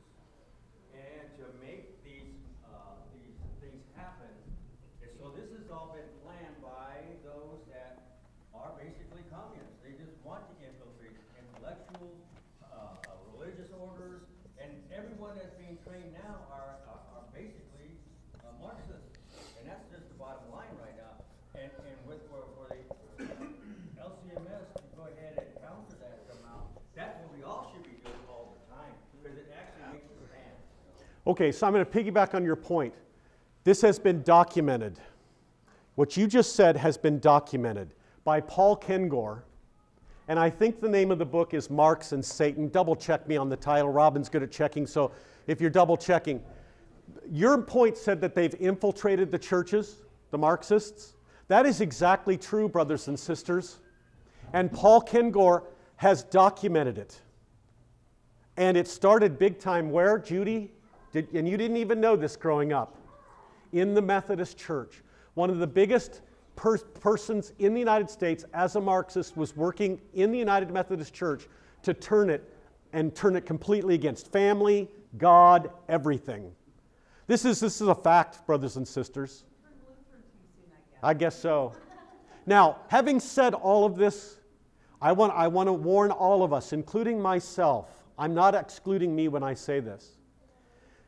and 0.95 1.27
to 1.43 1.51
make 1.59 1.91
these, 2.07 2.39
uh, 2.71 3.03
these 3.19 3.35
things 3.59 3.83
happen. 3.99 4.31
And 5.03 5.11
so 5.19 5.35
this 5.35 5.51
has 5.59 5.67
all 5.75 5.91
been 5.91 6.07
planned 6.23 6.63
by 6.63 7.03
those 7.27 7.67
that 7.75 8.15
are 8.55 8.71
basically 8.79 9.27
communists. 9.27 9.75
They 9.83 9.99
just 9.99 10.15
want 10.23 10.47
to 10.49 10.55
infiltrate 10.63 11.19
intellectuals, 11.37 12.17
uh, 12.65 12.97
uh, 12.97 13.13
religious 13.37 13.69
orders, 13.77 14.25
and 14.57 14.73
everyone 14.89 15.37
that's 15.37 15.53
being 15.61 15.77
trained 15.85 16.17
now 16.17 16.41
are, 16.49 16.81
are, 16.89 17.03
are 17.13 17.27
basically 17.37 17.93
uh, 18.41 18.49
Marxists. 18.63 19.21
And 19.61 19.69
that's 19.69 19.85
just 19.93 20.09
the 20.09 20.17
bottom 20.17 20.49
line 20.49 20.73
right 20.81 20.97
now. 20.97 21.21
And, 21.53 21.69
and 21.69 21.99
with, 22.09 22.25
for, 22.33 22.49
for 22.57 22.73
the 22.73 22.81
LCMS 24.01 24.65
to 24.81 24.89
go 24.97 25.13
ahead 25.13 25.37
and 25.37 25.51
counter 25.61 25.99
that 26.01 26.25
somehow, 26.25 26.73
that's 26.97 27.21
what 27.21 27.29
we 27.37 27.45
all 27.45 27.69
should 27.75 27.85
be 27.85 28.01
doing 28.01 28.25
all 28.31 28.57
the 28.57 28.65
time, 28.73 28.97
because 29.21 29.37
it 29.37 29.53
actually 29.53 30.01
makes 30.01 30.09
a 30.09 30.25
stand. 30.25 30.57
Okay, 31.27 31.53
so 31.53 31.67
I'm 31.67 31.73
going 31.73 31.85
to 31.85 31.91
piggyback 31.91 32.35
on 32.35 32.45
your 32.45 32.57
point. 32.57 32.93
This 33.65 33.81
has 33.81 33.99
been 33.99 34.23
documented. 34.23 35.01
What 35.95 36.17
you 36.17 36.27
just 36.27 36.55
said 36.55 36.77
has 36.77 36.99
been 36.99 37.19
documented 37.19 37.95
by 38.25 38.41
Paul 38.41 38.77
Kengor. 38.77 39.41
And 40.29 40.39
I 40.39 40.51
think 40.51 40.81
the 40.81 40.89
name 40.89 41.11
of 41.11 41.19
the 41.19 41.25
book 41.25 41.55
is 41.55 41.71
Marx 41.71 42.13
and 42.13 42.23
Satan. 42.23 42.69
Double 42.69 42.95
check 42.95 43.27
me 43.27 43.39
on 43.39 43.49
the 43.49 43.57
title. 43.57 43.91
Robin's 43.91 44.29
good 44.29 44.43
at 44.43 44.51
checking, 44.51 44.87
so 44.87 45.13
if 45.47 45.61
you're 45.61 45.71
double 45.71 45.97
checking, 45.97 46.43
your 47.31 47.57
point 47.63 47.97
said 47.97 48.21
that 48.21 48.35
they've 48.35 48.55
infiltrated 48.61 49.31
the 49.31 49.39
churches, 49.39 50.03
the 50.31 50.39
Marxists. 50.39 51.15
That 51.49 51.65
is 51.65 51.81
exactly 51.81 52.37
true, 52.37 52.69
brothers 52.69 53.09
and 53.09 53.19
sisters. 53.19 53.81
And 54.53 54.71
Paul 54.73 55.03
Kengor 55.03 55.65
has 55.97 56.23
documented 56.25 56.99
it. 56.99 57.21
And 58.57 58.77
it 58.77 58.89
started 58.89 59.39
big 59.39 59.59
time 59.59 59.91
where, 59.91 60.19
Judy? 60.19 60.71
Did, 61.15 61.33
and 61.33 61.49
you 61.49 61.57
didn't 61.57 61.77
even 61.77 62.01
know 62.01 62.17
this 62.17 62.35
growing 62.35 62.73
up. 62.73 62.99
In 63.73 63.95
the 63.95 64.03
Methodist 64.03 64.59
Church. 64.59 65.01
One 65.35 65.49
of 65.49 65.59
the 65.59 65.67
biggest 65.67 66.23
per- 66.57 66.79
persons 66.79 67.53
in 67.61 67.73
the 67.73 67.79
United 67.79 68.11
States 68.11 68.45
as 68.53 68.75
a 68.75 68.81
Marxist 68.81 69.37
was 69.37 69.57
working 69.57 70.01
in 70.15 70.33
the 70.33 70.39
United 70.39 70.73
Methodist 70.73 71.15
Church 71.15 71.47
to 71.85 71.95
turn 71.95 72.31
it 72.31 72.53
and 72.93 73.15
turn 73.15 73.37
it 73.37 73.47
completely 73.47 73.95
against 73.95 74.33
family, 74.33 74.91
God, 75.17 75.71
everything. 75.89 76.51
This 77.29 77.45
is, 77.45 77.61
this 77.61 77.81
is 77.81 77.87
a 77.87 77.95
fact, 77.95 78.45
brothers 78.45 78.77
and 78.77 78.87
sisters. 78.87 79.45
I 81.01 81.15
guess 81.15 81.39
so. 81.39 81.75
Now, 82.45 82.79
having 82.89 83.21
said 83.21 83.55
all 83.55 83.85
of 83.85 83.95
this, 83.95 84.41
I 85.01 85.13
want, 85.13 85.33
I 85.33 85.47
want 85.47 85.69
to 85.69 85.73
warn 85.73 86.11
all 86.11 86.43
of 86.43 86.53
us, 86.53 86.73
including 86.73 87.23
myself. 87.23 88.03
I'm 88.19 88.35
not 88.35 88.57
excluding 88.57 89.15
me 89.15 89.29
when 89.29 89.45
I 89.45 89.55
say 89.55 89.79
this. 89.79 90.19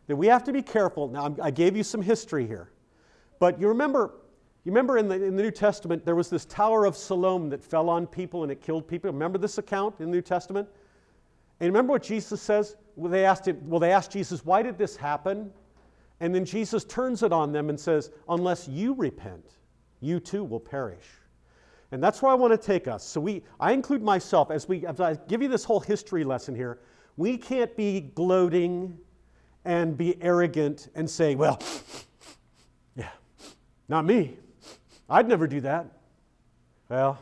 That 0.07 0.16
we 0.16 0.27
have 0.29 0.45
to 0.45 0.53
be 0.53 0.62
careful. 0.62 1.09
Now, 1.09 1.25
I'm- 1.25 1.55
gave 1.55 1.77
you 1.77 1.83
some 1.83 2.03
history 2.03 2.47
here. 2.47 2.71
But 3.38 3.61
you 3.61 3.69
remember, 3.69 4.14
you 4.64 4.73
remember 4.73 4.99
in 4.99 5.09
the, 5.09 5.14
in 5.14 5.37
the 5.37 5.42
New 5.42 5.51
Testament, 5.51 6.05
there 6.05 6.14
was 6.14 6.31
this 6.31 6.45
Tower 6.45 6.85
of 6.85 6.97
Siloam 6.97 7.51
that 7.51 7.62
fell 7.62 7.88
on 7.88 8.07
people 8.07 8.42
and 8.42 8.53
it 8.53 8.61
killed 8.61 8.87
people. 8.88 9.11
Remember 9.11 9.38
this 9.38 9.59
account 9.59 9.95
in 9.99 10.07
the 10.07 10.12
New 10.12 10.23
Testament? 10.23 10.69
And 11.61 11.69
remember 11.69 11.92
what 11.92 12.03
Jesus 12.03 12.40
says? 12.40 12.77
Well, 12.97 13.11
they 13.11 13.25
asked 13.25 13.49
him, 13.49 13.61
well, 13.69 13.81
they 13.81 13.92
asked 13.92 14.11
Jesus, 14.11 14.45
why 14.45 14.62
did 14.62 14.79
this 14.79 14.97
happen? 14.97 15.51
And 16.21 16.35
then 16.35 16.45
Jesus 16.45 16.85
turns 16.85 17.23
it 17.23 17.33
on 17.33 17.53
them 17.53 17.69
and 17.69 17.79
says, 17.79 18.11
unless 18.29 18.69
you 18.69 18.95
repent, 18.95 19.53
you 20.01 20.21
too 20.21 20.45
will 20.45 20.61
perish. 20.61 21.05
And 21.92 22.03
that's 22.03 22.21
where 22.21 22.33
I 22.33 22.35
want 22.35 22.53
to 22.53 22.59
take 22.59 22.88
us. 22.88 23.05
So 23.05 23.21
we, 23.21 23.45
I 23.61 23.73
include 23.73 24.03
myself 24.03 24.51
as 24.51 24.69
we, 24.69 24.87
as 24.87 25.01
I 25.01 25.14
give 25.29 25.42
you 25.42 25.49
this 25.49 25.64
whole 25.64 25.81
history 25.81 26.25
lesson 26.25 26.55
here. 26.55 26.81
We 27.16 27.38
can't 27.38 27.75
be 27.77 28.01
gloating 28.14 28.99
and 29.66 29.96
be 29.98 30.16
arrogant 30.22 30.88
and 30.94 31.11
say, 31.11 31.35
well, 31.35 31.61
yeah, 32.94 33.11
not 33.88 34.07
me. 34.07 34.38
I'd 35.11 35.29
never 35.29 35.46
do 35.46 35.61
that. 35.61 35.87
Well, 36.88 37.18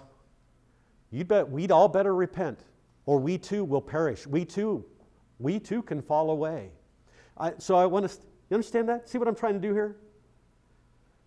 you 1.10 1.24
bet 1.24 1.48
we'd 1.50 1.72
all 1.72 1.88
better 1.88 2.14
repent, 2.14 2.60
or 3.06 3.18
we 3.18 3.38
too 3.38 3.64
will 3.64 3.80
perish. 3.80 4.26
We 4.26 4.44
too, 4.44 4.84
we 5.38 5.58
too 5.58 5.82
can 5.82 6.02
fall 6.02 6.30
away. 6.30 6.70
I, 7.36 7.54
so 7.58 7.76
I 7.76 7.86
want 7.86 8.08
to, 8.08 8.16
you 8.50 8.54
understand 8.54 8.88
that? 8.88 9.08
See 9.08 9.18
what 9.18 9.26
I'm 9.26 9.34
trying 9.34 9.54
to 9.54 9.60
do 9.60 9.72
here? 9.72 9.96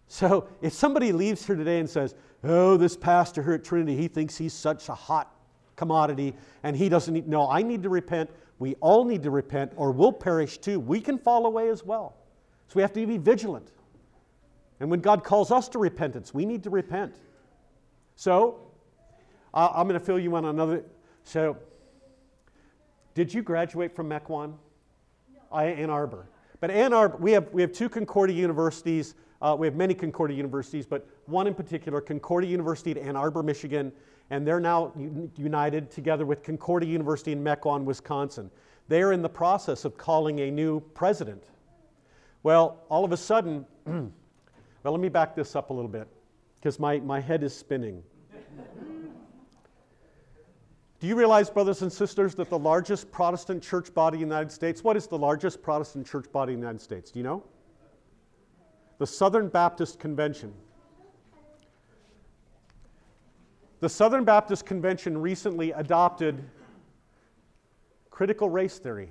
So 0.07 0.47
if 0.61 0.73
somebody 0.73 1.11
leaves 1.11 1.45
here 1.45 1.55
today 1.55 1.79
and 1.79 1.89
says, 1.89 2.15
oh, 2.43 2.77
this 2.77 2.95
pastor 2.95 3.43
here 3.43 3.53
at 3.53 3.63
Trinity, 3.63 3.97
he 3.97 4.07
thinks 4.07 4.37
he's 4.37 4.53
such 4.53 4.87
a 4.87 4.95
hot 4.95 5.35
commodity 5.75 6.33
and 6.63 6.75
he 6.75 6.89
doesn't 6.89 7.13
need, 7.13 7.27
no, 7.27 7.49
I 7.49 7.61
need 7.61 7.83
to 7.83 7.89
repent. 7.89 8.29
We 8.59 8.75
all 8.75 9.05
need 9.05 9.23
to 9.23 9.31
repent 9.31 9.73
or 9.75 9.91
we'll 9.91 10.11
perish 10.11 10.57
too. 10.57 10.79
We 10.79 10.99
can 10.99 11.17
fall 11.17 11.45
away 11.45 11.69
as 11.69 11.83
well. 11.83 12.15
So 12.67 12.73
we 12.75 12.81
have 12.81 12.93
to 12.93 13.05
be 13.05 13.17
vigilant. 13.17 13.71
And 14.79 14.89
when 14.89 14.99
God 14.99 15.23
calls 15.23 15.51
us 15.51 15.69
to 15.69 15.79
repentance, 15.79 16.33
we 16.33 16.45
need 16.45 16.63
to 16.63 16.69
repent. 16.69 17.15
So 18.15 18.59
uh, 19.53 19.69
I'm 19.73 19.87
going 19.87 19.99
to 19.99 20.05
fill 20.05 20.19
you 20.19 20.35
in 20.35 20.45
on 20.45 20.55
another. 20.55 20.83
So, 21.23 21.57
did 23.13 23.33
you 23.33 23.41
graduate 23.41 23.95
from 23.95 24.09
Mequon? 24.09 24.53
No. 25.51 25.57
Ann 25.57 25.89
Arbor. 25.89 26.27
But 26.59 26.71
Ann 26.71 26.93
Arbor, 26.93 27.17
we 27.17 27.31
have, 27.31 27.51
we 27.51 27.61
have 27.61 27.71
two 27.71 27.89
Concordia 27.89 28.35
universities. 28.35 29.15
Uh, 29.41 29.55
we 29.57 29.67
have 29.67 29.75
many 29.75 29.93
Concordia 29.93 30.35
universities, 30.35 30.85
but 30.85 31.07
one 31.25 31.47
in 31.47 31.53
particular, 31.53 32.01
Concordia 32.01 32.49
University 32.49 32.91
at 32.91 32.97
Ann 32.97 33.15
Arbor, 33.15 33.43
Michigan, 33.43 33.91
and 34.29 34.45
they're 34.45 34.59
now 34.59 34.93
united 35.37 35.89
together 35.89 36.25
with 36.25 36.43
Concordia 36.43 36.89
University 36.89 37.31
in 37.31 37.43
Mequon, 37.43 37.83
Wisconsin. 37.83 38.51
They 38.87 39.01
are 39.01 39.13
in 39.13 39.21
the 39.21 39.29
process 39.29 39.85
of 39.85 39.97
calling 39.97 40.39
a 40.39 40.51
new 40.51 40.79
president. 40.93 41.43
Well, 42.43 42.83
all 42.89 43.03
of 43.03 43.11
a 43.11 43.17
sudden, 43.17 43.65
well, 43.85 44.11
let 44.83 44.99
me 44.99 45.09
back 45.09 45.35
this 45.35 45.55
up 45.55 45.69
a 45.69 45.73
little 45.73 45.89
bit 45.89 46.07
because 46.55 46.79
my, 46.79 46.99
my 46.99 47.19
head 47.19 47.43
is 47.43 47.55
spinning. 47.55 48.03
Do 50.99 51.05
you 51.05 51.15
realize, 51.15 51.49
brothers 51.49 51.83
and 51.83 51.93
sisters, 51.93 52.33
that 52.35 52.49
the 52.49 52.57
largest 52.57 53.11
Protestant 53.11 53.61
church 53.61 53.93
body 53.93 54.15
in 54.17 54.29
the 54.29 54.35
United 54.35 54.51
States, 54.51 54.83
what 54.83 54.97
is 54.97 55.05
the 55.05 55.17
largest 55.17 55.61
Protestant 55.61 56.07
church 56.07 56.31
body 56.31 56.53
in 56.53 56.59
the 56.59 56.65
United 56.65 56.81
States? 56.81 57.11
Do 57.11 57.19
you 57.19 57.23
know? 57.23 57.43
The 58.97 59.05
Southern 59.05 59.47
Baptist 59.47 59.99
Convention. 59.99 60.53
The 63.79 63.89
Southern 63.89 64.23
Baptist 64.23 64.65
Convention 64.65 65.17
recently 65.19 65.71
adopted 65.71 66.43
critical 68.09 68.49
race 68.49 68.79
theory 68.79 69.09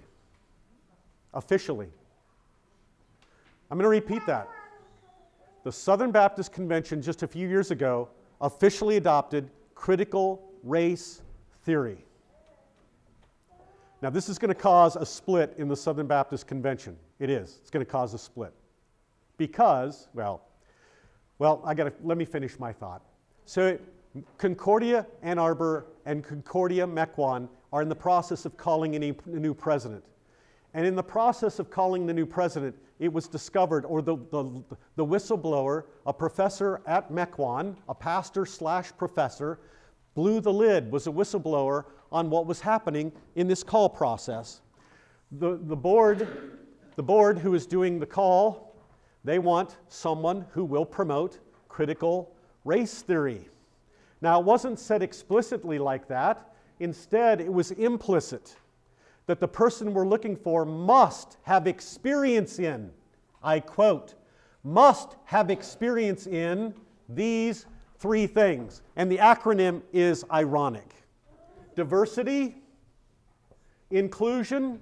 officially. 1.34 1.88
I'm 3.70 3.78
going 3.78 3.84
to 3.84 3.88
repeat 3.88 4.26
that. 4.26 4.48
The 5.62 5.70
Southern 5.70 6.10
Baptist 6.10 6.52
Convention 6.52 7.00
just 7.00 7.22
a 7.22 7.28
few 7.28 7.48
years 7.48 7.70
ago 7.70 8.08
officially 8.40 8.96
adopted 8.96 9.50
critical 9.74 10.50
race 10.64 11.22
theory. 11.64 12.04
Now, 14.02 14.10
this 14.10 14.28
is 14.28 14.38
going 14.38 14.48
to 14.48 14.60
cause 14.60 14.96
a 14.96 15.06
split 15.06 15.54
in 15.58 15.68
the 15.68 15.76
Southern 15.76 16.06
Baptist 16.06 16.46
Convention. 16.46 16.96
It 17.18 17.30
is. 17.30 17.58
It's 17.60 17.70
going 17.70 17.84
to 17.84 17.90
cause 17.90 18.14
a 18.14 18.18
split. 18.18 18.52
Because, 19.38 20.08
well, 20.12 20.42
well, 21.38 21.62
I 21.64 21.74
got 21.74 21.84
to 21.84 21.92
let 22.02 22.18
me 22.18 22.24
finish 22.24 22.58
my 22.58 22.72
thought. 22.72 23.02
So, 23.46 23.78
Concordia 24.38 25.06
Ann 25.22 25.38
Arbor 25.38 25.86
and 26.04 26.22
Concordia 26.22 26.86
Mequon 26.86 27.48
are 27.72 27.82
in 27.82 27.88
the 27.88 27.96
process 27.96 28.44
of 28.44 28.56
calling 28.56 28.94
a 28.94 28.98
new- 29.26 29.54
president. 29.54 30.04
And 30.74 30.86
in 30.86 30.94
the 30.94 31.02
process 31.02 31.58
of 31.58 31.70
calling 31.70 32.06
the 32.06 32.14
new 32.14 32.26
president, 32.26 32.76
it 32.98 33.12
was 33.12 33.28
discovered, 33.28 33.84
or 33.84 34.02
the, 34.02 34.16
the, 34.30 34.62
the 34.96 35.04
whistleblower, 35.04 35.84
a 36.06 36.12
professor 36.12 36.80
at 36.86 37.10
Mequon, 37.10 37.76
a 37.88 37.94
pastor 37.94 38.46
slash 38.46 38.92
professor, 38.96 39.58
blew 40.14 40.40
the 40.40 40.52
lid, 40.52 40.90
was 40.90 41.06
a 41.06 41.10
whistleblower 41.10 41.84
on 42.12 42.30
what 42.30 42.46
was 42.46 42.60
happening 42.60 43.12
in 43.34 43.48
this 43.48 43.62
call 43.62 43.88
process. 43.88 44.60
The, 45.32 45.58
the, 45.62 45.76
board, 45.76 46.28
the 46.96 47.02
board 47.02 47.38
who 47.38 47.54
is 47.54 47.66
doing 47.66 47.98
the 47.98 48.06
call, 48.06 48.76
they 49.24 49.38
want 49.38 49.76
someone 49.88 50.46
who 50.52 50.64
will 50.64 50.86
promote 50.86 51.38
critical 51.68 52.34
race 52.64 53.02
theory. 53.02 53.48
Now, 54.20 54.40
it 54.40 54.46
wasn't 54.46 54.78
said 54.78 55.02
explicitly 55.02 55.78
like 55.78 56.08
that. 56.08 56.54
Instead, 56.80 57.40
it 57.40 57.52
was 57.52 57.70
implicit 57.72 58.56
that 59.26 59.40
the 59.40 59.48
person 59.48 59.92
we're 59.92 60.06
looking 60.06 60.36
for 60.36 60.64
must 60.64 61.36
have 61.42 61.66
experience 61.66 62.58
in, 62.58 62.90
I 63.42 63.60
quote, 63.60 64.14
must 64.62 65.16
have 65.24 65.50
experience 65.50 66.26
in 66.26 66.74
these 67.08 67.66
three 67.98 68.26
things. 68.26 68.82
And 68.96 69.10
the 69.10 69.18
acronym 69.18 69.82
is 69.92 70.24
ironic 70.30 70.92
diversity, 71.74 72.56
inclusion, 73.90 74.80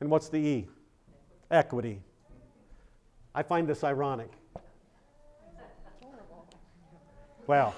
and 0.00 0.10
what's 0.10 0.28
the 0.28 0.36
E? 0.36 0.66
Equity. 1.50 2.02
I 3.34 3.42
find 3.42 3.66
this 3.66 3.82
ironic. 3.82 4.30
Well, 7.46 7.74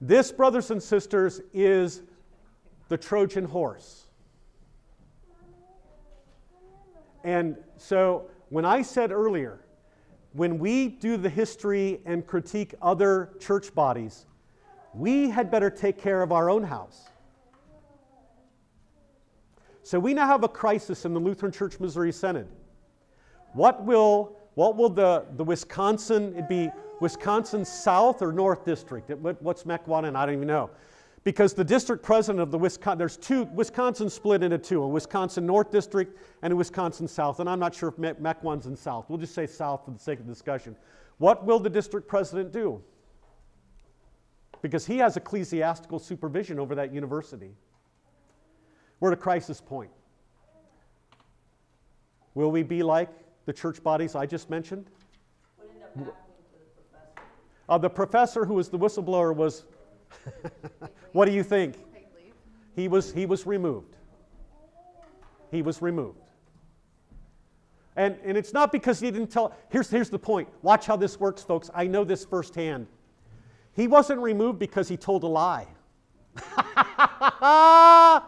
this, 0.00 0.30
brothers 0.30 0.70
and 0.70 0.82
sisters, 0.82 1.40
is 1.54 2.02
the 2.88 2.98
Trojan 2.98 3.44
horse. 3.44 4.04
And 7.22 7.56
so, 7.78 8.28
when 8.50 8.66
I 8.66 8.82
said 8.82 9.10
earlier, 9.10 9.60
when 10.34 10.58
we 10.58 10.88
do 10.88 11.16
the 11.16 11.30
history 11.30 12.02
and 12.04 12.26
critique 12.26 12.74
other 12.82 13.30
church 13.40 13.74
bodies, 13.74 14.26
we 14.92 15.30
had 15.30 15.50
better 15.50 15.70
take 15.70 15.96
care 15.98 16.20
of 16.20 16.30
our 16.32 16.50
own 16.50 16.62
house. 16.62 17.08
So, 19.82 19.98
we 19.98 20.12
now 20.12 20.26
have 20.26 20.44
a 20.44 20.48
crisis 20.48 21.06
in 21.06 21.14
the 21.14 21.20
Lutheran 21.20 21.52
Church 21.52 21.80
Missouri 21.80 22.12
Synod. 22.12 22.48
What 23.54 23.82
will, 23.84 24.36
what 24.54 24.76
will 24.76 24.88
the, 24.88 25.24
the 25.36 25.44
Wisconsin, 25.44 26.36
it 26.36 26.48
be 26.48 26.70
Wisconsin 27.00 27.64
South 27.64 28.22
or 28.22 28.32
North 28.32 28.64
District? 28.64 29.10
What, 29.10 29.40
what's 29.42 29.64
Mequon? 29.64 30.14
I 30.14 30.26
don't 30.26 30.34
even 30.34 30.48
know 30.48 30.70
because 31.24 31.54
the 31.54 31.64
district 31.64 32.02
president 32.02 32.40
of 32.40 32.50
the 32.50 32.58
Wisconsin, 32.58 32.98
there's 32.98 33.16
two, 33.16 33.44
Wisconsin 33.54 34.10
split 34.10 34.42
into 34.42 34.58
two, 34.58 34.82
a 34.82 34.88
Wisconsin 34.88 35.46
North 35.46 35.70
District 35.72 36.16
and 36.42 36.52
a 36.52 36.56
Wisconsin 36.56 37.08
South, 37.08 37.40
and 37.40 37.48
I'm 37.48 37.58
not 37.58 37.74
sure 37.74 37.88
if 37.88 37.96
Mequon's 37.96 38.66
in 38.66 38.76
South. 38.76 39.06
We'll 39.08 39.18
just 39.18 39.34
say 39.34 39.46
South 39.46 39.86
for 39.86 39.90
the 39.90 39.98
sake 39.98 40.20
of 40.20 40.26
discussion. 40.26 40.76
What 41.16 41.44
will 41.44 41.58
the 41.58 41.70
district 41.70 42.08
president 42.08 42.52
do? 42.52 42.82
Because 44.60 44.86
he 44.86 44.98
has 44.98 45.16
ecclesiastical 45.16 45.98
supervision 45.98 46.58
over 46.58 46.74
that 46.74 46.92
university. 46.92 47.52
We're 49.00 49.12
at 49.12 49.18
a 49.18 49.20
crisis 49.20 49.60
point. 49.60 49.90
Will 52.34 52.50
we 52.50 52.62
be 52.62 52.82
like 52.82 53.08
the 53.46 53.52
church 53.52 53.82
bodies 53.82 54.14
I 54.14 54.26
just 54.26 54.50
mentioned? 54.50 54.86
What 55.56 55.68
ended 55.68 55.82
up 55.82 55.92
happening 55.92 56.34
to 56.52 56.58
the 56.58 56.82
professor? 56.82 57.28
Uh, 57.68 57.78
the 57.78 57.90
professor 57.90 58.44
who 58.44 58.54
was 58.54 58.68
the 58.68 58.78
whistleblower 58.78 59.34
was 59.34 59.64
what 61.12 61.26
do 61.26 61.32
you 61.32 61.42
think? 61.42 61.76
He 62.74 62.88
was, 62.88 63.12
he 63.12 63.26
was 63.26 63.46
removed. 63.46 63.94
He 65.50 65.62
was 65.62 65.80
removed. 65.80 66.18
And, 67.96 68.16
and 68.24 68.36
it's 68.36 68.52
not 68.52 68.72
because 68.72 68.98
he 68.98 69.10
didn't 69.10 69.28
tell. 69.28 69.54
Here's, 69.68 69.88
here's 69.88 70.10
the 70.10 70.18
point. 70.18 70.48
Watch 70.62 70.86
how 70.86 70.96
this 70.96 71.20
works, 71.20 71.42
folks. 71.42 71.70
I 71.72 71.86
know 71.86 72.02
this 72.02 72.24
firsthand. 72.24 72.88
He 73.74 73.86
wasn't 73.86 74.20
removed 74.20 74.58
because 74.58 74.88
he 74.88 74.96
told 74.96 75.22
a 75.22 75.28
lie. 75.28 75.68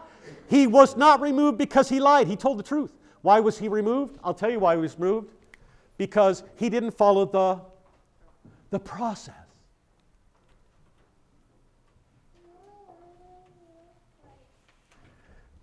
he 0.49 0.67
was 0.67 0.95
not 0.95 1.19
removed 1.19 1.57
because 1.57 1.89
he 1.89 1.99
lied. 1.99 2.27
He 2.27 2.37
told 2.37 2.59
the 2.59 2.63
truth. 2.63 2.91
Why 3.21 3.39
was 3.39 3.57
he 3.57 3.67
removed? 3.67 4.17
I'll 4.23 4.33
tell 4.33 4.49
you 4.49 4.59
why 4.59 4.75
he 4.75 4.81
was 4.81 4.97
removed. 4.97 5.31
Because 5.97 6.43
he 6.55 6.69
didn't 6.69 6.91
follow 6.91 7.25
the, 7.25 7.61
the 8.69 8.79
process. 8.79 9.33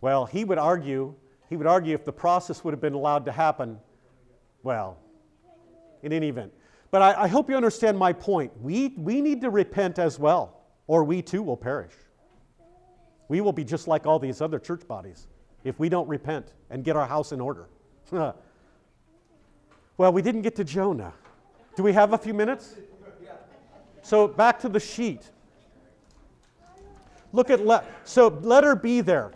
Well, 0.00 0.26
he 0.26 0.44
would 0.44 0.59
argue, 0.59 1.14
he 1.48 1.57
would 1.57 1.66
argue 1.66 1.94
if 1.94 2.05
the 2.05 2.12
process 2.12 2.62
would 2.62 2.72
have 2.72 2.80
been 2.80 2.92
allowed 2.92 3.24
to 3.24 3.32
happen, 3.32 3.78
well, 4.62 4.98
in 6.02 6.12
any 6.12 6.28
event. 6.28 6.52
But 6.90 7.00
I, 7.00 7.22
I 7.22 7.28
hope 7.28 7.48
you 7.48 7.57
understand 7.57 7.98
my 7.98 8.12
point. 8.12 8.52
We, 8.61 8.88
we 8.98 9.22
need 9.22 9.40
to 9.40 9.50
repent 9.50 9.98
as 9.98 10.18
well, 10.18 10.61
or 10.86 11.05
we 11.05 11.22
too 11.22 11.42
will 11.42 11.57
perish. 11.57 11.94
We 13.28 13.40
will 13.40 13.52
be 13.52 13.64
just 13.64 13.88
like 13.88 14.05
all 14.05 14.18
these 14.18 14.42
other 14.42 14.59
church 14.59 14.86
bodies 14.86 15.26
if 15.65 15.79
we 15.79 15.89
don't 15.89 16.09
repent 16.09 16.53
and 16.71 16.85
get 16.85 16.97
our 16.97 17.07
house 17.07 17.33
in 17.33 17.41
order. 17.41 17.67
well, 18.11 18.35
we 20.12 20.23
didn't 20.23 20.43
get 20.43 20.55
to 20.57 20.65
Jonah. 20.65 21.12
Do 21.77 21.83
we 21.83 21.93
have 21.93 22.12
a 22.12 22.19
few 22.19 22.35
minutes? 22.35 22.77
So 24.03 24.29
back 24.29 24.61
to 24.61 24.69
the 24.69 24.79
sheet. 24.79 25.31
Look 27.33 27.51
at 27.51 27.65
le- 27.65 27.85
so 28.05 28.29
letter 28.29 28.77
B 28.77 29.01
there. 29.01 29.33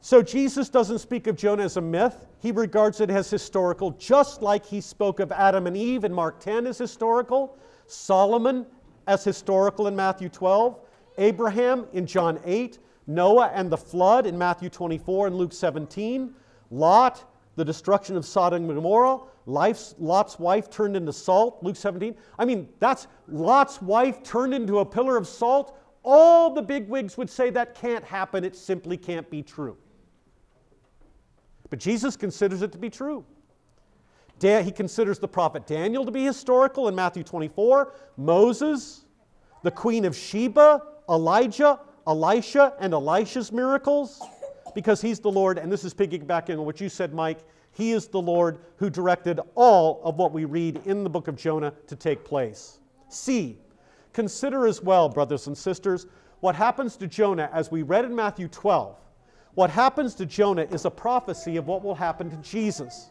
So 0.00 0.22
Jesus 0.22 0.68
doesn't 0.68 0.98
speak 0.98 1.26
of 1.26 1.36
Jonah 1.36 1.64
as 1.64 1.76
a 1.76 1.80
myth. 1.80 2.26
He 2.40 2.52
regards 2.52 3.00
it 3.00 3.10
as 3.10 3.28
historical, 3.28 3.90
just 3.92 4.40
like 4.42 4.64
he 4.64 4.80
spoke 4.80 5.18
of 5.18 5.32
Adam 5.32 5.66
and 5.66 5.76
Eve 5.76 6.04
in 6.04 6.12
Mark 6.12 6.40
10 6.40 6.66
as 6.66 6.78
historical, 6.78 7.58
Solomon 7.86 8.66
as 9.06 9.24
historical 9.24 9.86
in 9.86 9.96
Matthew 9.96 10.28
12, 10.28 10.78
Abraham 11.18 11.86
in 11.92 12.06
John 12.06 12.38
8, 12.44 12.78
Noah 13.06 13.50
and 13.54 13.70
the 13.70 13.76
flood 13.76 14.26
in 14.26 14.36
Matthew 14.36 14.68
24 14.70 15.28
and 15.28 15.36
Luke 15.36 15.52
17, 15.52 16.34
Lot, 16.70 17.30
the 17.56 17.64
destruction 17.64 18.16
of 18.16 18.24
Sodom 18.24 18.64
and 18.64 18.74
Gomorrah, 18.74 19.20
Life's, 19.46 19.94
Lot's 19.98 20.38
wife 20.38 20.70
turned 20.70 20.96
into 20.96 21.12
salt, 21.12 21.62
Luke 21.62 21.76
17. 21.76 22.14
I 22.38 22.44
mean, 22.44 22.68
that's 22.78 23.06
Lot's 23.28 23.82
wife 23.82 24.22
turned 24.22 24.54
into 24.54 24.78
a 24.78 24.86
pillar 24.86 25.16
of 25.16 25.28
salt. 25.28 25.78
All 26.02 26.52
the 26.52 26.62
bigwigs 26.62 27.16
would 27.16 27.28
say 27.28 27.50
that 27.50 27.74
can't 27.74 28.04
happen, 28.04 28.44
it 28.44 28.56
simply 28.56 28.96
can't 28.96 29.28
be 29.30 29.42
true. 29.42 29.76
But 31.68 31.78
Jesus 31.78 32.16
considers 32.16 32.62
it 32.62 32.72
to 32.72 32.78
be 32.78 32.88
true. 32.88 33.24
he 34.40 34.70
considers 34.70 35.18
the 35.18 35.28
prophet 35.28 35.66
Daniel 35.66 36.04
to 36.04 36.10
be 36.10 36.24
historical 36.24 36.88
in 36.88 36.94
Matthew 36.94 37.22
24, 37.22 37.92
Moses, 38.16 39.04
the 39.62 39.70
queen 39.70 40.04
of 40.04 40.16
Sheba, 40.16 40.82
Elijah, 41.08 41.80
Elisha, 42.06 42.74
and 42.80 42.92
Elisha's 42.92 43.52
miracles, 43.52 44.20
because 44.74 45.00
he's 45.00 45.20
the 45.20 45.30
Lord, 45.30 45.58
and 45.58 45.70
this 45.70 45.84
is 45.84 45.94
piggybacking 45.94 46.58
on 46.58 46.64
what 46.64 46.80
you 46.80 46.88
said, 46.88 47.14
Mike. 47.14 47.38
He 47.72 47.92
is 47.92 48.06
the 48.06 48.20
Lord 48.20 48.58
who 48.76 48.88
directed 48.90 49.40
all 49.54 50.00
of 50.04 50.16
what 50.16 50.32
we 50.32 50.44
read 50.44 50.80
in 50.84 51.02
the 51.02 51.10
book 51.10 51.28
of 51.28 51.36
Jonah 51.36 51.72
to 51.86 51.96
take 51.96 52.24
place. 52.24 52.78
C. 53.08 53.58
Consider 54.12 54.66
as 54.66 54.82
well, 54.82 55.08
brothers 55.08 55.46
and 55.48 55.56
sisters, 55.58 56.06
what 56.40 56.54
happens 56.54 56.96
to 56.96 57.06
Jonah 57.06 57.50
as 57.52 57.70
we 57.70 57.82
read 57.82 58.04
in 58.04 58.14
Matthew 58.14 58.48
12 58.48 58.96
what 59.54 59.70
happens 59.70 60.14
to 60.16 60.26
Jonah 60.26 60.66
is 60.70 60.84
a 60.84 60.90
prophecy 60.90 61.56
of 61.56 61.66
what 61.68 61.84
will 61.84 61.94
happen 61.94 62.28
to 62.30 62.36
Jesus. 62.38 63.10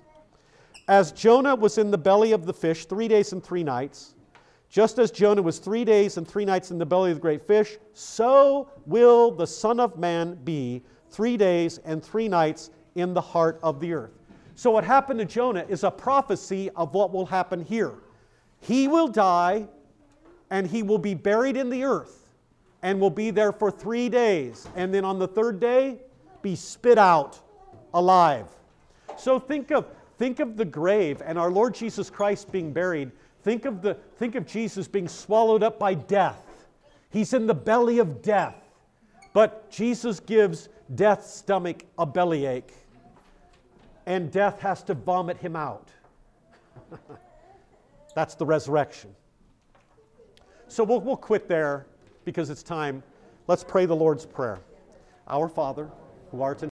As 0.89 1.13
Jonah 1.13 1.55
was 1.55 1.77
in 1.77 1.89
the 1.89 1.97
belly 1.97 2.33
of 2.33 2.45
the 2.45 2.53
fish 2.53 2.85
three 2.85 3.07
days 3.07 3.31
and 3.31 3.41
three 3.41 3.63
nights, 3.63 4.15
just 4.73 4.97
as 4.97 5.11
Jonah 5.11 5.43
was 5.43 5.59
three 5.59 5.85
days 5.85 6.17
and 6.17 6.27
three 6.27 6.45
nights 6.45 6.71
in 6.71 6.79
the 6.79 6.85
belly 6.85 7.11
of 7.11 7.17
the 7.17 7.21
great 7.21 7.45
fish, 7.45 7.77
so 7.93 8.71
will 8.87 9.29
the 9.29 9.45
Son 9.45 9.79
of 9.79 9.99
Man 9.99 10.33
be 10.43 10.81
three 11.11 11.37
days 11.37 11.77
and 11.85 12.03
three 12.03 12.27
nights 12.27 12.71
in 12.95 13.13
the 13.13 13.21
heart 13.21 13.59
of 13.61 13.79
the 13.79 13.93
earth. 13.93 14.17
So, 14.55 14.71
what 14.71 14.83
happened 14.83 15.19
to 15.19 15.25
Jonah 15.25 15.63
is 15.69 15.83
a 15.83 15.91
prophecy 15.91 16.71
of 16.71 16.95
what 16.95 17.13
will 17.13 17.27
happen 17.27 17.63
here. 17.63 17.93
He 18.61 18.87
will 18.87 19.07
die 19.07 19.67
and 20.49 20.65
he 20.65 20.81
will 20.81 20.97
be 20.97 21.13
buried 21.13 21.55
in 21.55 21.69
the 21.69 21.83
earth 21.83 22.31
and 22.81 22.99
will 22.99 23.11
be 23.11 23.29
there 23.29 23.51
for 23.51 23.69
three 23.69 24.09
days. 24.09 24.67
And 24.75 24.91
then 24.91 25.05
on 25.05 25.19
the 25.19 25.27
third 25.27 25.59
day, 25.59 25.99
be 26.41 26.55
spit 26.55 26.97
out 26.97 27.39
alive. 27.93 28.47
So 29.19 29.39
think 29.39 29.69
of, 29.69 29.85
think 30.17 30.39
of 30.39 30.57
the 30.57 30.65
grave 30.65 31.21
and 31.23 31.37
our 31.37 31.51
Lord 31.51 31.75
Jesus 31.75 32.09
Christ 32.09 32.51
being 32.51 32.73
buried. 32.73 33.11
Think 33.43 33.65
of, 33.65 33.81
the, 33.81 33.95
think 34.17 34.35
of 34.35 34.47
Jesus 34.47 34.87
being 34.87 35.07
swallowed 35.07 35.63
up 35.63 35.77
by 35.77 35.93
death. 35.93 36.67
He's 37.09 37.33
in 37.33 37.45
the 37.45 37.53
belly 37.53 37.99
of 37.99 38.21
death. 38.21 38.55
But 39.33 39.69
Jesus 39.69 40.19
gives 40.19 40.69
death's 40.95 41.33
stomach 41.33 41.83
a 41.97 42.05
bellyache, 42.05 42.71
and 44.05 44.31
death 44.31 44.59
has 44.59 44.83
to 44.83 44.93
vomit 44.93 45.37
him 45.37 45.55
out. 45.55 45.89
That's 48.15 48.35
the 48.35 48.45
resurrection. 48.45 49.13
So 50.67 50.83
we'll, 50.83 51.01
we'll 51.01 51.17
quit 51.17 51.47
there 51.47 51.87
because 52.25 52.49
it's 52.49 52.63
time. 52.63 53.03
Let's 53.47 53.63
pray 53.63 53.85
the 53.85 53.95
Lord's 53.95 54.25
Prayer. 54.25 54.59
Our 55.27 55.49
Father, 55.49 55.89
who 56.31 56.41
art 56.41 56.63
in 56.63 56.72